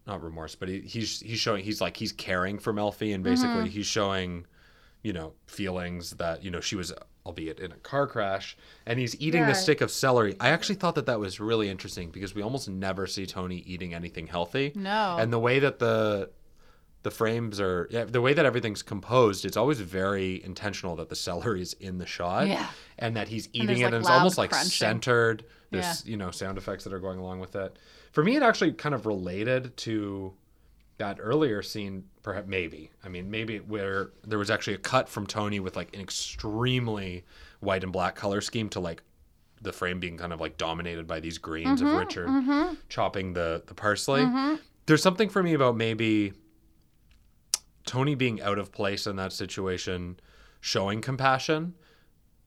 not 0.05 0.21
remorse, 0.21 0.55
but 0.55 0.67
he, 0.69 0.81
he's 0.81 1.19
he's 1.21 1.39
showing 1.39 1.63
he's 1.63 1.79
like 1.81 1.95
he's 1.97 2.11
caring 2.11 2.59
for 2.59 2.73
Melfi, 2.73 3.13
and 3.15 3.23
basically 3.23 3.51
Mm-hmm. 3.63 3.65
he's 3.67 3.85
showing, 3.85 4.45
you 5.03 5.13
know, 5.13 5.33
feelings 5.47 6.11
that 6.11 6.43
you 6.43 6.51
know 6.51 6.59
she 6.61 6.75
was, 6.75 6.93
albeit 7.25 7.59
in 7.59 7.71
a 7.71 7.75
car 7.77 8.07
crash, 8.07 8.55
and 8.85 8.99
he's 8.99 9.19
eating 9.21 9.41
Yeah. 9.41 9.47
the 9.49 9.55
stick 9.55 9.81
of 9.81 9.89
celery. 9.91 10.35
I 10.39 10.49
actually 10.49 10.75
thought 10.75 10.95
that 10.95 11.05
that 11.07 11.19
was 11.19 11.39
really 11.39 11.69
interesting 11.69 12.09
because 12.11 12.35
we 12.35 12.41
almost 12.41 12.69
never 12.69 13.07
see 13.07 13.25
Tony 13.25 13.57
eating 13.65 13.93
anything 13.93 14.27
healthy. 14.27 14.71
No. 14.75 15.17
And 15.19 15.31
the 15.33 15.39
way 15.39 15.59
that 15.59 15.79
the 15.79 16.29
the 17.03 17.09
frames 17.09 17.59
are 17.59 17.87
yeah, 17.89 18.03
the 18.05 18.21
way 18.21 18.31
that 18.31 18.45
everything's 18.45 18.83
composed 18.83 19.43
it's 19.43 19.57
always 19.57 19.79
very 19.79 20.39
intentional 20.43 20.95
that 20.97 21.09
the 21.09 21.15
celery 21.15 21.59
is 21.59 21.73
in 21.79 21.97
the 21.97 22.05
shot 22.05 22.47
Yeah. 22.47 22.67
and 22.99 23.15
that 23.17 23.27
he's 23.27 23.49
eating 23.53 23.65
there's, 23.67 23.79
it 23.79 23.83
like, 23.85 23.93
and 23.93 24.01
it's 24.01 24.09
almost 24.11 24.37
like 24.37 24.53
centered 24.53 25.43
there's 25.71 26.05
you 26.05 26.15
know 26.15 26.29
sound 26.29 26.59
effects 26.59 26.83
that 26.83 26.93
are 26.93 26.99
going 26.99 27.17
along 27.17 27.39
with 27.39 27.55
it 27.55 27.75
for 28.11 28.23
me 28.23 28.35
it 28.35 28.43
actually 28.43 28.73
kind 28.73 28.93
of 28.93 29.07
related 29.07 29.75
to 29.77 30.31
that 31.01 31.17
earlier 31.19 31.61
scene 31.61 32.03
perhaps 32.23 32.47
maybe. 32.47 32.91
I 33.03 33.09
mean 33.09 33.29
maybe 33.31 33.57
where 33.59 34.11
there 34.25 34.39
was 34.39 34.49
actually 34.51 34.75
a 34.75 34.83
cut 34.93 35.09
from 35.09 35.25
tony 35.25 35.59
with 35.59 35.75
like 35.75 35.93
an 35.95 36.01
extremely 36.01 37.25
white 37.59 37.83
and 37.83 37.91
black 37.91 38.15
color 38.15 38.39
scheme 38.41 38.69
to 38.69 38.79
like 38.79 39.01
the 39.61 39.73
frame 39.73 39.99
being 39.99 40.17
kind 40.17 40.33
of 40.33 40.39
like 40.39 40.57
dominated 40.57 41.05
by 41.07 41.19
these 41.19 41.37
greens 41.37 41.81
Mm-hmm, 41.81 41.87
of 41.95 41.99
richard 41.99 42.27
chopping 42.89 43.33
the 43.33 43.63
the 43.67 43.73
parsley. 43.73 44.23
There's 44.87 45.03
something 45.03 45.29
for 45.29 45.41
me 45.43 45.53
about 45.53 45.75
maybe 45.75 46.33
Tony 47.85 48.15
being 48.15 48.41
out 48.41 48.57
of 48.59 48.71
place 48.71 49.07
in 49.07 49.15
that 49.17 49.33
situation, 49.33 50.19
showing 50.59 51.01
compassion, 51.01 51.73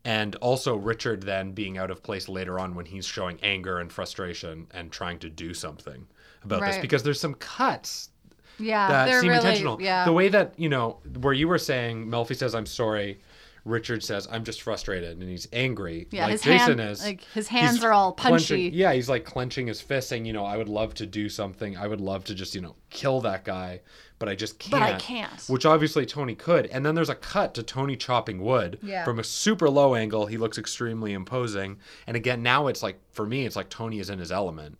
and 0.04 0.36
also 0.36 0.76
Richard 0.76 1.22
then 1.22 1.52
being 1.52 1.78
out 1.78 1.90
of 1.90 2.02
place 2.02 2.28
later 2.28 2.58
on 2.58 2.74
when 2.74 2.86
he's 2.86 3.06
showing 3.06 3.38
anger 3.42 3.78
and 3.78 3.90
frustration 3.90 4.66
and 4.72 4.92
trying 4.92 5.18
to 5.20 5.30
do 5.30 5.54
something 5.54 6.06
about 6.44 6.60
this. 6.60 6.76
Because 6.82 7.02
there's 7.02 7.20
some 7.20 7.34
cuts 7.34 8.10
yeah. 8.58 8.88
that 8.88 9.06
they're 9.06 9.20
seem 9.20 9.30
really 9.30 9.40
intentional. 9.46 9.80
yeah. 9.82 10.04
The 10.04 10.12
way 10.12 10.28
that, 10.28 10.54
you 10.58 10.68
know, 10.68 10.98
where 11.20 11.32
you 11.34 11.48
were 11.48 11.58
saying 11.58 12.06
Melfi 12.06 12.36
says 12.36 12.54
I'm 12.54 12.66
sorry, 12.66 13.20
Richard 13.64 14.02
says 14.04 14.28
I'm 14.30 14.44
just 14.44 14.60
frustrated 14.62 15.18
and 15.18 15.28
he's 15.28 15.48
angry. 15.52 16.06
Yeah, 16.10 16.24
like 16.24 16.32
his 16.32 16.42
Jason 16.42 16.78
hand- 16.78 16.90
is. 16.90 17.02
like, 17.02 17.22
his 17.32 17.48
hands 17.48 17.82
are 17.82 17.92
all 17.92 18.12
clenching- 18.12 18.56
punchy. 18.66 18.76
yeah, 18.76 18.92
he's 18.92 19.08
like 19.08 19.24
clenching 19.24 19.66
his 19.68 19.80
fist 19.80 20.08
saying, 20.10 20.26
you 20.26 20.32
know, 20.34 20.44
I 20.44 20.56
would 20.58 20.68
love 20.68 20.92
to 20.94 21.06
do 21.06 21.28
something. 21.30 21.76
I 21.76 21.86
would 21.86 22.00
love 22.00 22.24
to 22.24 22.34
just, 22.34 22.54
you 22.54 22.60
know, 22.60 22.76
kill 22.90 23.22
that 23.22 23.42
guy, 23.44 23.80
but 24.18 24.28
I 24.28 24.34
just 24.34 24.58
can't. 24.58 24.70
But 24.72 24.82
I 24.82 24.98
can't. 24.98 25.40
Which 25.48 25.64
obviously 25.64 26.04
Tony 26.04 26.34
could. 26.34 26.66
And 26.66 26.84
then 26.84 26.94
there's 26.94 27.08
a 27.08 27.14
cut 27.14 27.54
to 27.54 27.62
Tony 27.62 27.96
chopping 27.96 28.40
wood 28.42 28.78
Yeah. 28.82 29.02
from 29.02 29.18
a 29.18 29.24
super 29.24 29.70
low 29.70 29.94
angle. 29.94 30.26
He 30.26 30.36
looks 30.36 30.58
extremely 30.58 31.14
imposing. 31.14 31.78
And 32.06 32.18
again, 32.18 32.42
now 32.42 32.66
it's 32.66 32.82
like 32.82 33.00
for 33.12 33.24
me, 33.26 33.46
it's 33.46 33.56
like 33.56 33.70
Tony 33.70 33.98
is 33.98 34.10
in 34.10 34.18
his 34.18 34.30
element. 34.30 34.76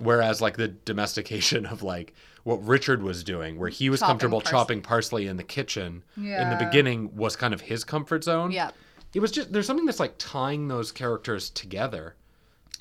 Whereas 0.00 0.40
like 0.42 0.58
the 0.58 0.68
domestication 0.68 1.64
of 1.72 1.82
like 1.82 2.14
what 2.48 2.66
Richard 2.66 3.02
was 3.02 3.22
doing, 3.22 3.58
where 3.58 3.68
he 3.68 3.90
was 3.90 4.00
Chopping 4.00 4.08
comfortable 4.12 4.40
parsley. 4.40 4.58
chopping 4.58 4.80
parsley 4.82 5.26
in 5.26 5.36
the 5.36 5.44
kitchen 5.44 6.02
in 6.16 6.48
the 6.48 6.56
beginning 6.58 7.14
was 7.14 7.36
kind 7.36 7.52
of 7.52 7.60
his 7.60 7.84
comfort 7.84 8.24
zone. 8.24 8.50
Yep. 8.52 8.74
it 9.14 9.20
was 9.20 9.30
just 9.30 9.52
there's 9.52 9.66
something 9.66 9.84
that's 9.84 10.00
like 10.00 10.14
tying 10.18 10.66
those 10.68 10.90
characters 10.90 11.50
together 11.50 12.14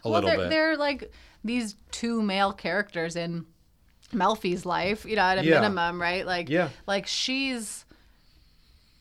a 0.06 0.10
well, 0.10 0.22
little 0.22 0.30
they're, 0.30 0.38
bit. 0.40 0.50
they're 0.50 0.78
like 0.78 1.12
these 1.44 1.76
two 1.92 2.22
male 2.22 2.54
characters 2.54 3.18
in 3.18 3.46
Melfi's 4.14 4.66
life, 4.66 5.04
you 5.06 5.18
know, 5.18 5.22
at 5.24 5.38
a 5.40 5.44
Yeah. 5.44 5.56
minimum, 5.60 6.00
right? 6.02 6.26
Like, 6.26 6.48
Yeah. 6.50 6.70
like 6.86 7.06
she's, 7.08 7.84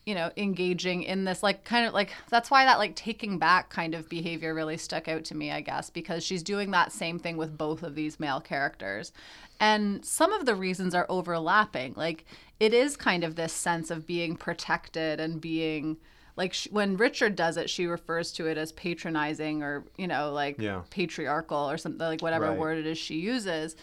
you 0.07 0.15
know, 0.15 0.31
engaging 0.37 1.03
in 1.03 1.25
this, 1.25 1.43
like, 1.43 1.65
kind 1.65 1.85
of 1.85 1.93
like 1.93 2.11
that's 2.29 2.49
why 2.49 2.63
that 2.63 2.77
like 2.79 2.95
taking 2.95 3.37
back 3.37 3.69
kind 3.69 3.93
of 3.93 4.07
behavior 4.07 4.53
really 4.53 4.77
stuck 4.77 5.09
out 5.09 5.25
to 5.25 5.35
me, 5.35 5.51
I 5.51 5.59
guess, 5.59 5.89
because 5.89 6.23
she's 6.23 6.41
doing 6.41 6.71
that 6.71 6.93
same 6.93 7.19
thing 7.19 7.35
with 7.35 7.57
both 7.57 7.83
of 7.83 7.93
these 7.93 8.17
male 8.17 8.39
characters, 8.39 9.11
and 9.59 10.03
some 10.05 10.31
of 10.31 10.45
the 10.45 10.55
reasons 10.55 10.95
are 10.95 11.05
overlapping. 11.09 11.93
Like, 11.97 12.25
it 12.57 12.73
is 12.73 12.95
kind 12.95 13.25
of 13.25 13.35
this 13.35 13.51
sense 13.51 13.91
of 13.91 14.07
being 14.07 14.37
protected 14.37 15.19
and 15.19 15.41
being 15.41 15.97
like 16.37 16.53
sh 16.53 16.67
when 16.71 16.95
Richard 16.95 17.35
does 17.35 17.57
it, 17.57 17.69
she 17.69 17.85
refers 17.85 18.31
to 18.33 18.47
it 18.47 18.57
as 18.57 18.71
patronizing 18.71 19.61
or 19.61 19.83
you 19.97 20.07
know 20.07 20.31
like 20.31 20.55
Yeah. 20.57 20.83
patriarchal 20.89 21.69
or 21.69 21.77
something 21.77 21.99
like 22.07 22.21
whatever 22.21 22.47
Right. 22.49 22.57
word 22.57 22.77
it 22.77 22.85
is 22.85 22.97
she 22.97 23.15
uses. 23.15 23.75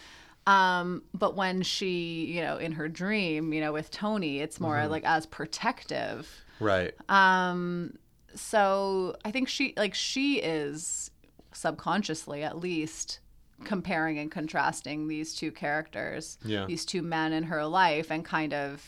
Um, 0.47 1.01
but 1.13 1.35
when 1.35 1.63
she, 1.63 2.25
you 2.25 2.41
know, 2.41 2.57
in 2.57 2.71
her 2.73 2.87
dream, 2.87 3.51
you 3.53 3.61
know, 3.61 3.73
with 3.73 3.89
Tony, 3.91 4.39
it's 4.39 4.59
more 4.59 4.75
Mm-hmm. 4.75 4.91
like 4.91 5.03
as 5.05 5.25
protective. 5.25 6.29
right. 6.59 6.93
Um, 7.09 7.97
so 8.35 9.15
I 9.25 9.31
think 9.31 9.47
she, 9.47 9.73
like, 9.77 9.93
she 9.95 10.35
is 10.39 11.09
subconsciously 11.53 12.43
at 12.43 12.59
least 12.59 13.19
comparing 13.63 14.19
and 14.19 14.29
contrasting 14.29 15.07
these 15.07 15.33
two 15.33 15.51
characters, 15.51 16.37
Yeah. 16.43 16.65
these 16.65 16.85
two 16.85 17.01
men 17.01 17.31
in 17.33 17.43
her 17.43 17.65
life, 17.65 18.11
and 18.11 18.23
kind 18.23 18.53
of. 18.53 18.83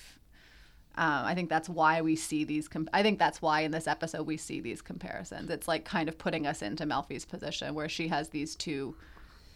Um, 0.99 1.25
I 1.25 1.35
think 1.35 1.47
that's 1.49 1.69
why 1.69 2.01
we 2.01 2.15
see 2.15 2.43
these. 2.43 2.67
Com- 2.67 2.89
I 2.91 3.03
think 3.03 3.19
that's 3.19 3.39
why 3.39 3.61
in 3.61 3.71
this 3.71 3.85
episode 3.87 4.25
we 4.25 4.35
see 4.35 4.59
these 4.61 4.81
comparisons. 4.81 5.49
It's 5.51 5.67
like 5.67 5.85
kind 5.85 6.09
of 6.09 6.17
putting 6.17 6.47
us 6.47 6.61
into 6.63 6.85
Melfi's 6.85 7.23
position 7.23 7.75
where 7.75 7.87
she 7.87 8.07
has 8.07 8.29
these 8.29 8.55
two 8.55 8.95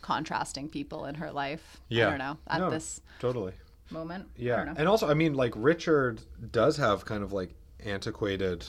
contrasting 0.01 0.69
people 0.69 1.05
in 1.05 1.15
her 1.15 1.31
life. 1.31 1.79
yeah. 1.89 2.07
I 2.07 2.09
don't 2.09 2.19
know 2.19 2.37
at 2.47 2.59
No, 2.59 2.69
this 2.69 3.01
totally. 3.19 3.53
moment. 3.89 4.25
I 4.37 4.41
Yeah, 4.41 4.55
don't 4.57 4.65
know. 4.67 4.73
and 4.77 4.87
also, 4.87 5.09
I 5.09 5.13
mean, 5.13 5.33
like 5.33 5.53
Richard 5.55 6.21
does 6.51 6.77
have 6.77 7.05
kind 7.05 7.23
of 7.23 7.31
like 7.33 7.53
antiquated 7.85 8.65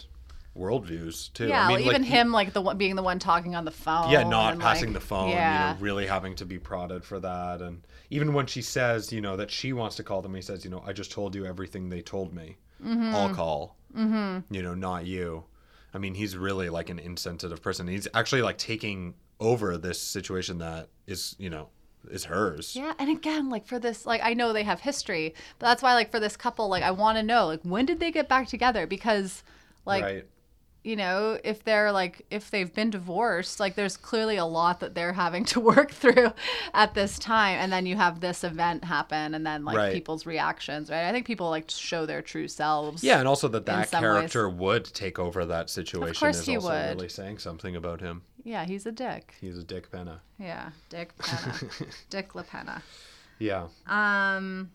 worldviews 0.56 1.32
too. 1.32 1.48
Yeah, 1.48 1.64
I 1.64 1.68
mean, 1.68 1.76
well, 1.78 1.86
like, 1.86 1.94
even 1.96 2.02
him 2.02 2.32
like 2.32 2.52
the 2.52 2.60
one 2.60 2.76
being 2.76 2.94
the 2.96 3.02
one 3.02 3.18
talking 3.18 3.54
on 3.54 3.64
the 3.64 3.70
phone. 3.70 4.10
yeah, 4.10 4.22
not 4.22 4.52
and, 4.54 4.60
passing 4.62 4.88
like- 4.92 4.94
the 4.94 5.06
phone. 5.06 5.30
Yeah. 5.30 5.70
You 5.70 5.74
know, 5.76 5.80
really 5.80 6.06
having 6.06 6.34
to 6.36 6.44
be 6.44 6.58
prodded 6.58 7.04
for 7.04 7.18
that, 7.20 7.62
and 7.62 7.86
even 8.10 8.34
when 8.34 8.46
she 8.46 8.60
says, 8.62 9.12
you 9.12 9.20
know, 9.22 9.36
that 9.38 9.50
she 9.50 9.72
wants 9.72 9.96
to 9.96 10.02
call 10.02 10.20
them, 10.20 10.34
he 10.34 10.42
says, 10.42 10.64
you 10.64 10.70
know, 10.70 10.82
I 10.86 10.92
just 10.92 11.10
told 11.12 11.34
you 11.34 11.46
everything 11.46 11.88
they 11.88 12.02
told 12.02 12.34
me. 12.34 12.56
Mm-hmm. 12.84 13.14
I'll 13.14 13.34
call. 13.34 13.76
Mm-hmm. 13.96 14.52
You 14.54 14.62
know, 14.62 14.74
not 14.74 15.06
you. 15.06 15.44
I 15.94 15.98
mean, 15.98 16.14
he's 16.14 16.36
really 16.36 16.68
like 16.68 16.90
an 16.90 16.98
insensitive 16.98 17.62
person. 17.62 17.86
He's 17.86 18.08
actually 18.14 18.42
like 18.42 18.58
taking 18.58 19.14
over 19.42 19.76
this 19.76 20.00
situation 20.00 20.58
that 20.58 20.88
is, 21.06 21.36
you 21.38 21.50
know, 21.50 21.68
is 22.10 22.24
hers. 22.24 22.74
Yeah, 22.76 22.94
and 22.98 23.10
again, 23.10 23.48
like 23.50 23.66
for 23.66 23.78
this, 23.78 24.06
like 24.06 24.20
I 24.24 24.34
know 24.34 24.52
they 24.52 24.62
have 24.64 24.80
history, 24.80 25.34
but 25.58 25.66
that's 25.66 25.82
why, 25.82 25.94
like 25.94 26.10
for 26.10 26.20
this 26.20 26.36
couple, 26.36 26.68
like 26.68 26.82
I 26.82 26.90
want 26.92 27.18
to 27.18 27.22
know, 27.22 27.46
like 27.46 27.62
when 27.62 27.86
did 27.86 28.00
they 28.00 28.10
get 28.10 28.28
back 28.28 28.48
together? 28.48 28.86
Because, 28.86 29.42
like, 29.84 30.02
right. 30.04 30.26
you 30.84 30.96
know, 30.96 31.38
if 31.44 31.62
they're 31.62 31.92
like 31.92 32.26
if 32.30 32.50
they've 32.50 32.72
been 32.74 32.90
divorced, 32.90 33.60
like 33.60 33.76
there's 33.76 33.96
clearly 33.96 34.36
a 34.36 34.44
lot 34.44 34.80
that 34.80 34.94
they're 34.96 35.12
having 35.12 35.44
to 35.52 35.60
work 35.60 35.92
through 35.92 36.32
at 36.74 36.94
this 36.94 37.18
time, 37.20 37.58
and 37.58 37.72
then 37.72 37.86
you 37.86 37.96
have 37.96 38.18
this 38.20 38.42
event 38.42 38.84
happen, 38.84 39.34
and 39.34 39.46
then 39.46 39.64
like 39.64 39.76
Right. 39.76 39.92
people's 39.92 40.26
reactions, 40.26 40.90
right? 40.90 41.08
I 41.08 41.12
think 41.12 41.24
people 41.26 41.50
like 41.50 41.68
to 41.68 41.74
show 41.76 42.04
their 42.06 42.22
true 42.22 42.48
selves. 42.48 43.04
Yeah, 43.04 43.18
and 43.20 43.28
also 43.28 43.46
that 43.48 43.66
that 43.66 43.90
character 43.92 44.48
would 44.48 44.84
take 44.86 45.18
over 45.20 45.44
that 45.46 45.70
situation 45.70 46.18
course 46.18 46.40
is 46.40 46.46
he 46.46 46.56
also 46.56 46.68
would. 46.70 46.96
really 46.96 47.08
saying 47.08 47.38
something 47.38 47.76
about 47.76 48.00
him. 48.00 48.22
Yeah, 48.44 48.64
he's 48.64 48.86
a 48.86 48.92
dick. 48.92 49.34
He's 49.40 49.58
a 49.58 49.62
dick 49.62 49.90
penna. 49.92 50.20
Yeah, 50.38 50.70
Dick 50.88 51.12
Penna, 51.18 51.54
Dick 52.10 52.34
La 52.34 52.42
Penna. 52.42 52.82
Yeah. 53.38 53.68
Um, 53.86 54.70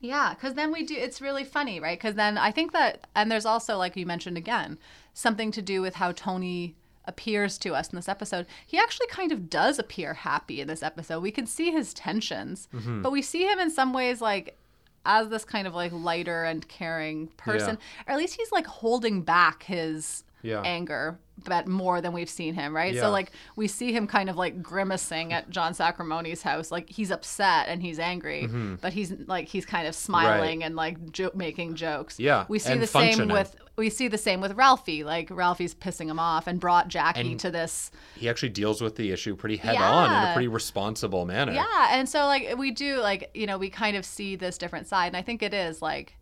yeah, 0.00 0.34
because 0.34 0.54
then 0.54 0.70
we 0.72 0.84
do. 0.84 0.94
It's 0.96 1.20
really 1.20 1.42
funny, 1.44 1.80
right? 1.80 1.98
Because 1.98 2.14
then 2.14 2.38
I 2.38 2.52
think 2.52 2.72
that, 2.72 3.06
and 3.16 3.30
there's 3.30 3.46
also, 3.46 3.76
like 3.76 3.96
you 3.96 4.06
mentioned 4.06 4.36
again, 4.36 4.78
something 5.14 5.50
to 5.52 5.62
do 5.62 5.82
with 5.82 5.96
how 5.96 6.12
Tony 6.12 6.76
appears 7.06 7.58
to 7.58 7.74
us 7.74 7.88
in 7.90 7.96
this 7.96 8.08
episode. 8.08 8.46
He 8.66 8.78
actually 8.78 9.08
kind 9.08 9.32
of 9.32 9.50
does 9.50 9.78
appear 9.78 10.14
happy 10.14 10.60
in 10.60 10.68
this 10.68 10.82
episode. 10.82 11.20
We 11.20 11.30
can 11.32 11.46
see 11.46 11.70
his 11.72 11.92
tensions, 11.94 12.68
Mm-hmm. 12.72 13.02
but 13.02 13.10
we 13.10 13.22
see 13.22 13.44
him 13.50 13.58
in 13.58 13.70
some 13.70 13.92
ways 13.92 14.20
like 14.20 14.56
as 15.04 15.28
this 15.30 15.44
kind 15.44 15.66
of 15.66 15.74
like 15.74 15.90
lighter 15.92 16.44
and 16.44 16.68
caring 16.68 17.28
person, 17.38 17.78
or 18.06 18.12
at 18.12 18.18
least 18.18 18.36
he's 18.36 18.52
like 18.52 18.66
holding 18.66 19.22
back 19.22 19.62
his 19.64 20.22
Yeah. 20.42 20.62
anger 20.62 21.18
but 21.44 21.68
more 21.68 22.00
than 22.00 22.12
we've 22.12 22.28
seen 22.28 22.54
him 22.54 22.74
right? 22.74 22.94
Yeah. 22.94 23.02
so 23.02 23.10
like 23.10 23.32
we 23.56 23.68
see 23.68 23.92
him 23.92 24.06
kind 24.06 24.28
of 24.28 24.36
like 24.36 24.62
grimacing 24.62 25.32
at 25.32 25.50
john 25.50 25.72
sacrimoni's 25.72 26.42
house. 26.42 26.70
Like 26.70 26.90
he's 26.90 27.10
upset 27.10 27.68
and 27.68 27.82
he's 27.82 27.98
angry 27.98 28.42
mm-hmm. 28.42 28.76
but 28.76 28.92
he's 28.92 29.12
like 29.26 29.48
he's 29.48 29.64
kind 29.64 29.86
of 29.86 29.94
smiling 29.94 30.64
and 30.64 30.76
like 30.76 31.12
jo- 31.12 31.30
making 31.34 31.74
jokes. 31.74 32.18
Yeah, 32.18 32.44
we 32.48 32.58
see 32.58 32.72
and 32.72 32.82
the 32.82 32.86
same 32.86 33.28
with 33.28 33.56
we 33.76 33.90
see 33.90 34.08
the 34.08 34.18
same 34.18 34.40
with 34.40 34.52
ralphie. 34.52 35.04
Like 35.04 35.28
ralphie's 35.30 35.74
pissing 35.74 36.08
him 36.10 36.18
off 36.18 36.46
and 36.46 36.58
brought 36.60 36.88
jackie 36.88 37.32
And- 37.32 37.40
to 37.40 37.50
this 37.50 37.90
He 38.16 38.28
actually 38.28 38.50
deals 38.50 38.80
with 38.80 38.96
the 38.96 39.10
issue 39.12 39.36
pretty 39.36 39.56
head 39.56 39.76
on 39.76 40.10
in 40.10 40.30
a 40.30 40.32
pretty 40.34 40.48
responsible 40.48 41.24
manner. 41.24 41.52
Yeah, 41.52 41.88
and 41.90 42.08
so 42.08 42.26
like 42.26 42.56
we 42.58 42.70
do 42.70 42.98
like 42.98 43.30
you 43.34 43.46
know 43.46 43.58
we 43.58 43.70
kind 43.70 43.96
of 43.96 44.04
see 44.04 44.36
this 44.36 44.58
different 44.58 44.86
side, 44.86 45.06
and 45.08 45.16
I 45.16 45.22
think 45.22 45.42
it 45.42 45.54
is 45.54 45.80
like 45.80 46.17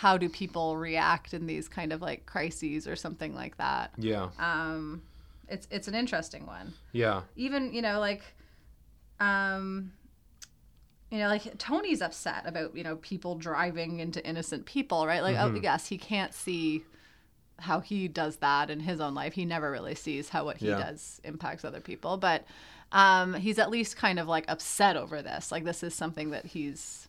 how 0.00 0.18
do 0.18 0.28
people 0.28 0.76
react 0.76 1.32
in 1.32 1.46
these 1.46 1.68
kind 1.68 1.90
of 1.90 2.02
like 2.02 2.26
crises 2.26 2.86
or 2.86 2.94
something 2.96 3.34
like 3.34 3.56
that. 3.56 3.92
Yeah. 3.96 4.28
Um, 4.38 5.00
it's 5.48 5.66
it's 5.70 5.88
an 5.88 5.94
interesting 5.94 6.44
one. 6.44 6.74
Yeah. 6.92 7.22
Even 7.34 7.72
you 7.72 7.80
know 7.80 7.98
like, 7.98 8.22
um, 9.20 9.92
you 11.10 11.18
know 11.18 11.28
like 11.28 11.56
Tony's 11.56 12.02
upset 12.02 12.42
about 12.46 12.76
you 12.76 12.84
know 12.84 12.96
people 12.96 13.36
driving 13.36 14.00
into 14.00 14.22
innocent 14.26 14.66
people, 14.66 15.06
right? 15.06 15.22
Like 15.22 15.36
oh 15.38 15.58
yes, 15.62 15.86
he 15.86 15.96
can't 15.96 16.34
see 16.34 16.84
how 17.58 17.80
he 17.80 18.06
does 18.06 18.36
that 18.36 18.68
in 18.68 18.80
his 18.80 19.00
own 19.00 19.14
life. 19.14 19.32
He 19.32 19.46
never 19.46 19.70
really 19.70 19.94
sees 19.94 20.28
how 20.28 20.44
what 20.44 20.58
he 20.58 20.68
Yeah. 20.68 20.76
does 20.78 21.22
impacts 21.24 21.64
other 21.64 21.80
people, 21.80 22.18
but 22.18 22.44
um, 22.92 23.32
he's 23.32 23.58
at 23.58 23.70
least 23.70 23.96
kind 23.96 24.18
of 24.18 24.28
like 24.28 24.44
upset 24.48 24.94
over 24.98 25.22
this. 25.22 25.50
Like 25.50 25.64
this 25.64 25.82
is 25.82 25.94
something 25.94 26.30
that 26.32 26.44
he's, 26.44 27.08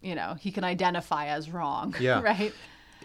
you 0.00 0.14
know, 0.14 0.34
he 0.38 0.50
can 0.50 0.64
identify 0.64 1.26
as 1.26 1.50
wrong. 1.50 1.94
Yeah. 2.00 2.22
right. 2.22 2.52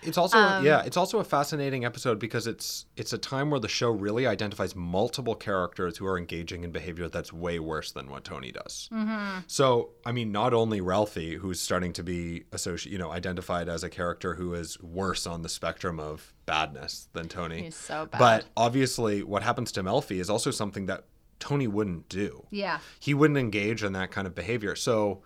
It's 0.06 0.18
also 0.18 0.38
Um, 0.38 0.66
yeah, 0.66 0.82
it's 0.82 0.98
also 0.98 1.20
a 1.20 1.24
fascinating 1.24 1.86
episode 1.86 2.20
because 2.20 2.46
it's 2.46 2.86
it's 2.98 3.14
a 3.14 3.18
time 3.18 3.50
where 3.50 3.60
the 3.60 3.70
show 3.70 3.90
really 3.90 4.28
identifies 4.28 4.76
multiple 4.76 5.34
characters 5.36 5.98
who 5.98 6.06
are 6.06 6.18
engaging 6.18 6.64
in 6.64 6.72
behavior 6.72 7.08
that's 7.08 7.32
way 7.32 7.58
worse 7.60 7.92
than 7.92 8.10
what 8.10 8.24
Tony 8.26 8.52
does. 8.52 8.90
Mm-hmm. 8.92 9.40
So 9.48 9.92
I 10.06 10.12
mean, 10.12 10.32
not 10.32 10.54
only 10.54 10.82
Ralphie, 10.82 11.36
who's 11.36 11.62
starting 11.62 11.94
to 11.94 12.04
be 12.04 12.44
associated, 12.52 12.92
you 12.92 12.98
know, 12.98 13.12
identified 13.12 13.70
as 13.70 13.84
a 13.84 13.90
character 13.90 14.36
who 14.36 14.54
is 14.54 14.80
worse 14.82 15.26
on 15.26 15.42
the 15.42 15.50
spectrum 15.50 16.00
of 16.00 16.34
badness 16.46 17.08
than 17.14 17.30
Tony. 17.30 17.64
He's 17.64 17.76
so 17.76 18.06
bad. 18.06 18.20
But 18.20 18.46
obviously, 18.58 19.24
what 19.24 19.42
happens 19.44 19.72
to 19.74 19.84
Melfi 19.84 20.20
is 20.20 20.30
also 20.30 20.52
something 20.52 20.88
that 20.88 21.06
Tony 21.40 21.68
wouldn't 21.68 22.10
do. 22.10 22.46
Yeah. 22.52 22.80
He 23.00 23.14
wouldn't 23.14 23.40
engage 23.40 23.84
in 23.84 23.94
that 23.94 24.12
kind 24.12 24.28
of 24.28 24.36
behavior. 24.36 24.76
So 24.76 25.24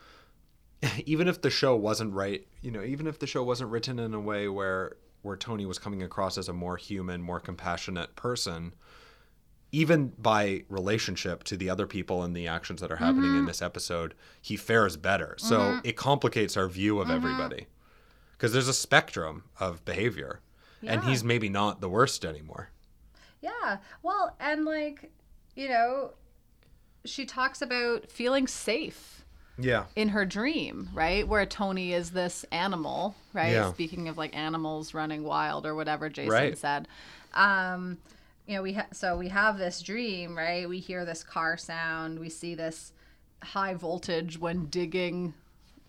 even 1.06 1.28
if 1.28 1.42
the 1.42 1.50
show 1.50 1.76
wasn't 1.76 2.14
right, 2.14 2.46
you 2.62 2.72
know, 2.72 2.84
even 2.84 3.08
if 3.08 3.20
the 3.20 3.28
show 3.28 3.44
wasn't 3.44 3.70
written 3.72 4.00
in 4.00 4.14
a 4.14 4.20
way 4.20 4.48
where 4.48 4.98
where 5.24 5.36
Tony 5.38 5.66
was 5.66 5.80
coming 5.80 6.04
across 6.04 6.38
as 6.38 6.48
a 6.48 6.54
more 6.54 6.78
human, 6.78 7.22
more 7.22 7.40
compassionate 7.40 8.16
person, 8.16 8.74
even 9.72 10.14
by 10.18 10.64
relationship 10.70 11.44
to 11.46 11.58
the 11.58 11.70
other 11.70 11.86
people 11.88 12.24
and 12.24 12.36
the 12.36 12.48
actions 12.48 12.80
that 12.82 12.92
are 12.92 12.98
happening 12.98 13.32
Mm-hmm. 13.32 13.40
in 13.40 13.46
this 13.46 13.62
episode, 13.62 14.14
he 14.42 14.56
fares 14.56 14.96
better. 14.96 15.36
So 15.38 15.80
it 15.84 15.98
complicates 15.98 16.56
our 16.56 16.68
view 16.70 17.00
of 17.02 17.08
Mm-hmm. 17.08 17.16
everybody. 17.18 17.68
Because 18.32 18.54
there's 18.54 18.68
a 18.68 18.74
spectrum 18.74 19.44
of 19.60 19.84
behavior. 19.84 20.40
And 20.86 21.04
he's 21.04 21.24
maybe 21.24 21.50
not 21.50 21.82
the 21.82 21.90
worst 21.90 22.24
anymore. 22.24 22.70
Yeah. 23.42 23.78
Well, 24.04 24.36
and 24.40 24.64
like, 24.64 25.12
you 25.56 25.68
know, 25.68 26.12
she 27.04 27.26
talks 27.26 27.62
about 27.64 28.10
feeling 28.12 28.46
safe 28.48 29.26
Yeah. 29.58 29.86
in 29.96 30.10
her 30.10 30.26
dream, 30.26 30.90
right? 30.94 31.28
Where 31.28 31.46
Tony 31.46 31.94
is 31.94 32.12
this 32.12 32.46
animal, 32.52 33.16
right? 33.34 33.52
Yeah. 33.54 33.72
Speaking 33.74 34.08
of 34.08 34.18
like 34.18 34.36
animals 34.36 34.94
running 34.94 35.24
wild 35.24 35.66
or 35.66 35.74
whatever 35.76 36.10
Jason 36.10 36.32
Right. 36.32 36.58
said. 36.58 36.88
Um, 37.34 37.98
you 38.46 38.56
know, 38.56 38.62
we 38.62 38.74
ha- 38.74 38.88
so 38.94 39.18
we 39.18 39.30
have 39.30 39.58
this 39.58 39.82
dream, 39.82 40.38
right? 40.38 40.68
We 40.70 40.80
hear 40.80 41.06
this 41.06 41.24
car 41.24 41.58
sound, 41.58 42.20
we 42.20 42.30
see 42.30 42.56
this 42.56 42.94
high 43.44 43.74
voltage 43.74 44.40
when 44.40 44.66
digging 44.68 45.34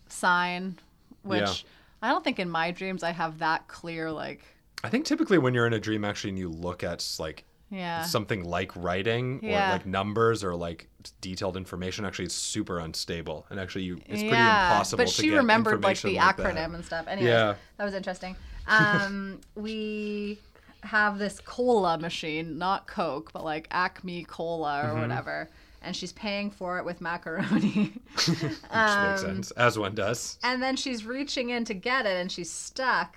sign, 0.09 0.79
which 1.23 1.41
Yeah. 1.41 1.55
I 2.03 2.09
don't 2.11 2.23
think 2.25 2.39
in 2.39 2.49
my 2.51 2.71
dreams 2.71 3.03
I 3.03 3.11
have 3.13 3.39
that 3.39 3.69
clear 3.69 4.11
like 4.11 4.43
I 4.85 4.89
think 4.91 5.05
typically 5.07 5.39
when 5.39 5.55
you're 5.55 5.67
in 5.67 5.73
a 5.73 5.81
dream, 5.81 6.05
actually, 6.05 6.31
and 6.31 6.39
you 6.39 6.49
look 6.49 6.85
at 6.85 7.05
like 7.19 7.45
yeah. 7.71 8.03
something 8.03 8.45
like 8.45 8.73
writing 8.77 9.41
Yeah. 9.43 9.69
or 9.69 9.73
like 9.73 9.87
numbers 9.87 10.43
or 10.45 10.55
like 10.55 10.89
detailed 11.21 11.57
information, 11.57 12.05
actually, 12.05 12.27
it's 12.27 12.35
super 12.35 12.79
unstable, 12.79 13.47
and 13.51 13.59
actually, 13.61 13.85
you 13.85 13.97
it's 14.07 14.21
pretty 14.23 14.29
Yeah, 14.29 14.71
impossible. 14.73 15.05
But 15.05 15.11
she 15.11 15.31
remembered 15.31 15.83
like 15.83 16.01
the 16.01 16.17
like 16.17 16.37
acronym 16.37 16.55
that. 16.55 16.71
and 16.71 16.85
stuff. 16.85 17.07
Anyway, 17.09 17.29
Yeah. 17.29 17.55
that 17.77 17.85
was 17.85 17.95
interesting. 17.95 18.37
Um, 18.67 19.41
we 19.55 20.39
have 20.83 21.19
this 21.19 21.41
cola 21.41 21.99
machine, 21.99 22.57
not 22.59 22.87
Coke, 22.87 23.33
but 23.33 23.43
like 23.45 23.67
Acme 23.71 24.25
Cola 24.25 24.89
or 24.91 25.01
whatever. 25.01 25.49
And 25.83 25.95
she's 25.95 26.13
paying 26.13 26.51
for 26.51 26.79
it 26.79 26.85
with 26.85 27.01
macaroni. 27.01 27.93
Which 28.15 28.29
Um, 28.71 29.09
makes 29.11 29.21
sense, 29.23 29.51
as 29.53 29.79
one 29.79 29.95
does. 29.95 30.39
and 30.43 30.61
then 30.63 30.77
she's 30.77 31.05
reaching 31.07 31.51
in 31.51 31.65
to 31.67 31.75
get 31.75 32.05
it 32.07 32.17
and 32.21 32.31
she's 32.31 32.51
stuck. 32.51 33.17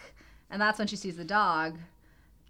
And 0.49 0.61
that's 0.61 0.77
when 0.79 0.87
she 0.87 0.95
sees 0.95 1.17
the 1.17 1.23
dog. 1.25 1.77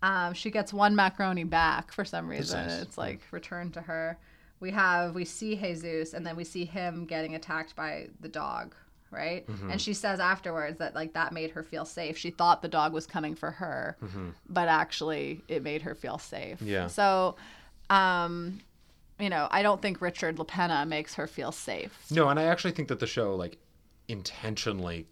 Um, 0.03 0.33
she 0.33 0.49
gets 0.51 0.73
one 0.73 0.95
macaroni 0.95 1.43
back 1.43 1.91
for 1.91 2.03
some 2.05 2.27
reason. 2.27 2.65
nice. 2.67 2.81
It's 2.81 2.97
like 2.97 3.21
returned 3.31 3.73
to 3.75 3.81
her. 3.81 4.17
We 4.59 4.71
have, 4.71 5.15
we 5.15 5.25
see 5.25 5.55
Jesus 5.55 6.13
and 6.13 6.25
then 6.25 6.35
we 6.35 6.43
see 6.43 6.65
him 6.65 7.05
getting 7.05 7.35
attacked 7.35 7.75
by 7.75 8.07
the 8.19 8.27
dog, 8.29 8.73
right? 9.11 9.45
Mm-hmm. 9.47 9.71
And 9.71 9.81
she 9.81 9.93
says 9.93 10.19
afterwards 10.19 10.77
that 10.79 10.93
like 10.95 11.13
that 11.13 11.33
made 11.33 11.51
her 11.51 11.63
feel 11.63 11.85
safe. 11.85 12.17
She 12.17 12.29
thought 12.31 12.61
the 12.61 12.67
dog 12.67 12.93
was 12.93 13.05
coming 13.07 13.35
for 13.35 13.51
her, 13.51 13.97
Mm-hmm. 14.03 14.29
but 14.49 14.67
actually 14.67 15.41
it 15.47 15.63
made 15.63 15.81
her 15.83 15.93
feel 15.95 16.17
safe. 16.17 16.61
Yeah. 16.61 16.87
So, 16.87 17.35
um, 17.89 18.59
you 19.19 19.29
know, 19.29 19.47
I 19.51 19.61
don't 19.61 19.81
think 19.81 20.01
Richard 20.01 20.39
La 20.39 20.45
Penna 20.45 20.85
makes 20.85 21.13
her 21.15 21.27
feel 21.27 21.51
safe. 21.51 21.95
No, 22.09 22.29
and 22.29 22.39
I 22.39 22.43
actually 22.45 22.71
think 22.71 22.87
that 22.87 22.99
the 22.99 23.07
show 23.07 23.35
like 23.35 23.57
intentionally 24.07 25.05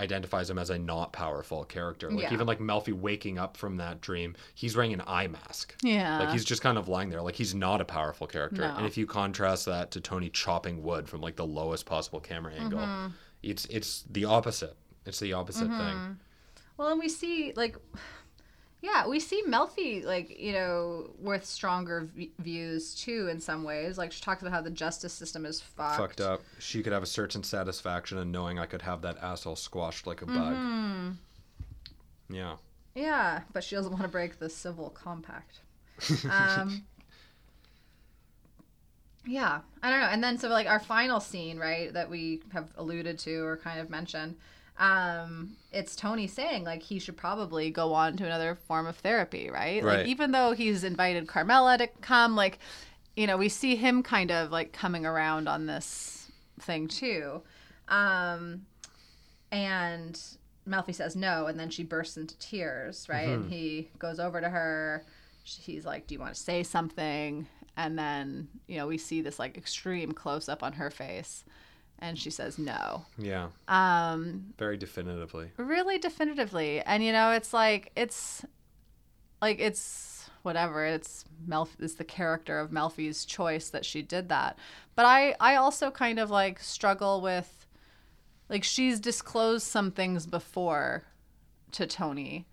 identifies 0.00 0.50
him 0.50 0.58
as 0.58 0.70
a 0.70 0.78
not 0.78 1.12
powerful 1.12 1.64
character. 1.64 2.10
Like 2.10 2.24
Yeah. 2.24 2.32
even 2.34 2.46
like 2.46 2.58
Melfi 2.58 2.92
waking 2.92 3.38
up 3.38 3.56
from 3.56 3.76
that 3.78 4.00
dream, 4.00 4.36
he's 4.54 4.76
wearing 4.76 4.92
an 4.92 5.02
eye 5.06 5.26
mask. 5.26 5.74
Yeah. 5.82 6.18
Like 6.18 6.30
he's 6.30 6.44
just 6.44 6.60
kind 6.62 6.76
of 6.78 6.88
lying 6.88 7.08
there. 7.08 7.22
Like 7.22 7.34
he's 7.36 7.54
not 7.54 7.80
a 7.80 7.84
powerful 7.84 8.26
character. 8.26 8.62
No. 8.62 8.74
And 8.76 8.86
if 8.86 8.96
you 8.96 9.06
contrast 9.06 9.64
that 9.66 9.90
to 9.92 10.00
Tony 10.00 10.28
chopping 10.28 10.82
wood 10.82 11.08
from 11.08 11.20
like 11.20 11.36
the 11.36 11.46
lowest 11.46 11.86
possible 11.86 12.20
camera 12.20 12.52
angle, 12.54 12.78
Mm-hmm. 12.80 13.12
it's 13.42 13.64
it's 13.66 14.04
the 14.10 14.24
opposite. 14.26 14.76
It's 15.06 15.20
the 15.20 15.32
opposite 15.32 15.68
thing. 15.68 16.18
Well, 16.76 16.88
and 16.90 17.00
we 17.00 17.08
see 17.08 17.52
like, 17.56 17.76
yeah, 18.86 19.08
we 19.08 19.18
see 19.18 19.42
Melfi 19.46 20.04
like 20.04 20.38
you 20.38 20.52
know 20.52 21.10
with 21.18 21.44
stronger 21.44 22.08
v- 22.14 22.30
views 22.38 22.94
too 22.94 23.28
in 23.28 23.40
some 23.40 23.64
ways. 23.64 23.98
Like 23.98 24.12
she 24.12 24.22
talks 24.22 24.42
about 24.42 24.52
how 24.52 24.60
the 24.60 24.70
justice 24.70 25.12
system 25.12 25.44
is 25.44 25.60
fucked. 25.60 25.96
Fucked 25.96 26.20
up. 26.20 26.42
She 26.60 26.82
could 26.82 26.92
have 26.92 27.02
a 27.02 27.06
certain 27.06 27.42
satisfaction 27.42 28.18
in 28.18 28.30
knowing 28.30 28.58
I 28.58 28.66
could 28.66 28.82
have 28.82 29.02
that 29.02 29.18
asshole 29.18 29.56
squashed 29.56 30.06
like 30.06 30.22
a 30.22 30.26
bug. 30.26 30.54
Mm-hmm. 30.54 31.10
Yeah. 32.30 32.56
Yeah, 32.94 33.40
but 33.52 33.64
she 33.64 33.74
doesn't 33.74 33.92
want 33.92 34.04
to 34.04 34.08
break 34.08 34.38
the 34.38 34.48
civil 34.48 34.90
compact. 34.90 35.60
Um, 36.30 36.84
yeah, 39.26 39.60
I 39.82 39.90
don't 39.90 40.00
know. 40.00 40.06
And 40.06 40.22
then 40.22 40.38
so 40.38 40.48
like 40.48 40.68
our 40.68 40.80
final 40.80 41.18
scene, 41.18 41.58
right, 41.58 41.92
that 41.92 42.08
we 42.08 42.40
have 42.52 42.68
alluded 42.76 43.18
to 43.20 43.44
or 43.44 43.56
kind 43.56 43.80
of 43.80 43.90
mentioned, 43.90 44.36
um, 44.78 45.56
it's 45.72 45.96
Tony 45.96 46.26
saying 46.26 46.64
like 46.64 46.82
he 46.82 46.98
should 46.98 47.16
probably 47.16 47.70
go 47.70 47.94
on 47.94 48.16
to 48.16 48.24
another 48.24 48.54
form 48.54 48.86
of 48.86 48.96
therapy, 48.96 49.50
right? 49.50 49.82
Right. 49.82 49.98
Like 49.98 50.06
even 50.06 50.32
though 50.32 50.52
he's 50.52 50.84
invited 50.84 51.26
Carmela 51.26 51.78
to 51.78 51.86
come, 52.00 52.36
like 52.36 52.58
you 53.16 53.26
know, 53.26 53.36
we 53.36 53.48
see 53.48 53.76
him 53.76 54.02
kind 54.02 54.30
of 54.30 54.50
like 54.50 54.72
coming 54.72 55.06
around 55.06 55.48
on 55.48 55.66
this 55.66 56.30
thing 56.60 56.88
too. 56.88 57.42
Um, 57.88 58.66
and 59.50 60.20
Melfi 60.68 60.94
says 60.94 61.16
no, 61.16 61.46
and 61.46 61.58
then 61.58 61.70
she 61.70 61.82
bursts 61.82 62.16
into 62.16 62.38
tears, 62.38 63.08
right? 63.08 63.28
And 63.28 63.50
he 63.50 63.88
goes 63.98 64.20
over 64.20 64.40
to 64.40 64.48
her. 64.48 65.04
He's 65.44 65.86
like, 65.86 66.06
"Do 66.06 66.14
you 66.14 66.20
want 66.20 66.34
to 66.34 66.40
say 66.40 66.62
something?" 66.62 67.46
And 67.76 67.98
then 67.98 68.48
you 68.66 68.76
know 68.76 68.86
we 68.86 68.98
see 68.98 69.22
this 69.22 69.38
like 69.38 69.56
extreme 69.56 70.12
close 70.12 70.48
up 70.48 70.62
on 70.62 70.74
her 70.74 70.90
face, 70.90 71.44
and 71.98 72.18
she 72.18 72.30
says 72.30 72.58
no, 72.58 73.04
Yeah. 73.18 73.48
um, 73.68 74.52
Very 74.58 74.76
definitively. 74.76 75.50
really 75.56 75.98
definitively. 75.98 76.80
And 76.82 77.02
you 77.04 77.12
know, 77.12 77.30
it's 77.32 77.52
like 77.52 77.90
it's 77.96 78.44
like 79.40 79.58
it's 79.60 80.28
whatever. 80.42 80.84
It's 80.84 81.24
Melf 81.48 81.68
is 81.80 81.94
the 81.96 82.04
character 82.04 82.58
of 82.60 82.70
Melfi's 82.70 83.24
choice 83.24 83.70
that 83.70 83.84
she 83.84 84.02
did 84.02 84.28
that. 84.28 84.58
But 84.94 85.06
I 85.06 85.34
I 85.40 85.56
also 85.56 85.90
kind 85.90 86.18
of 86.18 86.30
like 86.30 86.60
struggle 86.60 87.20
with 87.20 87.66
like 88.48 88.62
she's 88.64 89.00
disclosed 89.00 89.66
some 89.66 89.90
things 89.90 90.26
before 90.26 91.04
to 91.72 91.86
Tony. 91.86 92.46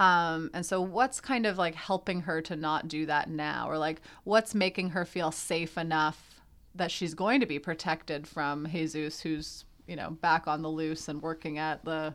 Um, 0.00 0.50
and 0.54 0.64
so 0.66 0.80
what's 0.80 1.20
kind 1.20 1.46
of 1.46 1.56
like 1.58 1.74
helping 1.74 2.22
her 2.22 2.40
to 2.42 2.56
not 2.56 2.88
do 2.88 3.06
that 3.06 3.28
now? 3.30 3.68
Or 3.70 3.78
like 3.78 4.00
what's 4.24 4.54
making 4.54 4.90
her 4.90 5.04
feel 5.04 5.30
safe 5.30 5.76
enough 5.78 6.33
that 6.74 6.90
she's 6.90 7.14
going 7.14 7.40
to 7.40 7.46
be 7.46 7.58
protected 7.58 8.26
from 8.26 8.66
Jesus 8.66 9.20
who's, 9.20 9.64
you 9.86 9.96
know, 9.96 10.10
back 10.10 10.46
on 10.46 10.62
the 10.62 10.68
loose 10.68 11.08
and 11.08 11.22
working 11.22 11.58
at 11.58 11.84
the 11.84 12.14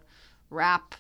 wrap 0.50 0.96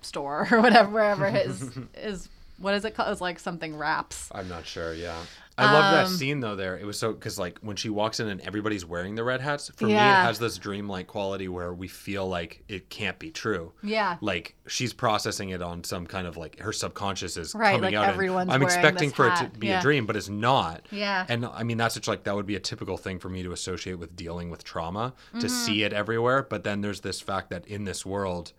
store 0.00 0.46
or 0.52 0.60
whatever 0.60 0.90
wherever 0.90 1.28
his 1.28 1.76
is 1.94 2.28
what 2.58 2.74
is 2.74 2.84
it 2.84 2.94
called? 2.94 3.10
It's 3.10 3.20
like 3.20 3.38
something 3.38 3.76
wraps. 3.76 4.30
I'm 4.34 4.48
not 4.48 4.66
sure. 4.66 4.92
Yeah, 4.92 5.16
I 5.58 5.72
love 5.72 5.92
that 5.92 6.06
Um, 6.06 6.12
scene 6.12 6.40
though. 6.40 6.56
There, 6.56 6.78
it 6.78 6.84
was 6.86 6.98
so 6.98 7.12
because 7.12 7.38
like 7.38 7.58
when 7.60 7.76
she 7.76 7.90
walks 7.90 8.20
in 8.20 8.28
and 8.28 8.40
everybody's 8.42 8.84
wearing 8.86 9.14
the 9.16 9.24
red 9.24 9.40
hats. 9.40 9.70
For 9.76 9.86
me, 9.86 9.94
it 9.94 9.98
has 9.98 10.38
this 10.38 10.56
dreamlike 10.56 11.06
quality 11.08 11.48
where 11.48 11.74
we 11.74 11.88
feel 11.88 12.28
like 12.28 12.62
it 12.68 12.88
can't 12.90 13.18
be 13.18 13.30
true. 13.30 13.72
Yeah. 13.82 14.16
Like 14.20 14.54
she's 14.68 14.92
processing 14.92 15.50
it 15.50 15.60
on 15.62 15.82
some 15.84 16.06
kind 16.06 16.26
of 16.26 16.36
like 16.36 16.58
her 16.60 16.72
subconscious 16.72 17.36
is 17.36 17.54
Right, 17.54 17.72
coming 17.74 17.94
like 17.94 17.94
out. 17.94 18.08
everyone's 18.08 18.50
I'm 18.52 18.62
expecting 18.62 19.10
for 19.10 19.28
it 19.28 19.36
to 19.36 19.50
be 19.58 19.66
Yeah. 19.66 19.80
a 19.80 19.82
dream, 19.82 20.06
but 20.06 20.16
it's 20.16 20.28
not. 20.28 20.86
Yeah. 20.90 21.26
And 21.28 21.44
I 21.46 21.64
mean 21.64 21.76
that's 21.78 21.94
such 21.94 22.06
like 22.08 22.24
that 22.24 22.34
would 22.36 22.46
be 22.46 22.56
a 22.56 22.60
typical 22.60 22.96
thing 22.96 23.18
for 23.18 23.28
me 23.28 23.42
to 23.42 23.52
associate 23.52 23.98
with 23.98 24.14
dealing 24.16 24.50
with 24.50 24.62
trauma 24.64 25.14
Mm-hmm. 25.30 25.40
to 25.40 25.48
see 25.48 25.82
it 25.82 25.92
everywhere. 25.92 26.42
But 26.48 26.64
then 26.64 26.80
there's 26.80 27.00
this 27.00 27.20
fact 27.20 27.50
that 27.50 27.66
in 27.66 27.84
this 27.84 28.06
world 28.06 28.52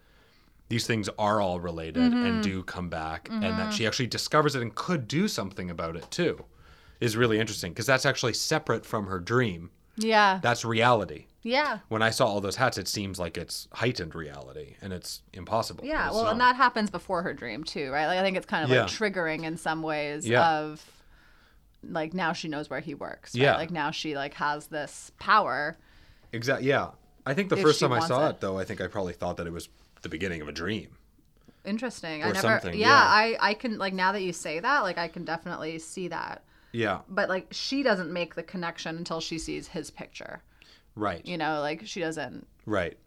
these 0.68 0.86
things 0.86 1.10
are 1.18 1.42
all 1.42 1.60
related 1.60 2.04
Mm-hmm. 2.04 2.26
and 2.26 2.44
do 2.44 2.62
come 2.64 2.90
back 2.90 3.28
and 3.32 3.42
that 3.44 3.74
she 3.74 3.88
actually 3.88 4.08
discovers 4.08 4.56
it 4.56 4.62
and 4.62 4.76
could 4.76 5.08
do 5.08 5.28
something 5.28 5.70
about 5.72 5.96
it 5.96 6.10
too 6.12 6.46
is 7.00 7.16
really 7.18 7.40
interesting 7.40 7.72
because 7.72 7.86
that's 7.86 8.06
actually 8.06 8.34
separate 8.34 8.86
from 8.86 9.08
her 9.08 9.20
dream 9.20 9.70
Yeah. 9.98 10.40
that's 10.42 10.64
reality 10.66 11.26
Yeah. 11.44 11.80
when 11.88 12.02
i 12.02 12.10
saw 12.10 12.26
all 12.28 12.42
those 12.42 12.56
hats 12.58 12.78
it 12.78 12.88
seems 12.88 13.20
like 13.20 13.38
it's 13.38 13.68
heightened 13.74 14.16
reality 14.16 14.76
and 14.82 14.92
it's 14.94 15.22
impossible 15.34 15.86
Yeah, 15.86 16.08
it's 16.08 16.16
well, 16.16 16.28
and 16.28 16.40
that 16.42 16.56
happens 16.56 16.90
before 16.90 17.24
her 17.24 17.34
dream 17.34 17.64
too, 17.64 17.90
right? 17.92 18.08
Like 18.08 18.20
I 18.20 18.22
think 18.22 18.36
it's 18.38 18.46
kind 18.46 18.64
of 18.64 18.70
Yeah. 18.70 18.82
like 18.82 18.90
triggering 18.92 19.44
in 19.44 19.58
some 19.58 19.82
ways 19.82 20.28
Yeah. 20.28 20.48
of 20.60 20.84
like 21.84 22.14
now 22.14 22.34
she 22.34 22.48
knows 22.50 22.70
where 22.70 22.82
he 22.82 22.94
works. 22.94 23.34
Right? 23.34 23.44
Yeah. 23.44 23.56
Like 23.56 23.72
now 23.72 23.92
she 23.92 24.16
like 24.16 24.34
has 24.36 24.68
this 24.68 25.12
power. 25.20 25.78
exactly 26.34 26.68
yeah 26.68 26.90
i 27.26 27.34
think 27.34 27.50
the 27.50 27.58
first 27.58 27.80
time 27.80 27.92
i 27.92 28.00
saw 28.00 28.28
it. 28.28 28.30
it. 28.32 28.40
though 28.42 28.58
i 28.60 28.64
think 28.64 28.80
i 28.82 28.88
probably 28.88 29.14
thought 29.14 29.38
that 29.38 29.48
it 29.48 29.54
was 29.54 29.68
the 30.04 30.10
beginning 30.10 30.42
of 30.42 30.48
a 30.48 30.52
dream 30.52 30.90
Interesting. 31.66 32.24
I 32.24 32.32
never 32.32 32.62
yeah, 32.66 32.72
yeah. 32.74 32.94
I 32.94 33.38
I 33.40 33.54
can 33.54 33.78
like 33.78 33.94
now 33.94 34.14
that 34.14 34.22
you 34.22 34.32
say 34.34 34.60
that, 34.60 34.80
like 34.84 34.98
I 34.98 35.08
can 35.10 35.26
definitely 35.26 35.78
see 35.80 36.08
that. 36.08 36.42
Yeah. 36.72 37.00
But 37.10 37.30
like 37.30 37.48
she 37.52 37.84
doesn't 37.84 38.12
make 38.12 38.36
the 38.36 38.44
connection 38.44 38.98
until 38.98 39.20
she 39.22 39.38
sees 39.40 39.68
his 39.68 39.92
picture. 39.92 40.42
right. 40.96 41.26
You 41.26 41.38
know, 41.38 41.62
like 41.62 41.86
she 41.86 42.00
doesn't, 42.02 42.48
right. 42.66 42.98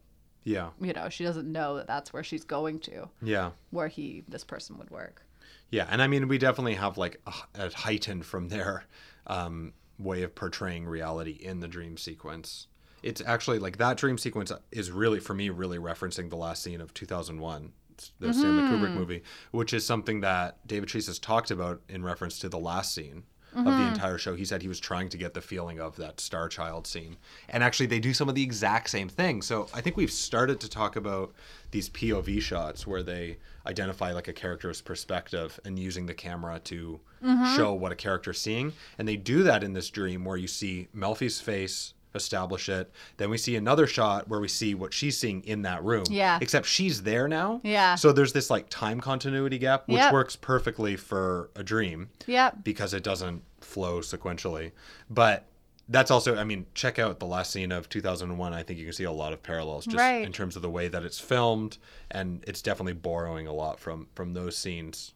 Yeah. 0.45 0.71
You 0.81 0.93
know, 0.93 1.09
she 1.09 1.25
doesn't 1.25 1.51
know 1.51 1.77
that 1.77 1.87
that's 1.87 2.13
where 2.13 2.25
she's 2.25 2.45
going 2.45 2.81
to, 2.81 3.09
yeah. 3.23 3.51
Where 3.71 3.89
he 3.89 4.25
this 4.29 4.45
person 4.45 4.79
would 4.79 4.91
work. 4.91 5.23
Yeah, 5.71 5.87
and 5.91 6.03
I 6.03 6.07
mean, 6.07 6.29
we 6.29 6.37
definitely 6.39 6.75
have 6.75 6.99
like 6.99 7.21
a, 7.27 7.33
a 7.67 7.71
heightened 7.75 8.27
from 8.27 8.49
their 8.49 8.85
um, 9.27 9.73
way 9.99 10.23
of 10.23 10.35
portraying 10.35 10.85
reality 10.87 11.39
in 11.41 11.61
the 11.61 11.69
dream 11.69 11.97
sequence. 11.97 12.67
It's 13.03 13.23
actually 13.25 13.59
like 13.59 13.79
that 13.79 13.97
dream 13.97 14.19
sequence 14.19 14.53
is 14.71 14.91
really, 14.91 15.19
for 15.19 15.35
me, 15.35 15.49
really 15.51 15.79
referencing 15.79 16.29
the 16.29 16.37
last 16.37 16.63
scene 16.63 16.81
of 16.81 16.93
2001, 16.95 17.73
the 18.21 18.33
Stanley 18.33 18.63
Kubrick 18.65 18.95
movie, 18.95 19.23
which 19.51 19.73
is 19.73 19.85
something 19.85 20.21
that 20.21 20.65
David 20.67 20.89
Chase 20.89 21.07
has 21.07 21.19
talked 21.19 21.51
about 21.51 21.81
in 21.89 22.05
reference 22.05 22.39
to 22.41 22.49
the 22.49 22.59
last 22.59 22.95
scene 22.95 23.25
of 23.55 23.65
the 23.65 23.71
mm-hmm. 23.71 23.93
entire 23.93 24.19
show. 24.19 24.35
He 24.35 24.45
said 24.45 24.63
he 24.63 24.69
was 24.69 24.81
trying 24.81 25.09
to 25.11 25.19
get 25.19 25.35
the 25.35 25.41
feeling 25.41 25.81
of 25.81 25.97
that 25.97 26.21
Star 26.21 26.49
Child 26.49 26.87
scene. 26.87 27.17
And 27.49 27.63
actually, 27.63 27.87
they 27.87 28.01
do 28.01 28.15
some 28.15 28.29
of 28.29 28.35
the 28.35 28.43
exact 28.43 28.91
same 28.91 29.09
thing. 29.09 29.43
So 29.43 29.69
I 29.75 29.81
think 29.81 29.97
we've 29.97 30.11
started 30.11 30.61
to 30.61 30.71
talk 30.71 30.97
about 30.97 31.33
these 31.71 31.89
POV 31.89 32.41
shots 32.41 32.87
where 32.87 33.03
they 33.03 33.39
identify 33.67 34.13
like 34.13 34.29
a 34.29 34.33
character's 34.33 34.81
perspective 34.81 35.61
and 35.65 35.79
using 35.79 36.07
the 36.07 36.15
camera 36.15 36.61
to 36.65 37.01
mm-hmm. 37.23 37.57
show 37.57 37.73
what 37.73 37.93
a 37.93 37.97
character's 37.97 38.41
seeing. 38.41 38.73
And 38.99 39.07
they 39.07 39.17
do 39.17 39.43
that 39.43 39.63
in 39.63 39.73
this 39.73 39.91
dream 39.91 40.25
where 40.25 40.37
you 40.37 40.49
see 40.49 40.89
Melfi's 40.97 41.41
face 41.41 41.95
establish 42.15 42.69
it. 42.69 42.91
Then 43.17 43.31
we 43.31 43.39
see 43.39 43.57
another 43.57 43.87
shot 43.87 44.29
where 44.29 44.41
we 44.41 44.49
see 44.49 44.75
what 44.75 44.93
she's 44.93 45.19
seeing 45.19 45.43
in 45.45 45.63
that 45.63 45.83
room. 45.85 46.05
Yeah. 46.11 46.39
Except 46.41 46.67
she's 46.67 47.03
there 47.03 47.29
now. 47.29 47.61
Yeah. 47.65 47.95
So 47.95 48.13
there's 48.13 48.33
this 48.33 48.51
like 48.51 48.69
time 48.69 49.01
continuity 49.01 49.59
gap, 49.59 49.89
which 49.89 49.97
Yep. 49.99 50.13
works 50.13 50.37
perfectly 50.37 50.97
for 50.97 51.51
a 51.57 51.63
dream 51.63 52.11
Yep. 52.27 52.65
because 52.65 52.95
it 52.95 53.03
doesn't 53.03 53.43
flow 53.61 54.01
sequentially. 54.01 54.73
But 55.11 55.47
that's 55.89 56.11
also, 56.11 56.37
I 56.37 56.45
mean, 56.45 56.67
check 56.75 56.99
out 56.99 57.19
the 57.19 57.27
last 57.27 57.51
scene 57.51 57.73
of 57.73 57.89
2001. 57.89 58.53
I 58.55 58.63
think 58.63 58.79
you 58.79 58.85
can 58.87 58.93
see 58.95 59.05
a 59.05 59.13
lot 59.13 59.33
of 59.33 59.43
parallels 59.43 59.85
just 59.85 59.97
Right. 59.97 60.25
in 60.25 60.33
terms 60.33 60.57
of 60.57 60.63
the 60.63 60.71
way 60.71 60.89
that 60.89 61.05
it's 61.05 61.19
filmed, 61.19 61.77
and 62.11 62.43
it's 62.47 62.63
definitely 62.63 62.93
borrowing 62.95 63.47
a 63.47 63.53
lot 63.53 63.79
from 63.81 64.07
from 64.15 64.33
those 64.35 64.57
scenes. 64.57 65.13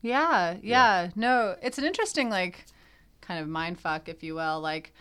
Yeah, 0.00 0.56
yeah. 0.62 1.10
No, 1.14 1.56
it's 1.62 1.78
an 1.78 1.84
interesting 1.84 2.30
like 2.30 2.66
kind 3.20 3.40
of 3.40 3.48
mind 3.48 3.78
fuck, 3.78 4.08
if 4.08 4.22
you 4.22 4.34
will. 4.34 4.60
Like, 4.60 4.94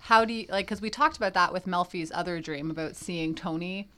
how 0.00 0.24
do 0.24 0.32
you 0.32 0.46
like? 0.48 0.66
Because 0.66 0.80
we 0.80 0.90
talked 0.90 1.16
about 1.16 1.34
that 1.34 1.52
with 1.52 1.66
Melfi's 1.66 2.10
other 2.14 2.40
dream 2.40 2.70
about 2.70 2.96
seeing 2.96 3.34
Tony, 3.34 3.88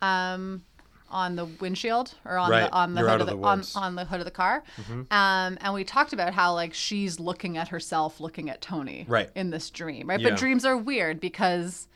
um, 0.00 0.62
on 1.10 1.36
the 1.36 1.44
windshield 1.44 2.14
or 2.24 2.38
on 2.38 2.50
Right. 2.50 2.70
the 2.70 2.72
on 2.72 2.94
the 2.94 3.00
You're 3.02 3.10
hood 3.10 3.20
of 3.20 3.28
of 3.28 3.34
the, 3.34 3.40
the 3.40 3.46
on, 3.46 3.62
on 3.76 3.94
the 3.96 4.04
hood 4.06 4.20
of 4.20 4.24
the 4.24 4.30
car. 4.30 4.64
Um, 5.10 5.58
and 5.60 5.74
we 5.74 5.84
talked 5.84 6.14
about 6.14 6.32
how 6.32 6.54
like 6.54 6.72
she's 6.72 7.20
looking 7.20 7.58
at 7.58 7.68
herself, 7.68 8.18
looking 8.18 8.48
at 8.48 8.62
Tony, 8.62 9.04
Right. 9.06 9.30
in 9.34 9.50
this 9.50 9.68
dream, 9.70 10.08
right? 10.08 10.18
Yeah. 10.18 10.30
But 10.30 10.38
dreams 10.38 10.64
are 10.64 10.76
weird 10.76 11.20
because, 11.20 11.86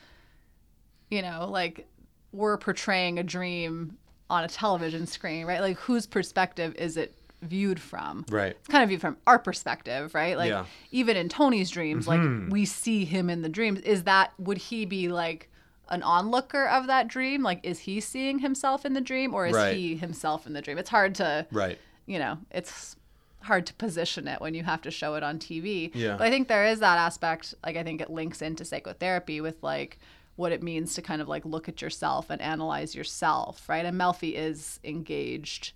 you 1.11 1.23
know, 1.23 1.49
like 1.51 1.89
we're 2.33 2.59
portraying 2.59 3.19
a 3.19 3.23
dream 3.23 3.97
on 4.29 4.45
a 4.45 4.49
television 4.49 5.07
screen, 5.07 5.47
right? 5.47 5.61
Like 5.63 5.79
whose 5.79 6.07
perspective 6.07 6.75
is 6.77 6.97
it 6.99 7.15
viewed 7.43 7.81
from? 7.81 8.25
Right. 8.31 8.57
It's 8.59 8.69
kind 8.69 8.83
of 8.83 8.89
viewed 8.89 9.01
from 9.01 9.17
our 9.27 9.39
perspective, 9.39 10.15
right? 10.15 10.37
Like 10.37 10.51
Yeah. 10.51 10.65
even 10.91 11.17
in 11.17 11.29
Tony's 11.29 11.71
dreams, 11.71 12.09
like 12.09 12.21
Mm-hmm. 12.21 12.51
we 12.51 12.65
see 12.65 13.05
him 13.05 13.29
in 13.31 13.43
the 13.43 13.49
dreams. 13.49 13.81
Is 13.81 14.05
that 14.05 14.33
would 14.39 14.59
he 14.59 14.85
be 14.85 15.09
like 15.09 15.49
an 15.89 16.03
onlooker 16.03 16.67
of 16.67 16.87
that 16.89 17.09
dream? 17.09 17.43
Like 17.43 17.61
is 17.63 17.81
he 17.81 18.01
seeing 18.01 18.41
himself 18.41 18.85
in 18.85 18.95
the 18.95 19.01
dream 19.01 19.35
or 19.35 19.47
is 19.47 19.55
Right. 19.55 19.77
he 19.77 19.97
himself 19.97 20.47
in 20.47 20.53
the 20.53 20.63
dream? 20.63 20.79
It's 20.79 20.91
hard 20.91 21.15
to 21.17 21.47
Right. 21.53 21.79
you 22.07 22.19
know, 22.19 22.39
it's 22.51 22.97
hard 23.43 23.65
to 23.67 23.75
position 23.75 24.27
it 24.27 24.41
when 24.41 24.55
you 24.55 24.65
have 24.65 24.83
to 24.83 24.91
show 24.91 25.15
it 25.15 25.23
on 25.23 25.39
TV. 25.39 25.93
Yeah. 25.95 26.17
But 26.17 26.27
I 26.27 26.31
think 26.31 26.49
there 26.49 26.65
is 26.67 26.81
that 26.81 26.99
aspect, 26.99 27.55
like 27.65 27.77
I 27.77 27.85
think 27.85 28.01
it 28.01 28.11
links 28.11 28.43
into 28.43 28.65
psychotherapy 28.65 29.41
with 29.41 29.63
like 29.63 29.99
what 30.35 30.53
it 30.53 30.63
means 30.63 30.95
to 30.95 31.01
kind 31.03 31.23
of 31.23 31.29
like 31.29 31.45
look 31.45 31.69
at 31.69 31.81
yourself 31.81 32.29
and 32.29 32.43
analyze 32.43 32.95
yourself, 32.95 33.69
right? 33.69 33.87
And 33.87 33.99
Melfi 33.99 34.35
is 34.35 34.81
engaged 34.85 35.73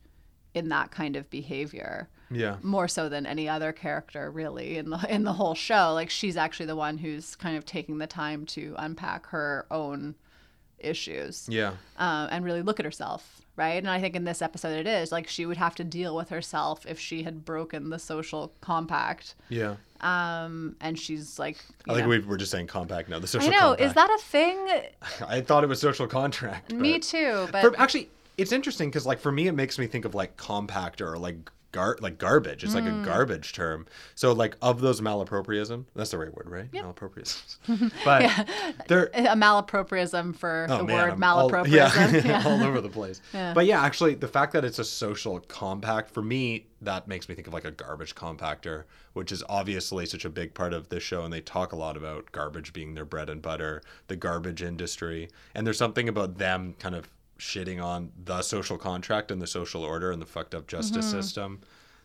in 0.54 0.68
that 0.70 0.90
kind 0.90 1.14
of 1.16 1.28
behavior 1.30 2.08
Yeah. 2.30 2.56
more 2.62 2.88
so 2.88 3.08
than 3.08 3.24
any 3.26 3.48
other 3.48 3.72
character 3.72 4.30
really 4.30 4.76
in 4.78 4.90
the 4.90 4.98
in 5.08 5.24
the 5.24 5.32
whole 5.34 5.54
show. 5.54 5.92
Like 5.94 6.10
she's 6.10 6.36
actually 6.36 6.66
the 6.66 6.76
one 6.76 6.98
who's 6.98 7.36
kind 7.36 7.56
of 7.56 7.64
taking 7.64 7.98
the 7.98 8.06
time 8.06 8.46
to 8.46 8.74
unpack 8.78 9.26
her 9.26 9.66
own 9.70 10.14
issues 10.78 11.46
Yeah. 11.48 11.72
um, 11.98 12.28
and 12.30 12.44
really 12.44 12.62
look 12.62 12.80
at 12.80 12.84
herself, 12.86 13.42
right? 13.56 13.76
And 13.76 13.88
I 13.90 14.00
think 14.00 14.16
in 14.16 14.24
this 14.24 14.40
episode 14.40 14.78
it 14.78 14.86
is 14.86 15.12
like 15.12 15.28
she 15.28 15.44
would 15.46 15.58
have 15.58 15.74
to 15.76 15.84
deal 15.84 16.16
with 16.16 16.30
herself 16.30 16.86
if 16.86 16.98
she 16.98 17.22
had 17.22 17.44
broken 17.44 17.90
the 17.90 17.98
social 17.98 18.52
compact. 18.60 19.34
Yeah. 19.50 19.76
Um, 20.00 20.76
and 20.80 20.98
she's 20.98 21.38
like, 21.38 21.58
I 21.86 21.92
think 21.94 22.04
know- 22.04 22.08
we 22.08 22.18
were 22.20 22.38
just 22.38 22.50
saying 22.50 22.68
compact 22.68 23.10
now. 23.10 23.18
The 23.18 23.26
social. 23.26 23.48
I 23.48 23.52
know. 23.52 23.72
Is 23.74 23.92
that 23.92 24.08
a 24.10 24.18
thing? 24.22 24.56
I 25.28 25.42
thought 25.42 25.62
it 25.62 25.66
was 25.68 25.78
social 25.80 26.06
contract. 26.06 26.72
Me 26.72 26.98
too. 26.98 27.46
But 27.52 27.60
For, 27.62 27.78
actually, 27.78 28.08
it's 28.40 28.52
interesting 28.52 28.88
because, 28.90 29.06
like, 29.06 29.18
for 29.20 29.30
me, 29.32 29.46
it 29.48 29.52
makes 29.52 29.78
me 29.78 29.86
think 29.86 30.04
of 30.04 30.14
like 30.14 30.36
compactor 30.36 31.12
or 31.12 31.18
like 31.18 31.50
gar 31.72 31.96
like 32.00 32.18
garbage. 32.18 32.64
It's 32.64 32.74
like 32.74 32.82
Mm. 32.82 33.02
a 33.02 33.04
garbage 33.04 33.52
term. 33.52 33.86
So, 34.16 34.32
like, 34.32 34.56
of 34.60 34.80
those 34.80 35.00
malapropriism, 35.00 35.84
that's 35.94 36.10
the 36.10 36.18
right 36.18 36.34
word, 36.34 36.48
right? 36.50 36.70
Malapropriism. 36.72 37.92
but 38.04 38.48
they're 38.88 39.06
a 39.14 39.36
malapropriism 39.36 40.34
for 40.34 40.66
Oh, 40.68 40.78
the 40.78 40.84
man, 40.84 40.96
word 40.96 41.12
I'm 41.12 41.22
all- 41.22 41.68
yeah, 41.68 42.10
Yeah. 42.24 42.42
all 42.44 42.62
over 42.64 42.80
the 42.80 42.88
place. 42.88 43.20
Yeah. 43.32 43.54
But 43.54 43.66
yeah, 43.66 43.80
actually, 43.82 44.14
the 44.16 44.26
fact 44.26 44.52
that 44.54 44.64
it's 44.64 44.80
a 44.80 44.84
social 44.84 45.38
compact 45.40 46.10
for 46.10 46.22
me, 46.22 46.66
that 46.82 47.06
makes 47.06 47.28
me 47.28 47.34
think 47.36 47.46
of 47.46 47.52
like 47.54 47.64
a 47.64 47.70
garbage 47.70 48.14
compactor, 48.16 48.84
which 49.12 49.30
is 49.30 49.44
obviously 49.48 50.06
such 50.06 50.24
a 50.24 50.30
big 50.30 50.54
part 50.54 50.72
of 50.72 50.88
this 50.88 51.04
show. 51.04 51.22
And 51.24 51.32
they 51.32 51.40
talk 51.40 51.72
a 51.72 51.76
lot 51.76 51.96
about 51.96 52.32
garbage 52.32 52.72
being 52.72 52.94
their 52.94 53.04
bread 53.04 53.30
and 53.30 53.40
butter, 53.40 53.80
the 54.08 54.16
garbage 54.16 54.60
industry, 54.62 55.28
and 55.54 55.64
there's 55.66 55.78
something 55.78 56.08
about 56.08 56.38
them 56.38 56.74
kind 56.80 56.96
of 56.96 57.08
shitting 57.40 57.82
on 57.82 58.12
the 58.24 58.42
social 58.42 58.78
contract 58.78 59.30
and 59.30 59.40
the 59.42 59.46
social 59.46 59.82
order 59.82 60.12
and 60.12 60.22
the 60.22 60.26
fucked 60.26 60.54
up 60.54 60.66
justice 60.68 61.06
Mm-hmm. 61.06 61.20
system 61.20 61.60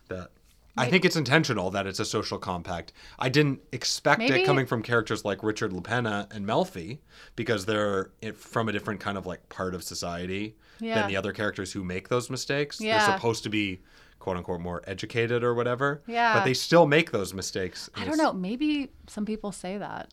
that. 0.08 0.30
I 0.78 0.90
think 0.90 1.06
it's 1.06 1.16
intentional 1.16 1.70
that 1.70 1.86
it's 1.86 2.00
a 2.00 2.04
social 2.04 2.36
compact. 2.38 2.92
I 3.18 3.30
didn't 3.30 3.60
expect 3.72 4.18
Maybe- 4.18 4.42
it 4.42 4.44
coming 4.44 4.66
from 4.66 4.82
characters 4.82 5.24
like 5.24 5.42
Richard 5.42 5.72
La 5.72 5.80
Penna 5.80 6.28
and 6.30 6.46
Melfi 6.46 6.98
because 7.34 7.64
they're 7.64 8.10
from 8.34 8.68
a 8.68 8.72
different 8.72 9.00
kind 9.00 9.16
of 9.16 9.24
like 9.24 9.48
part 9.48 9.74
of 9.74 9.82
society 9.82 10.54
Yeah. 10.78 10.96
than 11.00 11.08
the 11.08 11.16
other 11.16 11.32
characters 11.32 11.72
who 11.72 11.82
make 11.82 12.10
those 12.10 12.28
mistakes. 12.28 12.78
Yeah. 12.78 12.98
They're 13.06 13.16
supposed 13.16 13.42
to 13.44 13.48
be 13.48 13.80
quote 14.18 14.36
unquote 14.36 14.60
more 14.60 14.82
educated 14.86 15.42
or 15.42 15.54
whatever. 15.54 16.02
Yeah. 16.06 16.34
But 16.34 16.44
they 16.44 16.52
still 16.52 16.86
make 16.86 17.10
those 17.10 17.32
mistakes. 17.32 17.88
I 17.94 18.04
don't 18.04 18.18
know. 18.18 18.34
Maybe 18.34 18.90
some 19.06 19.24
people 19.24 19.52
say 19.52 19.78
that. 19.78 20.10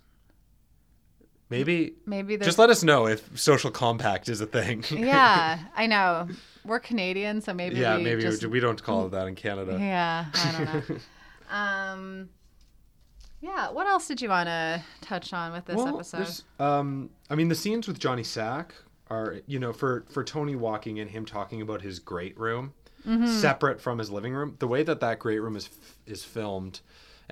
Maybe 1.53 1.93
Maybe 2.07 2.35
there's 2.35 2.47
just 2.47 2.57
let 2.57 2.71
us 2.71 2.83
know 2.83 3.05
if 3.07 3.39
social 3.39 3.69
compact 3.69 4.27
is 4.27 4.41
a 4.41 4.47
thing. 4.47 4.83
yeah, 4.89 5.59
I 5.75 5.85
know. 5.85 6.27
We're 6.65 6.79
Canadian, 6.79 7.41
so 7.41 7.53
maybe 7.53 7.75
yeah, 7.75 7.97
we 7.97 8.03
maybe 8.03 8.21
just 8.23 8.43
we 8.45 8.59
don't 8.59 8.81
call 8.81 9.05
it 9.05 9.11
that 9.11 9.27
in 9.27 9.35
Canada. 9.35 9.77
Yeah, 9.79 10.25
I 10.33 10.51
don't 10.51 10.89
know. 10.89 10.95
um, 11.55 12.29
yeah. 13.41 13.69
What 13.69 13.85
else 13.85 14.07
did 14.07 14.19
you 14.19 14.29
want 14.29 14.47
to 14.47 14.81
touch 15.01 15.31
on 15.31 15.51
with 15.51 15.65
this 15.65 15.75
well, 15.75 15.95
episode? 15.99 16.43
um, 16.59 17.11
I 17.29 17.35
mean, 17.35 17.49
the 17.49 17.55
scenes 17.55 17.87
with 17.87 17.99
Johnny 17.99 18.23
Sack 18.23 18.73
are, 19.09 19.41
you 19.45 19.59
know, 19.59 19.73
for 19.73 20.05
for 20.09 20.23
Tony 20.23 20.55
walking 20.55 20.97
in, 20.97 21.09
him 21.09 21.23
talking 21.23 21.61
about 21.61 21.81
his 21.83 21.99
great 21.99 22.37
room, 22.39 22.73
Mm-hmm. 23.07 23.27
separate 23.27 23.81
from 23.81 23.99
his 23.99 24.09
living 24.09 24.33
room. 24.33 24.55
The 24.59 24.67
way 24.67 24.81
that 24.81 25.01
that 25.01 25.19
great 25.19 25.39
room 25.39 25.55
is 25.57 25.69
is 26.07 26.23
filmed 26.23 26.79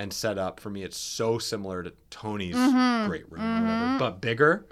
and 0.02 0.12
set 0.12 0.38
up 0.38 0.60
for 0.60 0.70
me, 0.70 0.84
it's 0.84 0.98
so 0.98 1.38
similar 1.38 1.84
to 1.84 1.94
Tony's 2.10 2.56
Mm-hmm. 2.56 3.08
great 3.08 3.32
room, 3.32 3.42
or 3.42 3.62
whatever, 3.62 4.00
but 4.00 4.22
bigger. 4.22 4.66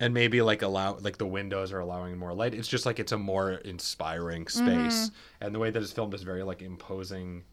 And 0.00 0.12
maybe 0.12 0.42
like 0.42 0.60
allow 0.62 0.96
like 0.98 1.18
the 1.18 1.26
windows 1.26 1.72
are 1.72 1.78
allowing 1.78 2.18
more 2.18 2.34
light. 2.34 2.52
It's 2.52 2.68
just 2.68 2.84
like 2.84 2.98
it's 2.98 3.12
a 3.12 3.18
more 3.18 3.52
inspiring 3.52 4.48
space, 4.48 5.06
Mm-hmm. 5.08 5.44
and 5.44 5.54
the 5.54 5.58
way 5.58 5.70
that 5.70 5.82
it's 5.82 5.92
filmed 5.92 6.14
is 6.14 6.22
very 6.22 6.42
like 6.42 6.62
imposing 6.62 7.44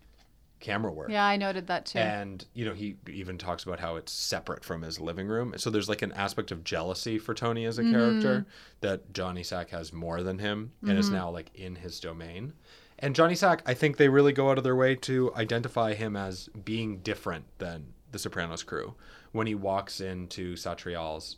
camera 0.59 0.91
work. 0.91 1.09
Yeah, 1.09 1.25
I 1.25 1.37
noted 1.37 1.67
that 1.67 1.85
too. 1.87 1.99
And 1.99 2.45
you 2.53 2.65
know, 2.65 2.73
he 2.73 2.95
even 3.09 3.37
talks 3.37 3.63
about 3.63 3.79
how 3.79 3.95
it's 3.95 4.11
separate 4.11 4.63
from 4.63 4.81
his 4.81 4.99
living 4.99 5.27
room. 5.27 5.53
So 5.57 5.69
there's 5.69 5.89
like 5.89 6.01
an 6.03 6.11
aspect 6.13 6.51
of 6.51 6.63
jealousy 6.63 7.17
for 7.19 7.33
Tony 7.33 7.65
as 7.65 7.79
a 7.79 7.83
character 7.83 8.45
that 8.81 9.11
Johnny 9.13 9.43
Sack 9.43 9.69
has 9.69 9.91
more 9.93 10.21
than 10.23 10.37
him 10.39 10.71
and 10.87 10.97
is 10.97 11.09
now 11.09 11.29
like 11.29 11.49
in 11.55 11.75
his 11.75 11.99
domain. 11.99 12.53
And 13.01 13.15
Johnny 13.15 13.35
Sack, 13.35 13.63
I 13.65 13.73
think 13.73 13.97
they 13.97 14.09
really 14.09 14.31
go 14.31 14.51
out 14.51 14.57
of 14.57 14.63
their 14.63 14.75
way 14.75 14.95
to 14.95 15.33
identify 15.35 15.93
him 15.93 16.15
as 16.15 16.49
being 16.63 16.97
different 16.99 17.45
than 17.57 17.93
the 18.11 18.19
Sopranos 18.19 18.63
crew. 18.63 18.93
When 19.31 19.47
he 19.47 19.55
walks 19.55 20.01
into 20.01 20.55
Satriale's 20.55 21.37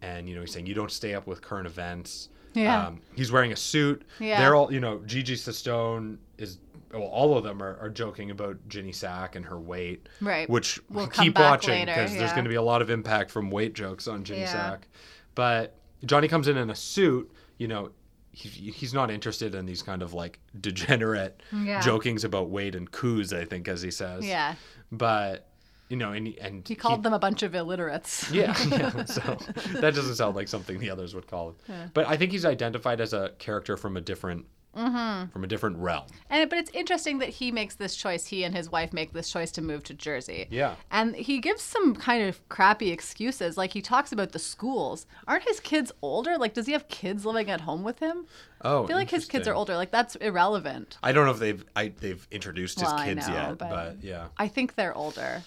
and 0.00 0.28
you 0.28 0.34
know, 0.34 0.42
he's 0.42 0.52
saying 0.52 0.66
you 0.66 0.74
don't 0.74 0.90
stay 0.90 1.14
up 1.14 1.26
with 1.26 1.40
current 1.42 1.66
events. 1.66 2.28
Yeah. 2.54 2.86
Um, 2.86 3.00
he's 3.14 3.32
wearing 3.32 3.52
a 3.52 3.56
suit. 3.56 4.02
Yeah. 4.20 4.38
They're 4.38 4.54
all, 4.54 4.72
you 4.72 4.80
know, 4.80 4.98
Gigi 5.06 5.36
Cestone 5.36 6.18
is, 6.38 6.58
well, 6.92 7.04
all 7.04 7.36
of 7.38 7.44
them 7.44 7.62
are, 7.62 7.78
are 7.80 7.88
joking 7.88 8.30
about 8.30 8.58
Ginny 8.68 8.92
Sack 8.92 9.36
and 9.36 9.44
her 9.46 9.58
weight. 9.58 10.08
Right. 10.20 10.48
Which 10.50 10.78
We'll 10.90 11.06
keep 11.06 11.38
watching 11.38 11.86
because 11.86 12.12
there's 12.12 12.32
going 12.32 12.44
to 12.44 12.50
be 12.50 12.56
a 12.56 12.62
lot 12.62 12.82
of 12.82 12.90
impact 12.90 13.30
from 13.30 13.50
weight 13.50 13.72
jokes 13.74 14.06
on 14.06 14.22
Ginny 14.24 14.40
Yeah. 14.42 14.52
Sack. 14.52 14.88
But 15.34 15.74
Johnny 16.04 16.28
comes 16.28 16.48
in 16.48 16.58
in 16.58 16.68
a 16.68 16.74
suit, 16.74 17.32
you 17.56 17.68
know, 17.68 17.90
he, 18.32 18.70
he's 18.70 18.94
not 18.94 19.10
interested 19.10 19.54
in 19.54 19.66
these 19.66 19.82
kind 19.82 20.02
of 20.02 20.14
like 20.14 20.38
degenerate 20.60 21.42
Yeah. 21.52 21.80
jokings 21.80 22.24
about 22.24 22.48
weight 22.50 22.74
and 22.74 22.90
coups, 22.90 23.32
I 23.32 23.44
think, 23.44 23.68
as 23.68 23.82
he 23.82 23.90
says. 23.90 24.24
yeah, 24.24 24.54
But, 24.90 25.46
you 25.90 25.96
know, 25.98 26.12
and, 26.12 26.28
and 26.40 26.66
he 26.66 26.74
called 26.74 27.02
them 27.02 27.12
a 27.12 27.18
bunch 27.18 27.42
of 27.42 27.54
illiterates. 27.54 28.30
yeah, 28.32 28.56
yeah. 28.68 29.04
So 29.04 29.36
that 29.80 29.94
doesn't 29.94 30.14
sound 30.16 30.34
like 30.34 30.48
something 30.48 30.78
the 30.78 30.88
others 30.90 31.14
would 31.14 31.26
call 31.26 31.54
him. 31.66 31.90
But 31.92 32.06
I 32.08 32.16
think 32.16 32.32
he's 32.32 32.46
identified 32.46 33.00
as 33.00 33.12
a 33.12 33.32
character 33.38 33.76
from 33.76 33.96
a 33.96 34.00
different 34.00 34.46
Mm-hmm. 34.76 35.30
from 35.30 35.44
a 35.44 35.46
different 35.46 35.76
realm. 35.76 36.06
And 36.30 36.48
but 36.48 36.58
it's 36.58 36.70
interesting 36.72 37.18
that 37.18 37.28
he 37.28 37.52
makes 37.52 37.74
this 37.74 37.94
choice. 37.94 38.24
He 38.26 38.42
and 38.42 38.56
his 38.56 38.70
wife 38.70 38.92
make 38.94 39.12
this 39.12 39.30
choice 39.30 39.50
to 39.52 39.60
move 39.62 39.82
to 39.84 39.92
Jersey. 39.94 40.46
Yeah. 40.50 40.76
And 40.90 41.14
he 41.14 41.40
gives 41.40 41.60
some 41.60 41.94
kind 41.94 42.24
of 42.26 42.48
crappy 42.48 42.90
excuses. 42.90 43.58
Like 43.58 43.72
he 43.74 43.82
talks 43.82 44.12
about 44.12 44.32
the 44.32 44.38
schools. 44.38 45.04
Aren't 45.28 45.44
his 45.44 45.60
kids 45.60 45.92
older? 46.00 46.38
Like, 46.38 46.54
does 46.54 46.64
he 46.64 46.72
have 46.72 46.88
kids 46.88 47.26
living 47.26 47.50
at 47.50 47.60
home 47.60 47.82
with 47.82 47.98
him? 47.98 48.24
Oh, 48.62 48.84
I 48.84 48.86
feel 48.86 48.96
like 48.96 49.10
his 49.10 49.26
kids 49.26 49.46
are 49.46 49.54
older. 49.54 49.76
Like 49.76 49.90
that's 49.90 50.16
irrelevant. 50.16 50.96
I 51.02 51.12
don't 51.12 51.26
know 51.26 51.32
if 51.32 51.38
they've 51.38 51.62
I, 51.76 51.88
they've 51.88 52.26
introduced 52.30 52.80
his 52.80 52.88
Well, 52.88 53.04
kids 53.04 53.28
know, 53.28 53.34
yet, 53.34 53.58
but- 53.58 53.68
but... 53.70 53.96
yeah, 54.02 54.28
I 54.38 54.48
think 54.48 54.74
they're 54.76 54.94
older. 54.96 55.42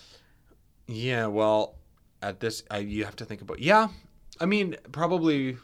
yeah. 0.88 1.26
Well, 1.26 1.76
at 2.22 2.40
this, 2.40 2.64
I, 2.70 2.80
you 2.80 3.06
have 3.06 3.16
to 3.18 3.26
think 3.26 3.42
about. 3.42 3.60
Yeah, 3.60 3.88
I 4.40 4.46
mean, 4.46 4.76
probably 4.92 5.58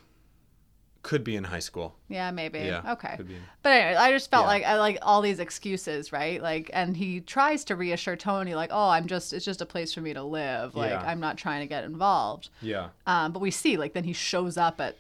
could 1.04 1.24
be 1.24 1.36
in 1.36 1.44
high 1.44 1.60
school. 1.60 1.96
Yeah, 2.10 2.30
maybe. 2.32 2.60
Yeah, 2.60 2.94
Okay. 2.94 3.18
But 3.64 3.70
anyway, 3.72 3.96
I 3.96 4.12
just 4.12 4.30
felt 4.30 4.44
Yeah. 4.44 4.48
like 4.48 4.64
I 4.64 4.78
like 4.78 4.98
all 5.02 5.22
these 5.22 5.40
excuses, 5.40 6.12
right? 6.12 6.42
Like, 6.42 6.70
and 6.74 6.96
he 6.96 7.22
tries 7.22 7.64
to 7.66 7.76
reassure 7.76 8.16
Tony, 8.16 8.54
like, 8.56 8.70
"Oh, 8.72 8.90
I'm 8.90 9.08
just, 9.08 9.34
it's 9.34 9.46
just 9.46 9.62
a 9.62 9.66
place 9.66 9.94
for 9.94 10.02
me 10.02 10.14
to 10.14 10.22
live. 10.24 10.76
Like, 10.76 10.92
Yeah. 10.92 11.02
I'm 11.02 11.20
not 11.20 11.38
trying 11.38 11.62
to 11.62 11.68
get 11.68 11.84
involved." 11.84 12.50
Yeah, 12.62 12.90
Um, 13.08 13.32
but 13.32 13.40
we 13.40 13.50
see, 13.52 13.78
like, 13.78 13.94
then 13.94 14.04
he 14.04 14.14
shows 14.14 14.58
up 14.58 14.80
at 14.82 14.96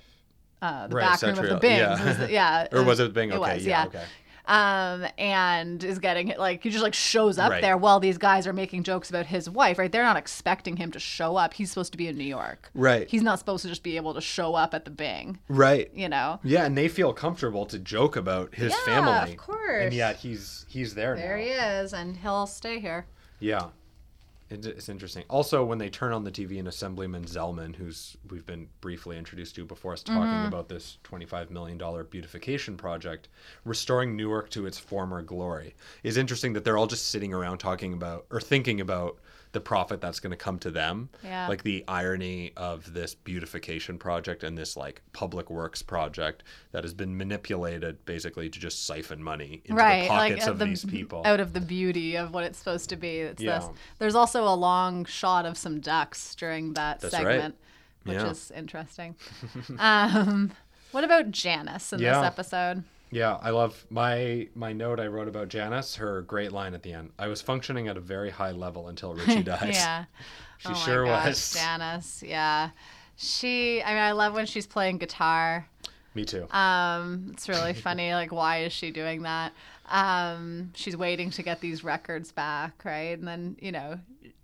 uh, 0.63 0.85
the 0.87 0.95
Right, 0.95 1.03
back 1.03 1.21
room 1.23 1.31
of 1.31 1.37
the 1.37 1.55
Satriale, 1.55 1.61
Bing. 1.61 1.77
yeah. 1.79 2.19
Was 2.21 2.29
yeah. 2.29 2.67
or 2.71 2.83
was 2.83 2.99
it 2.99 3.13
Bing? 3.13 3.29
It 3.31 3.35
Okay, 3.35 3.55
was, 3.55 3.65
yeah, 3.65 3.81
yeah. 3.81 3.85
okay. 3.87 4.03
Um, 4.45 5.05
and 5.17 5.83
is 5.83 5.99
getting 5.99 6.27
it 6.29 6.39
like 6.39 6.63
he 6.63 6.69
just 6.69 6.83
like 6.83 6.93
shows 6.93 7.37
up 7.37 7.51
Right. 7.51 7.61
there 7.61 7.77
while 7.77 7.99
these 7.99 8.17
guys 8.17 8.47
are 8.47 8.53
making 8.53 8.83
jokes 8.83 9.09
about 9.09 9.27
his 9.27 9.49
wife, 9.49 9.77
right? 9.77 9.91
They're 9.91 10.03
not 10.03 10.17
expecting 10.17 10.77
him 10.77 10.91
to 10.91 10.99
show 10.99 11.35
up. 11.37 11.53
He's 11.53 11.69
supposed 11.69 11.91
to 11.91 11.97
be 11.97 12.07
in 12.07 12.17
New 12.17 12.23
York. 12.25 12.69
Right. 12.73 13.07
He's 13.07 13.21
not 13.21 13.39
supposed 13.39 13.61
to 13.63 13.69
just 13.69 13.83
be 13.83 13.95
able 13.97 14.13
to 14.15 14.21
show 14.21 14.55
up 14.55 14.73
at 14.73 14.85
the 14.85 14.91
Bing, 14.91 15.39
Right. 15.47 15.91
you 15.93 16.09
know? 16.09 16.39
Yeah, 16.43 16.65
and 16.65 16.77
they 16.77 16.87
feel 16.87 17.13
comfortable 17.13 17.65
to 17.67 17.77
joke 17.79 18.15
about 18.15 18.55
his 18.55 18.71
Yeah, 18.71 18.85
family. 18.85 19.31
of 19.33 19.37
course. 19.37 19.83
And 19.85 19.93
yet 19.93 20.17
he's 20.17 20.65
he's 20.67 20.95
there, 20.95 21.15
There 21.15 21.37
now. 21.37 21.43
he 21.43 21.49
is, 21.49 21.93
and 21.93 22.17
he'll 22.17 22.47
stay 22.47 22.79
here. 22.79 23.05
Yeah. 23.39 23.67
It's, 24.51 24.67
it's 24.67 24.89
interesting. 24.89 25.23
Also, 25.29 25.63
when 25.63 25.77
they 25.77 25.89
turn 25.89 26.11
on 26.13 26.23
the 26.23 26.31
TV 26.31 26.59
and 26.59 26.67
Assemblyman 26.67 27.23
Zellman, 27.25 27.75
who's 27.75 28.17
we've 28.29 28.45
been 28.45 28.67
briefly 28.81 29.17
introduced 29.17 29.55
to 29.55 29.65
before 29.65 29.93
us, 29.93 30.03
talking 30.03 30.21
Mm-hmm. 30.21 30.47
about 30.47 30.69
this 30.69 30.97
$25 31.03 31.49
million 31.49 31.77
beautification 32.09 32.77
project, 32.77 33.29
restoring 33.65 34.15
Newark 34.15 34.49
to 34.51 34.65
its 34.65 34.77
former 34.77 35.21
glory, 35.21 35.73
is 36.03 36.17
interesting 36.17 36.53
that 36.53 36.63
they're 36.65 36.77
all 36.77 36.87
just 36.87 37.07
sitting 37.07 37.33
around 37.33 37.57
talking 37.59 37.93
about 37.93 38.25
or 38.29 38.39
thinking 38.41 38.81
about 38.81 39.19
the 39.53 39.59
profit 39.59 39.99
that's 39.99 40.19
going 40.21 40.31
to 40.31 40.37
come 40.37 40.57
to 40.59 40.71
them. 40.71 41.09
Yeah. 41.23 41.47
Like 41.47 41.63
the 41.63 41.83
irony 41.87 42.53
of 42.55 42.93
this 42.93 43.13
beautification 43.15 43.97
project 43.97 44.43
and 44.43 44.57
this 44.57 44.77
like 44.77 45.01
public 45.11 45.49
works 45.49 45.81
project 45.81 46.43
that 46.71 46.83
has 46.85 46.93
been 46.93 47.17
manipulated 47.17 48.05
basically 48.05 48.49
to 48.49 48.59
just 48.59 48.85
siphon 48.85 49.21
money 49.21 49.61
into 49.65 49.73
right 49.75 50.03
the 50.03 50.07
pockets 50.07 50.39
like 50.41 50.49
of 50.49 50.59
the, 50.59 50.65
these 50.65 50.85
people. 50.85 51.21
out 51.25 51.39
of 51.41 51.51
the 51.51 51.59
beauty 51.59 52.15
of 52.15 52.33
what 52.33 52.45
it's 52.45 52.57
supposed 52.59 52.87
to 52.89 52.95
be 52.95 53.17
it's 53.19 53.41
Yeah. 53.43 53.59
this 53.59 53.69
there's 53.99 54.15
also 54.15 54.45
a 54.45 54.55
long 54.55 55.03
shot 55.03 55.45
of 55.45 55.57
some 55.57 55.81
ducks 55.81 56.33
during 56.35 56.73
that 56.75 57.01
That's 57.01 57.13
right. 57.13 57.23
segment 57.23 57.55
which 58.03 58.15
Yeah. 58.15 58.29
is 58.29 58.51
interesting 58.51 59.15
um 59.79 60.51
what 60.91 61.03
about 61.03 61.31
janice 61.31 61.91
in 61.91 61.99
Yeah. 61.99 62.21
this 62.21 62.25
episode 62.27 62.83
Yeah, 63.11 63.37
I 63.41 63.49
love 63.49 63.85
my 63.89 64.47
my 64.55 64.71
note 64.73 64.99
I 64.99 65.07
wrote 65.07 65.27
about 65.27 65.49
Janice. 65.49 65.95
Her 65.95 66.21
great 66.21 66.51
line 66.51 66.73
at 66.73 66.81
the 66.83 66.93
end. 66.93 67.11
I 67.19 67.27
was 67.27 67.41
functioning 67.41 67.87
at 67.89 67.97
a 67.97 67.99
very 68.01 68.29
high 68.29 68.51
level 68.51 68.87
until 68.87 69.13
Richie 69.13 69.43
dies. 69.53 69.75
yeah 69.75 70.05
she 70.57 70.69
oh 70.69 70.73
sure 70.75 71.03
my 71.03 71.09
gosh, 71.09 71.25
was. 71.27 71.53
janice 71.53 72.23
yeah 72.25 72.69
she 73.17 73.81
i 73.83 73.89
mean 73.93 74.01
i 74.03 74.11
love 74.11 74.33
when 74.35 74.45
she's 74.45 74.67
playing 74.67 74.97
guitar 74.99 75.67
Me 76.13 76.23
too. 76.25 76.45
Um, 76.51 77.29
it's 77.33 77.47
really 77.49 77.73
funny. 77.87 78.13
Like, 78.13 78.31
why 78.33 78.63
is 78.63 78.73
she 78.73 78.91
doing 78.91 79.21
that? 79.23 79.53
Um, 79.89 80.71
she's 80.75 80.95
waiting 80.97 81.29
to 81.31 81.41
get 81.43 81.61
these 81.61 81.83
records 81.85 82.31
back, 82.33 82.83
right? 82.83 83.17
And 83.17 83.25
then, 83.27 83.55
you 83.61 83.71
know, 83.71 83.97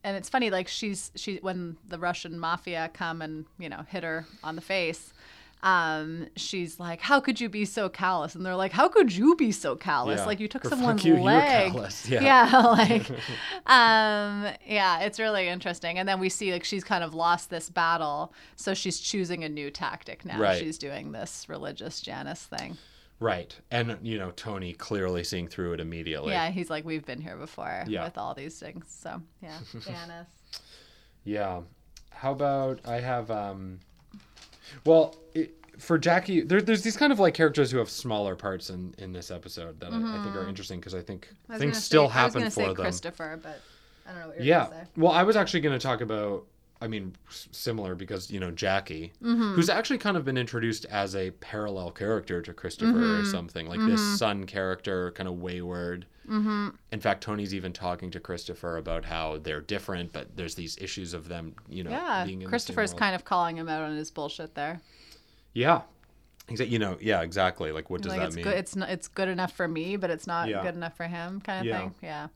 and 0.03 0.15
it's 0.17 0.29
funny. 0.29 0.49
Like, 0.49 0.67
she's 0.69 1.11
she 1.15 1.37
when 1.41 1.75
the 1.87 1.99
Russian 1.99 2.39
mafia 2.39 2.89
come 2.93 3.21
and 3.21 3.45
you 3.59 3.67
know 3.69 3.83
hit 3.89 4.03
her 4.03 4.25
on 4.43 4.55
the 4.55 4.61
face. 4.61 5.13
Um, 5.63 6.27
she's 6.35 6.79
like, 6.79 7.01
"How 7.01 7.19
could 7.19 7.41
you 7.41 7.49
be 7.49 7.65
so 7.65 7.89
callous?" 7.89 8.35
And 8.35 8.45
they're 8.45 8.55
like, 8.55 8.71
"How 8.71 8.87
could 8.87 9.11
you 9.13 9.35
be 9.35 9.51
so 9.51 9.75
callous? 9.75 10.19
Yeah. 10.19 10.25
Like, 10.25 10.39
you 10.39 10.47
took 10.47 10.63
Or, 10.65 10.69
someone's 10.69 11.03
you, 11.03 11.17
leg." 11.19 11.71
callous. 11.71 12.07
Yeah. 12.07 12.49
like, 12.77 13.09
um, 13.65 14.47
yeah, 14.65 14.99
it's 15.01 15.19
really 15.19 15.47
interesting. 15.47 15.97
And 15.97 16.07
then 16.07 16.19
we 16.19 16.29
see 16.29 16.51
like 16.51 16.63
she's 16.63 16.83
kind 16.83 17.03
of 17.03 17.13
lost 17.13 17.49
this 17.49 17.69
battle, 17.69 18.33
so 18.55 18.73
she's 18.73 18.99
choosing 18.99 19.43
a 19.43 19.49
new 19.49 19.71
tactic 19.71 20.25
now. 20.25 20.39
Right. 20.39 20.59
She's 20.59 20.77
doing 20.77 21.11
this 21.11 21.47
religious 21.49 22.01
Janice 22.01 22.43
thing. 22.43 22.77
Right. 23.19 23.55
And 23.71 23.97
you 24.03 24.19
know, 24.19 24.31
Tony 24.35 24.73
clearly 24.73 25.23
seeing 25.23 25.47
through 25.47 25.73
it 25.73 25.79
immediately. 25.79 26.33
yeah, 26.33 26.51
he's 26.51 26.69
like, 26.69 26.85
we've 26.85 27.05
been 27.05 27.19
here 27.21 27.35
before 27.35 27.83
Yeah. 27.87 28.03
with 28.05 28.17
all 28.17 28.35
these 28.35 28.59
things. 28.59 28.85
So 28.89 29.21
yeah, 29.41 29.57
Janice. 29.79 30.27
Yeah. 31.23 31.61
How 32.11 32.31
about 32.31 32.81
I 32.85 32.99
have 32.99 33.31
um 33.31 33.79
well, 34.85 35.15
it, 35.33 35.55
for 35.77 35.97
Jackie, 35.97 36.41
there, 36.41 36.61
there's 36.61 36.81
these 36.81 36.97
kind 36.97 37.11
of 37.11 37.19
like 37.19 37.33
characters 37.33 37.69
who 37.71 37.77
have 37.77 37.89
smaller 37.89 38.35
parts 38.35 38.69
in 38.69 38.93
in 38.97 39.13
this 39.13 39.29
episode 39.31 39.79
that 39.79 39.91
I, 39.91 39.97
I 39.97 40.23
think 40.23 40.35
are 40.35 40.47
interesting 40.47 40.79
because 40.79 40.95
I 40.95 41.01
think 41.01 41.27
Mm-hmm. 41.27 41.53
I 41.53 41.57
things 41.59 41.83
still 41.83 42.09
say, 42.09 42.15
I 42.19 42.25
was 42.25 42.33
happen 42.33 42.49
for 42.49 42.51
say 42.51 42.65
them. 42.65 42.75
Christopher, 42.75 43.39
but 43.41 43.61
I 44.07 44.11
don't 44.11 44.21
know 44.21 44.27
what 44.27 44.37
you're 44.37 44.45
Yeah. 44.45 44.69
Well, 44.95 45.11
I 45.11 45.23
was 45.23 45.35
actually 45.35 45.61
going 45.61 45.77
to 45.77 45.83
talk 45.83 46.01
about, 46.01 46.45
I 46.79 46.87
mean, 46.87 47.15
similar 47.29 47.95
because, 47.95 48.29
you 48.29 48.39
know, 48.39 48.51
Jackie, 48.51 49.13
Mm-hmm. 49.23 49.53
who's 49.55 49.69
actually 49.69 49.97
kind 49.97 50.15
of 50.17 50.23
been 50.25 50.37
introduced 50.37 50.85
as 50.85 51.15
a 51.15 51.31
parallel 51.31 51.91
character 51.91 52.41
to 52.41 52.53
Christopher 52.53 52.91
or 52.91 53.21
Mm-hmm. 53.21 53.31
something, 53.31 53.67
like 53.67 53.79
this 53.79 54.19
son 54.19 54.45
character, 54.45 55.11
kind 55.11 55.27
of 55.27 55.39
wayward. 55.39 56.05
Mm-hmm. 56.29 56.69
In 56.91 56.99
fact, 56.99 57.21
Tony's 57.23 57.55
even 57.55 57.73
talking 57.73 58.11
to 58.11 58.19
Christopher 58.19 58.77
about 58.77 59.05
how 59.05 59.37
they're 59.37 59.61
different, 59.61 60.11
but 60.13 60.35
there's 60.37 60.55
these 60.55 60.77
issues 60.79 61.13
of 61.13 61.27
them, 61.29 61.55
you 61.69 61.83
know, 61.83 61.89
Yeah, 61.91 62.25
Christopher's 62.47 62.91
the 62.91 62.95
same 62.95 62.95
world. 62.95 62.99
kind 62.99 63.15
of 63.15 63.25
calling 63.25 63.57
him 63.57 63.69
out 63.69 63.81
on 63.81 63.95
his 63.95 64.11
bullshit 64.11 64.53
there. 64.53 64.81
Yeah. 65.53 65.81
Exactly. 66.49 66.71
You 66.73 66.79
know, 66.79 66.97
yeah, 67.01 67.21
exactly. 67.21 67.71
Like, 67.71 67.89
what 67.89 68.01
does 68.01 68.11
like 68.11 68.19
that 68.21 68.27
it's 68.27 68.35
mean? 68.37 68.43
good. 68.43 68.55
It's 68.57 68.75
not. 68.75 68.89
It's 68.89 69.07
good 69.09 69.27
enough 69.27 69.51
for 69.53 69.67
me, 69.67 69.97
but 69.97 70.09
it's 70.09 70.27
not 70.27 70.47
Yeah. 70.47 70.61
good 70.63 70.75
enough 70.75 70.95
for 70.95 71.03
him, 71.05 71.41
kind 71.41 71.59
of 71.59 71.65
Yeah. 71.65 71.79
thing. 71.79 71.95
Yeah. 72.01 72.27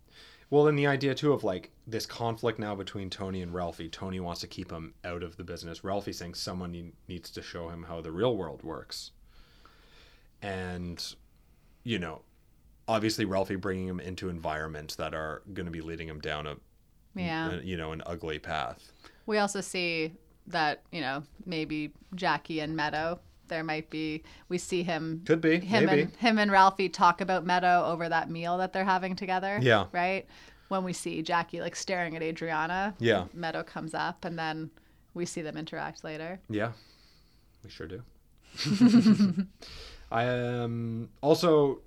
Well, 0.52 0.68
and 0.68 0.78
the 0.78 0.86
idea 0.86 1.16
too 1.16 1.32
of 1.34 1.44
like 1.44 1.72
this 1.88 2.06
conflict 2.06 2.60
now 2.60 2.76
between 2.76 3.10
Tony 3.10 3.42
and 3.42 3.54
Ralphie. 3.54 3.90
Tony 3.90 4.20
wants 4.20 4.42
to 4.42 4.48
keep 4.48 4.70
him 4.70 4.94
out 5.04 5.24
of 5.24 5.38
the 5.38 5.44
business. 5.44 5.84
Ralphie 5.84 6.12
saying 6.14 6.34
someone 6.36 6.92
needs 7.08 7.30
to 7.32 7.42
show 7.42 7.70
him 7.70 7.84
how 7.84 8.02
the 8.02 8.12
real 8.12 8.36
world 8.38 8.62
works. 8.62 9.12
And, 10.42 11.04
you 11.84 12.00
know, 12.00 12.22
obviously 12.88 13.26
Ralphie 13.26 13.56
bringing 13.56 13.88
him 13.88 14.00
into 14.00 14.28
environments 14.30 14.96
that 14.96 15.14
are 15.14 15.42
going 15.54 15.66
to 15.68 15.72
be 15.72 15.82
leading 15.82 16.08
him 16.10 16.20
down 16.20 16.46
a, 16.48 16.58
Yeah. 17.16 17.54
a- 17.54 17.62
you 17.62 17.78
know, 17.78 17.94
an 17.94 18.02
ugly 18.06 18.40
path. 18.40 18.92
We 19.26 19.38
also 19.38 19.62
see 19.62 20.14
that 20.48 20.82
you 20.92 21.00
know 21.00 21.24
maybe 21.46 21.92
Jackie 22.16 22.60
and 22.60 22.76
Meadow. 22.76 23.20
There 23.52 23.64
might 23.66 23.90
be. 23.90 24.24
We 24.48 24.58
see 24.58 24.82
him. 24.82 25.22
Could 25.26 25.42
be, 25.42 25.60
him 25.60 25.86
maybe. 25.86 26.02
and 26.04 26.16
him 26.16 26.40
and 26.40 26.50
Ralphie 26.50 26.88
talk 26.90 27.20
about 27.20 27.46
Meadow 27.46 27.86
over 27.86 28.08
that 28.08 28.30
meal 28.30 28.58
that 28.60 28.72
they're 28.72 28.86
having 28.86 29.16
together. 29.16 29.60
Yeah. 29.62 29.88
Right. 29.92 30.26
When 30.70 30.86
we 30.86 30.94
see 30.94 31.22
Jackie 31.22 31.60
like 31.60 31.76
staring 31.76 32.16
at 32.16 32.24
Adriana. 32.24 32.96
Yeah. 32.98 33.26
Meadow 33.34 33.62
comes 33.62 33.94
up, 33.94 34.24
and 34.24 34.40
then 34.40 34.72
we 35.14 35.26
see 35.26 35.42
them 35.42 35.58
interact 35.58 36.04
later. 36.04 36.40
Yeah, 36.50 36.72
we 37.64 37.70
sure 37.70 37.88
do. 37.88 38.04
I 40.12 40.28
um 40.28 41.10
also, 41.22 41.82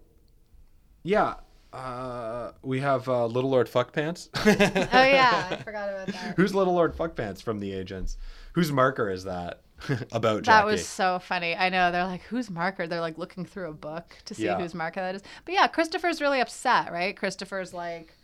yeah, 1.03 1.37
uh, 1.73 2.53
we 2.63 2.81
have 2.81 3.09
uh, 3.09 3.27
Little 3.27 3.51
Lord 3.51 3.69
Fuckpants. 3.69 4.29
Oh 4.93 5.03
yeah, 5.03 5.49
I 5.51 5.57
forgot 5.63 5.89
about 5.89 6.07
that. 6.09 6.35
Who's 6.37 6.55
Little 6.55 6.75
Lord 6.75 6.95
Fuckpants 6.97 7.43
from 7.43 7.61
the 7.61 7.73
agents? 7.73 8.17
Whose 8.53 8.71
marker 8.71 9.11
is 9.11 9.25
that 9.25 9.63
about 10.13 10.43
Jackie? 10.43 10.47
That 10.47 10.67
was 10.67 10.87
so 10.87 11.19
funny. 11.19 11.55
I 11.57 11.69
know 11.69 11.91
they're 11.93 12.05
like, 12.07 12.23
"Who's 12.23 12.51
marker?" 12.51 12.87
They're 12.87 13.01
like 13.01 13.19
looking 13.19 13.45
through 13.45 13.71
a 13.71 13.73
book 13.75 14.17
to 14.27 14.35
see 14.35 14.45
Yeah. 14.45 14.59
whose 14.59 14.75
marker 14.75 15.01
that 15.01 15.15
is. 15.15 15.23
But 15.45 15.55
yeah, 15.55 15.67
Christopher's 15.67 16.21
really 16.21 16.41
upset, 16.41 16.93
right? 16.93 17.17
Christopher's 17.17 17.73
like, 17.75 18.17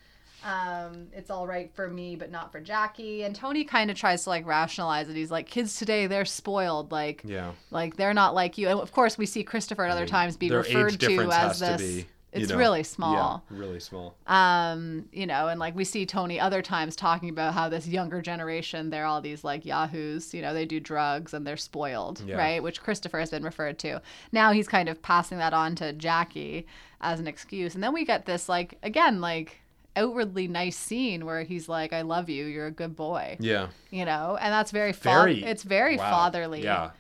um, 0.45 1.09
"It's 1.13 1.31
all 1.31 1.47
right 1.47 1.71
for 1.75 1.89
me, 1.89 2.17
but 2.17 2.31
not 2.31 2.53
for 2.53 2.61
Jackie." 2.61 3.23
And 3.25 3.35
Tony 3.35 3.65
kind 3.65 3.91
of 3.91 3.97
tries 3.97 4.25
to 4.25 4.31
like 4.31 4.47
rationalize 4.47 5.09
it. 5.09 5.17
He's 5.17 5.31
like, 5.31 5.47
"Kids 5.47 5.77
today, 5.77 6.07
they're 6.07 6.25
spoiled. 6.25 6.93
Like, 6.93 7.23
yeah. 7.25 7.53
like 7.71 7.97
they're 7.97 8.15
not 8.15 8.35
like 8.35 8.59
you." 8.59 8.69
And 8.69 8.81
of 8.81 8.93
course, 8.93 9.19
we 9.19 9.27
see 9.27 9.43
Christopher 9.45 9.85
at 9.85 9.91
other 9.91 10.03
mean, 10.03 10.09
times 10.09 10.37
be 10.37 10.51
referred 10.51 10.99
to 11.01 11.31
as 11.31 11.61
has 11.61 11.79
to 11.79 12.05
be, 12.33 12.39
you 12.39 12.43
it's 12.45 12.53
know, 12.53 12.59
really 12.59 12.83
small 12.83 13.45
Yeah, 13.51 13.57
really 13.59 13.81
small. 13.81 14.15
um 14.27 15.05
you 15.13 15.27
know 15.27 15.49
and 15.49 15.59
like 15.61 15.75
we 15.75 15.85
see 15.85 16.07
tony 16.07 16.39
other 16.41 16.63
times 16.63 16.97
talking 16.97 17.29
about 17.29 17.55
how 17.55 17.69
this 17.69 17.87
younger 17.87 18.23
generation 18.23 18.91
they're 18.91 19.05
all 19.07 19.21
these 19.21 19.43
like 19.45 19.65
yahoos 19.65 20.33
you 20.35 20.43
know 20.43 20.55
they 20.55 20.65
do 20.65 20.81
drugs 20.81 21.35
and 21.35 21.47
they're 21.47 21.57
spoiled 21.57 22.23
Yeah. 22.27 22.37
right 22.37 22.63
which 22.63 22.81
christopher 22.81 23.19
has 23.21 23.31
been 23.31 23.43
referred 23.45 23.79
to 23.81 24.01
now 24.33 24.53
he's 24.53 24.69
kind 24.69 24.89
of 24.89 25.03
passing 25.03 25.39
that 25.39 25.53
on 25.53 25.75
to 25.77 25.93
jackie 25.93 26.67
as 27.01 27.19
an 27.21 27.27
excuse 27.27 27.75
and 27.75 27.83
then 27.83 27.93
we 27.93 28.05
get 28.05 28.27
this 28.27 28.49
like 28.49 28.79
again 28.83 29.21
like 29.21 29.61
outwardly 29.97 30.47
nice 30.47 30.77
scene 30.77 31.27
where 31.27 31.43
he's 31.43 31.69
like 31.69 31.93
i 31.93 32.03
love 32.03 32.29
you 32.29 32.45
you're 32.47 32.67
a 32.67 32.71
good 32.71 32.95
boy 32.95 33.37
Yeah. 33.41 33.69
you 33.91 34.05
know 34.05 34.39
and 34.41 34.53
that's 34.53 34.71
very, 34.71 34.93
fa- 34.93 35.03
Very. 35.09 35.43
it's 35.43 35.65
very 35.65 35.97
wow, 35.97 36.11
fatherly 36.11 36.63
Yeah. 36.63 36.91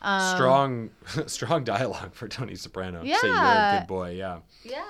Strong, 0.00 0.90
strong 1.26 1.64
dialogue 1.64 2.14
for 2.14 2.28
Tony 2.28 2.54
Soprano. 2.54 3.02
Yeah. 3.02 3.16
Say 3.18 3.28
you're 3.28 3.36
a 3.36 3.78
good 3.80 3.86
boy. 3.88 4.10
Yeah. 4.12 4.38
yeah 4.64 4.82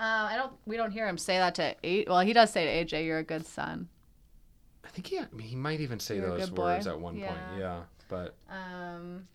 uh, 0.00 0.28
i 0.30 0.36
don't 0.36 0.52
we 0.66 0.76
don't 0.76 0.90
hear 0.90 1.06
him 1.06 1.16
say 1.16 1.38
that 1.38 1.54
to 1.54 1.74
eight 1.84 2.08
well 2.08 2.20
he 2.20 2.32
does 2.32 2.50
say 2.50 2.64
to 2.84 2.84
aj 2.96 3.04
you're 3.04 3.18
a 3.18 3.22
good 3.24 3.46
son 3.46 3.88
I 4.84 4.88
think 4.88 5.06
he 5.06 5.20
he 5.40 5.56
might 5.56 5.80
even 5.80 5.98
say 5.98 6.16
You're 6.16 6.36
those 6.36 6.50
boy. 6.50 6.62
words 6.64 6.86
at 6.86 7.00
one 7.00 7.14
point. 7.14 7.24
Yeah. 7.56 7.58
Yeah. 7.58 7.80
But 8.08 8.34
um 8.50 9.26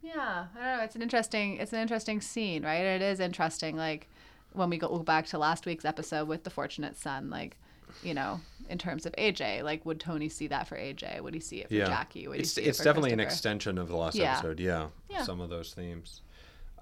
yeah 0.00 0.46
i 0.54 0.58
don't 0.58 0.78
know 0.78 0.84
it's 0.84 0.94
an 0.94 1.02
interesting 1.02 1.56
it's 1.56 1.72
an 1.72 1.80
interesting 1.80 2.20
scene 2.20 2.62
right 2.62 2.84
it 2.84 3.00
is 3.02 3.20
interesting 3.20 3.76
like 3.76 4.08
when 4.52 4.68
we 4.68 4.76
go 4.76 4.98
back 4.98 5.26
to 5.26 5.38
last 5.38 5.64
week's 5.64 5.84
episode 5.84 6.28
with 6.28 6.44
the 6.44 6.50
fortunate 6.50 6.96
son 6.96 7.30
like 7.30 7.56
you 8.02 8.14
know 8.14 8.40
in 8.68 8.78
terms 8.78 9.06
of 9.06 9.12
aj 9.16 9.62
like 9.62 9.84
would 9.86 10.00
tony 10.00 10.28
see 10.28 10.46
that 10.46 10.66
for 10.66 10.76
aj 10.76 11.20
would 11.20 11.34
he 11.34 11.40
see 11.40 11.58
it 11.60 11.68
for 11.68 11.74
yeah, 11.74 11.86
jackie 11.86 12.26
would 12.26 12.40
it's 12.40 12.56
it's 12.58 12.80
it 12.80 12.84
definitely 12.84 13.12
an 13.12 13.20
extension 13.20 13.78
of 13.78 13.88
the 13.88 13.96
last 13.96 14.16
Yeah. 14.16 14.32
episode. 14.32 14.58
Yeah, 14.60 14.88
Yeah. 15.08 15.22
some 15.22 15.40
of 15.40 15.50
those 15.50 15.72
themes. 15.74 16.22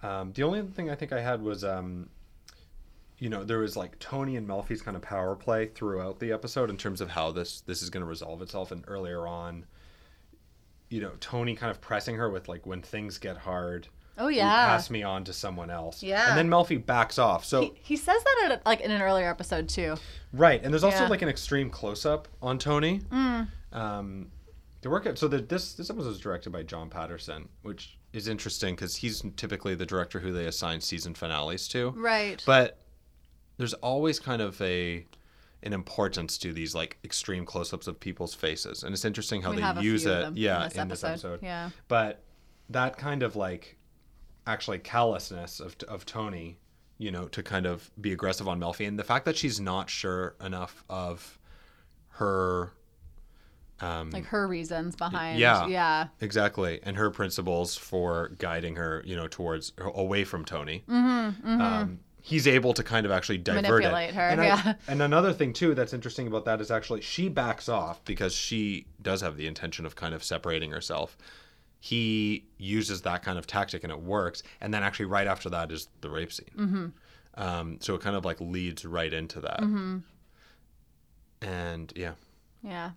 Um, 0.02 0.32
the 0.32 0.42
only 0.42 0.58
other 0.60 0.70
thing 0.70 0.90
I 0.90 0.94
think 0.96 1.12
I 1.12 1.20
had 1.20 1.42
was, 1.42 1.62
um, 1.62 2.08
you 3.18 3.28
know, 3.28 3.44
there 3.44 3.58
was 3.60 3.76
like 3.76 3.98
Tony 4.00 4.34
and 4.36 4.48
Melfi's 4.48 4.82
kind 4.82 4.96
of 4.96 5.02
power 5.02 5.36
play 5.36 5.66
throughout 5.66 6.18
the 6.18 6.32
episode 6.32 6.70
in 6.70 6.76
terms 6.76 7.00
of 7.00 7.10
how 7.10 7.30
this 7.30 7.60
this 7.60 7.82
is 7.82 7.88
going 7.90 8.00
to 8.02 8.08
resolve 8.08 8.42
itself. 8.42 8.72
And 8.72 8.82
earlier 8.88 9.28
on, 9.28 9.64
you 10.88 11.00
know, 11.00 11.12
Tony 11.20 11.54
kind 11.54 11.70
of 11.70 11.80
pressing 11.80 12.16
her 12.16 12.28
with 12.28 12.48
like, 12.48 12.66
when 12.66 12.82
things 12.82 13.18
get 13.18 13.36
hard, 13.38 13.86
oh 14.18 14.28
yeah 14.28 14.66
pass 14.66 14.90
me 14.90 15.02
on 15.02 15.24
to 15.24 15.32
someone 15.32 15.70
else. 15.70 16.02
Yeah. 16.02 16.28
and 16.28 16.38
then 16.38 16.48
Melfi 16.48 16.84
backs 16.84 17.18
off. 17.18 17.44
So 17.44 17.62
he, 17.62 17.72
he 17.82 17.96
says 17.96 18.22
that 18.22 18.52
at, 18.52 18.66
like 18.66 18.80
in 18.80 18.90
an 18.90 19.00
earlier 19.02 19.28
episode 19.30 19.68
too 19.68 19.96
Right, 20.32 20.62
and 20.62 20.72
there's 20.72 20.84
also 20.84 21.04
Yeah. 21.04 21.08
like 21.08 21.22
an 21.22 21.28
extreme 21.28 21.68
close 21.70 22.06
up 22.06 22.26
on 22.40 22.58
Tony. 22.58 23.00
Mm. 23.10 23.48
Um, 23.72 24.28
the 24.80 24.90
workout. 24.90 25.18
So 25.18 25.28
the, 25.28 25.38
this 25.38 25.74
this 25.74 25.90
episode 25.90 26.08
was 26.08 26.20
directed 26.20 26.50
by 26.50 26.62
John 26.62 26.88
Patterson, 26.88 27.48
which 27.62 27.98
is 28.12 28.28
interesting 28.28 28.74
because 28.74 28.96
he's 28.96 29.22
typically 29.36 29.74
the 29.74 29.86
director 29.86 30.20
who 30.20 30.32
they 30.32 30.46
assign 30.46 30.80
season 30.80 31.14
finales 31.14 31.68
to. 31.68 31.90
right 31.90 32.42
But 32.46 32.78
there's 33.58 33.74
always 33.74 34.18
kind 34.18 34.42
of 34.42 34.60
a 34.62 35.06
an 35.62 35.72
importance 35.72 36.36
to 36.38 36.52
these 36.52 36.74
like 36.74 36.98
extreme 37.04 37.46
close-ups 37.46 37.86
of 37.86 38.00
people's 38.00 38.34
faces, 38.34 38.82
and 38.82 38.92
it's 38.92 39.04
interesting 39.04 39.42
how 39.42 39.50
We 39.52 39.62
they 39.62 39.80
use 39.82 40.04
it. 40.06 40.34
yeah, 40.36 40.68
in 40.74 40.88
this 40.88 41.04
episode. 41.04 41.40
Yeah. 41.42 41.70
But 41.88 42.22
that 42.70 42.96
kind 42.96 43.22
of 43.22 43.36
like 43.36 43.76
actually 44.46 44.78
callousness 44.78 45.60
of 45.60 45.76
of 45.88 46.04
Tony, 46.06 46.58
you 46.98 47.10
know, 47.10 47.28
to 47.28 47.42
kind 47.42 47.66
of 47.66 47.90
be 48.00 48.12
aggressive 48.12 48.48
on 48.48 48.60
Melfi, 48.60 48.86
and 48.88 48.98
the 48.98 49.04
fact 49.04 49.24
that 49.24 49.36
she's 49.36 49.60
not 49.60 49.88
sure 49.90 50.34
enough 50.44 50.84
of 50.88 51.38
her. 52.10 52.72
Um, 53.80 54.10
Like 54.10 54.26
her 54.26 54.46
reasons 54.46 54.94
behind. 54.94 55.40
yeah. 55.40 55.66
Yeah. 55.66 56.08
Exactly, 56.20 56.78
and 56.84 56.96
her 56.96 57.10
principles 57.10 57.76
for 57.76 58.28
guiding 58.38 58.76
her, 58.76 59.02
you 59.04 59.16
know, 59.16 59.26
towards 59.26 59.72
away 59.78 60.22
from 60.22 60.44
Tony. 60.44 60.84
Mm-hmm, 60.88 61.60
Um, 61.60 61.98
he's 62.20 62.46
able 62.46 62.74
to 62.74 62.84
kind 62.84 63.04
of 63.06 63.10
actually 63.10 63.38
divert 63.38 63.64
Manipulate 63.82 64.10
it. 64.10 64.14
her, 64.14 64.28
and 64.28 64.40
yeah. 64.40 64.74
and 64.86 65.02
another 65.02 65.32
thing 65.32 65.52
too 65.52 65.74
that's 65.74 65.92
interesting 65.92 66.28
about 66.28 66.44
that 66.44 66.60
is 66.60 66.70
actually 66.70 67.00
she 67.00 67.28
backs 67.28 67.68
off 67.68 68.04
because 68.04 68.32
she 68.32 68.86
does 69.00 69.20
have 69.20 69.36
the 69.36 69.48
intention 69.48 69.84
of 69.84 69.96
kind 69.96 70.14
of 70.14 70.22
separating 70.22 70.70
herself. 70.70 71.16
He 71.84 72.46
uses 72.58 73.02
that 73.02 73.24
kind 73.24 73.38
of 73.38 73.46
tactic 73.48 73.82
and 73.82 73.90
it 73.92 74.00
works, 74.00 74.44
and 74.60 74.72
then 74.72 74.84
actually 74.84 75.06
right 75.06 75.26
after 75.26 75.50
that 75.50 75.72
is 75.72 75.88
the 76.00 76.08
rape 76.10 76.32
scene. 76.32 76.46
Mm-hmm. 76.56 76.86
Um, 77.34 77.78
so 77.80 77.96
it 77.96 78.00
kind 78.02 78.14
of 78.14 78.24
like 78.24 78.40
leads 78.40 78.84
right 78.84 79.12
into 79.12 79.40
that. 79.40 79.58
Mm-hmm. 79.60 79.98
And 81.40 81.92
yeah, 81.96 82.12
Yeah. 82.62 82.92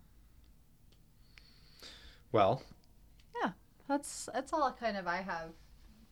well, 2.31 2.61
Yeah. 3.41 3.51
That's 3.88 4.29
that's 4.33 4.53
all 4.53 4.71
kind 4.79 4.97
of 4.97 5.07
I 5.07 5.17
have 5.17 5.49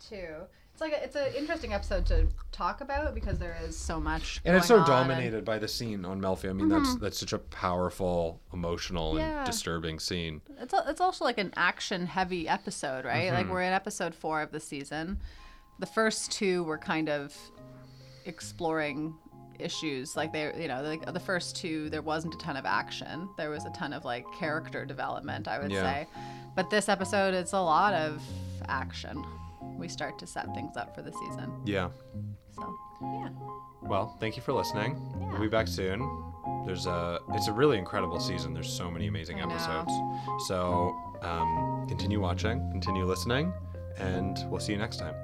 too. 0.09 0.47
It's 0.83 0.91
like 0.91 1.01
a, 1.01 1.03
it's 1.05 1.15
an 1.15 1.33
interesting 1.41 1.73
episode 1.73 2.05
to 2.07 2.27
talk 2.51 2.81
about 2.81 3.15
because 3.15 3.39
there 3.39 3.57
is 3.65 3.77
so 3.77 3.99
much. 3.99 4.41
and 4.43 4.55
it's 4.55 4.67
so 4.67 4.75
on 4.75 4.79
and- 4.81 4.87
dominated 4.87 5.45
by 5.45 5.57
the 5.59 5.67
scene 5.67 6.03
on 6.05 6.19
Melfi. 6.21 6.49
I 6.49 6.53
mean, 6.53 6.67
that's 6.69 6.95
that's 6.95 7.17
such 7.19 7.31
a 7.33 7.39
powerful, 7.39 8.41
emotional, 8.53 9.17
Yeah. 9.17 9.37
and 9.39 9.45
disturbing 9.45 9.99
scene. 9.99 10.41
It's 10.59 10.73
a, 10.73 10.83
it's 10.87 10.99
also 11.01 11.23
like 11.25 11.37
an 11.37 11.53
action 11.55 12.05
heavy 12.05 12.47
episode, 12.47 13.05
right? 13.05 13.31
Like 13.31 13.45
Mm-hmm. 13.45 13.53
we're 13.53 13.61
in 13.63 13.73
episode 13.73 14.13
four 14.13 14.41
of 14.41 14.51
the 14.51 14.59
season. 14.59 15.19
The 15.79 15.85
first 15.85 16.31
two 16.31 16.63
were 16.65 16.77
kind 16.77 17.09
of 17.09 17.35
exploring 18.25 19.15
issues. 19.59 20.15
Like 20.15 20.33
they, 20.33 20.51
you 20.61 20.67
know, 20.67 20.81
like 20.81 21.11
the 21.13 21.19
first 21.19 21.55
two, 21.55 21.89
there 21.89 22.01
wasn't 22.01 22.35
a 22.35 22.37
ton 22.37 22.57
of 22.57 22.65
action. 22.65 23.29
There 23.37 23.49
was 23.49 23.65
a 23.65 23.69
ton 23.71 23.93
of 23.93 24.05
like 24.05 24.25
character 24.37 24.85
development, 24.85 25.47
I 25.47 25.59
would 25.59 25.71
Yeah. 25.71 25.81
say. 25.83 26.07
But 26.55 26.69
this 26.69 26.89
episode, 26.89 27.33
it's 27.33 27.53
a 27.53 27.59
lot 27.61 27.93
of 27.93 28.21
action. 28.67 29.23
We 29.77 29.87
start 29.87 30.17
to 30.19 30.27
set 30.27 30.53
things 30.53 30.77
up 30.77 30.95
for 30.95 31.01
the 31.01 31.11
season. 31.11 31.51
Yeah. 31.65 31.89
So 32.55 32.75
yeah, 33.01 33.29
Well, 33.81 34.15
thank 34.19 34.35
you 34.37 34.41
for 34.43 34.53
listening. 34.53 34.95
Yeah. 35.19 35.31
We'll 35.31 35.41
be 35.41 35.47
back 35.47 35.67
soon. 35.67 35.99
There's 36.65 36.85
a 36.85 37.19
it's 37.31 37.47
a 37.47 37.53
really 37.53 37.77
incredible 37.77 38.19
season. 38.19 38.53
There's 38.53 38.71
so 38.71 38.89
many 38.89 39.07
amazing 39.07 39.41
I 39.41 39.45
know. 39.45 39.55
episodes. 39.55 39.91
So 40.47 40.95
um, 41.21 41.85
continue 41.87 42.19
watching, 42.21 42.59
continue 42.71 43.05
listening, 43.05 43.51
and 43.97 44.37
we'll 44.49 44.59
see 44.61 44.71
you 44.73 44.77
next 44.77 44.97
time. 44.97 45.15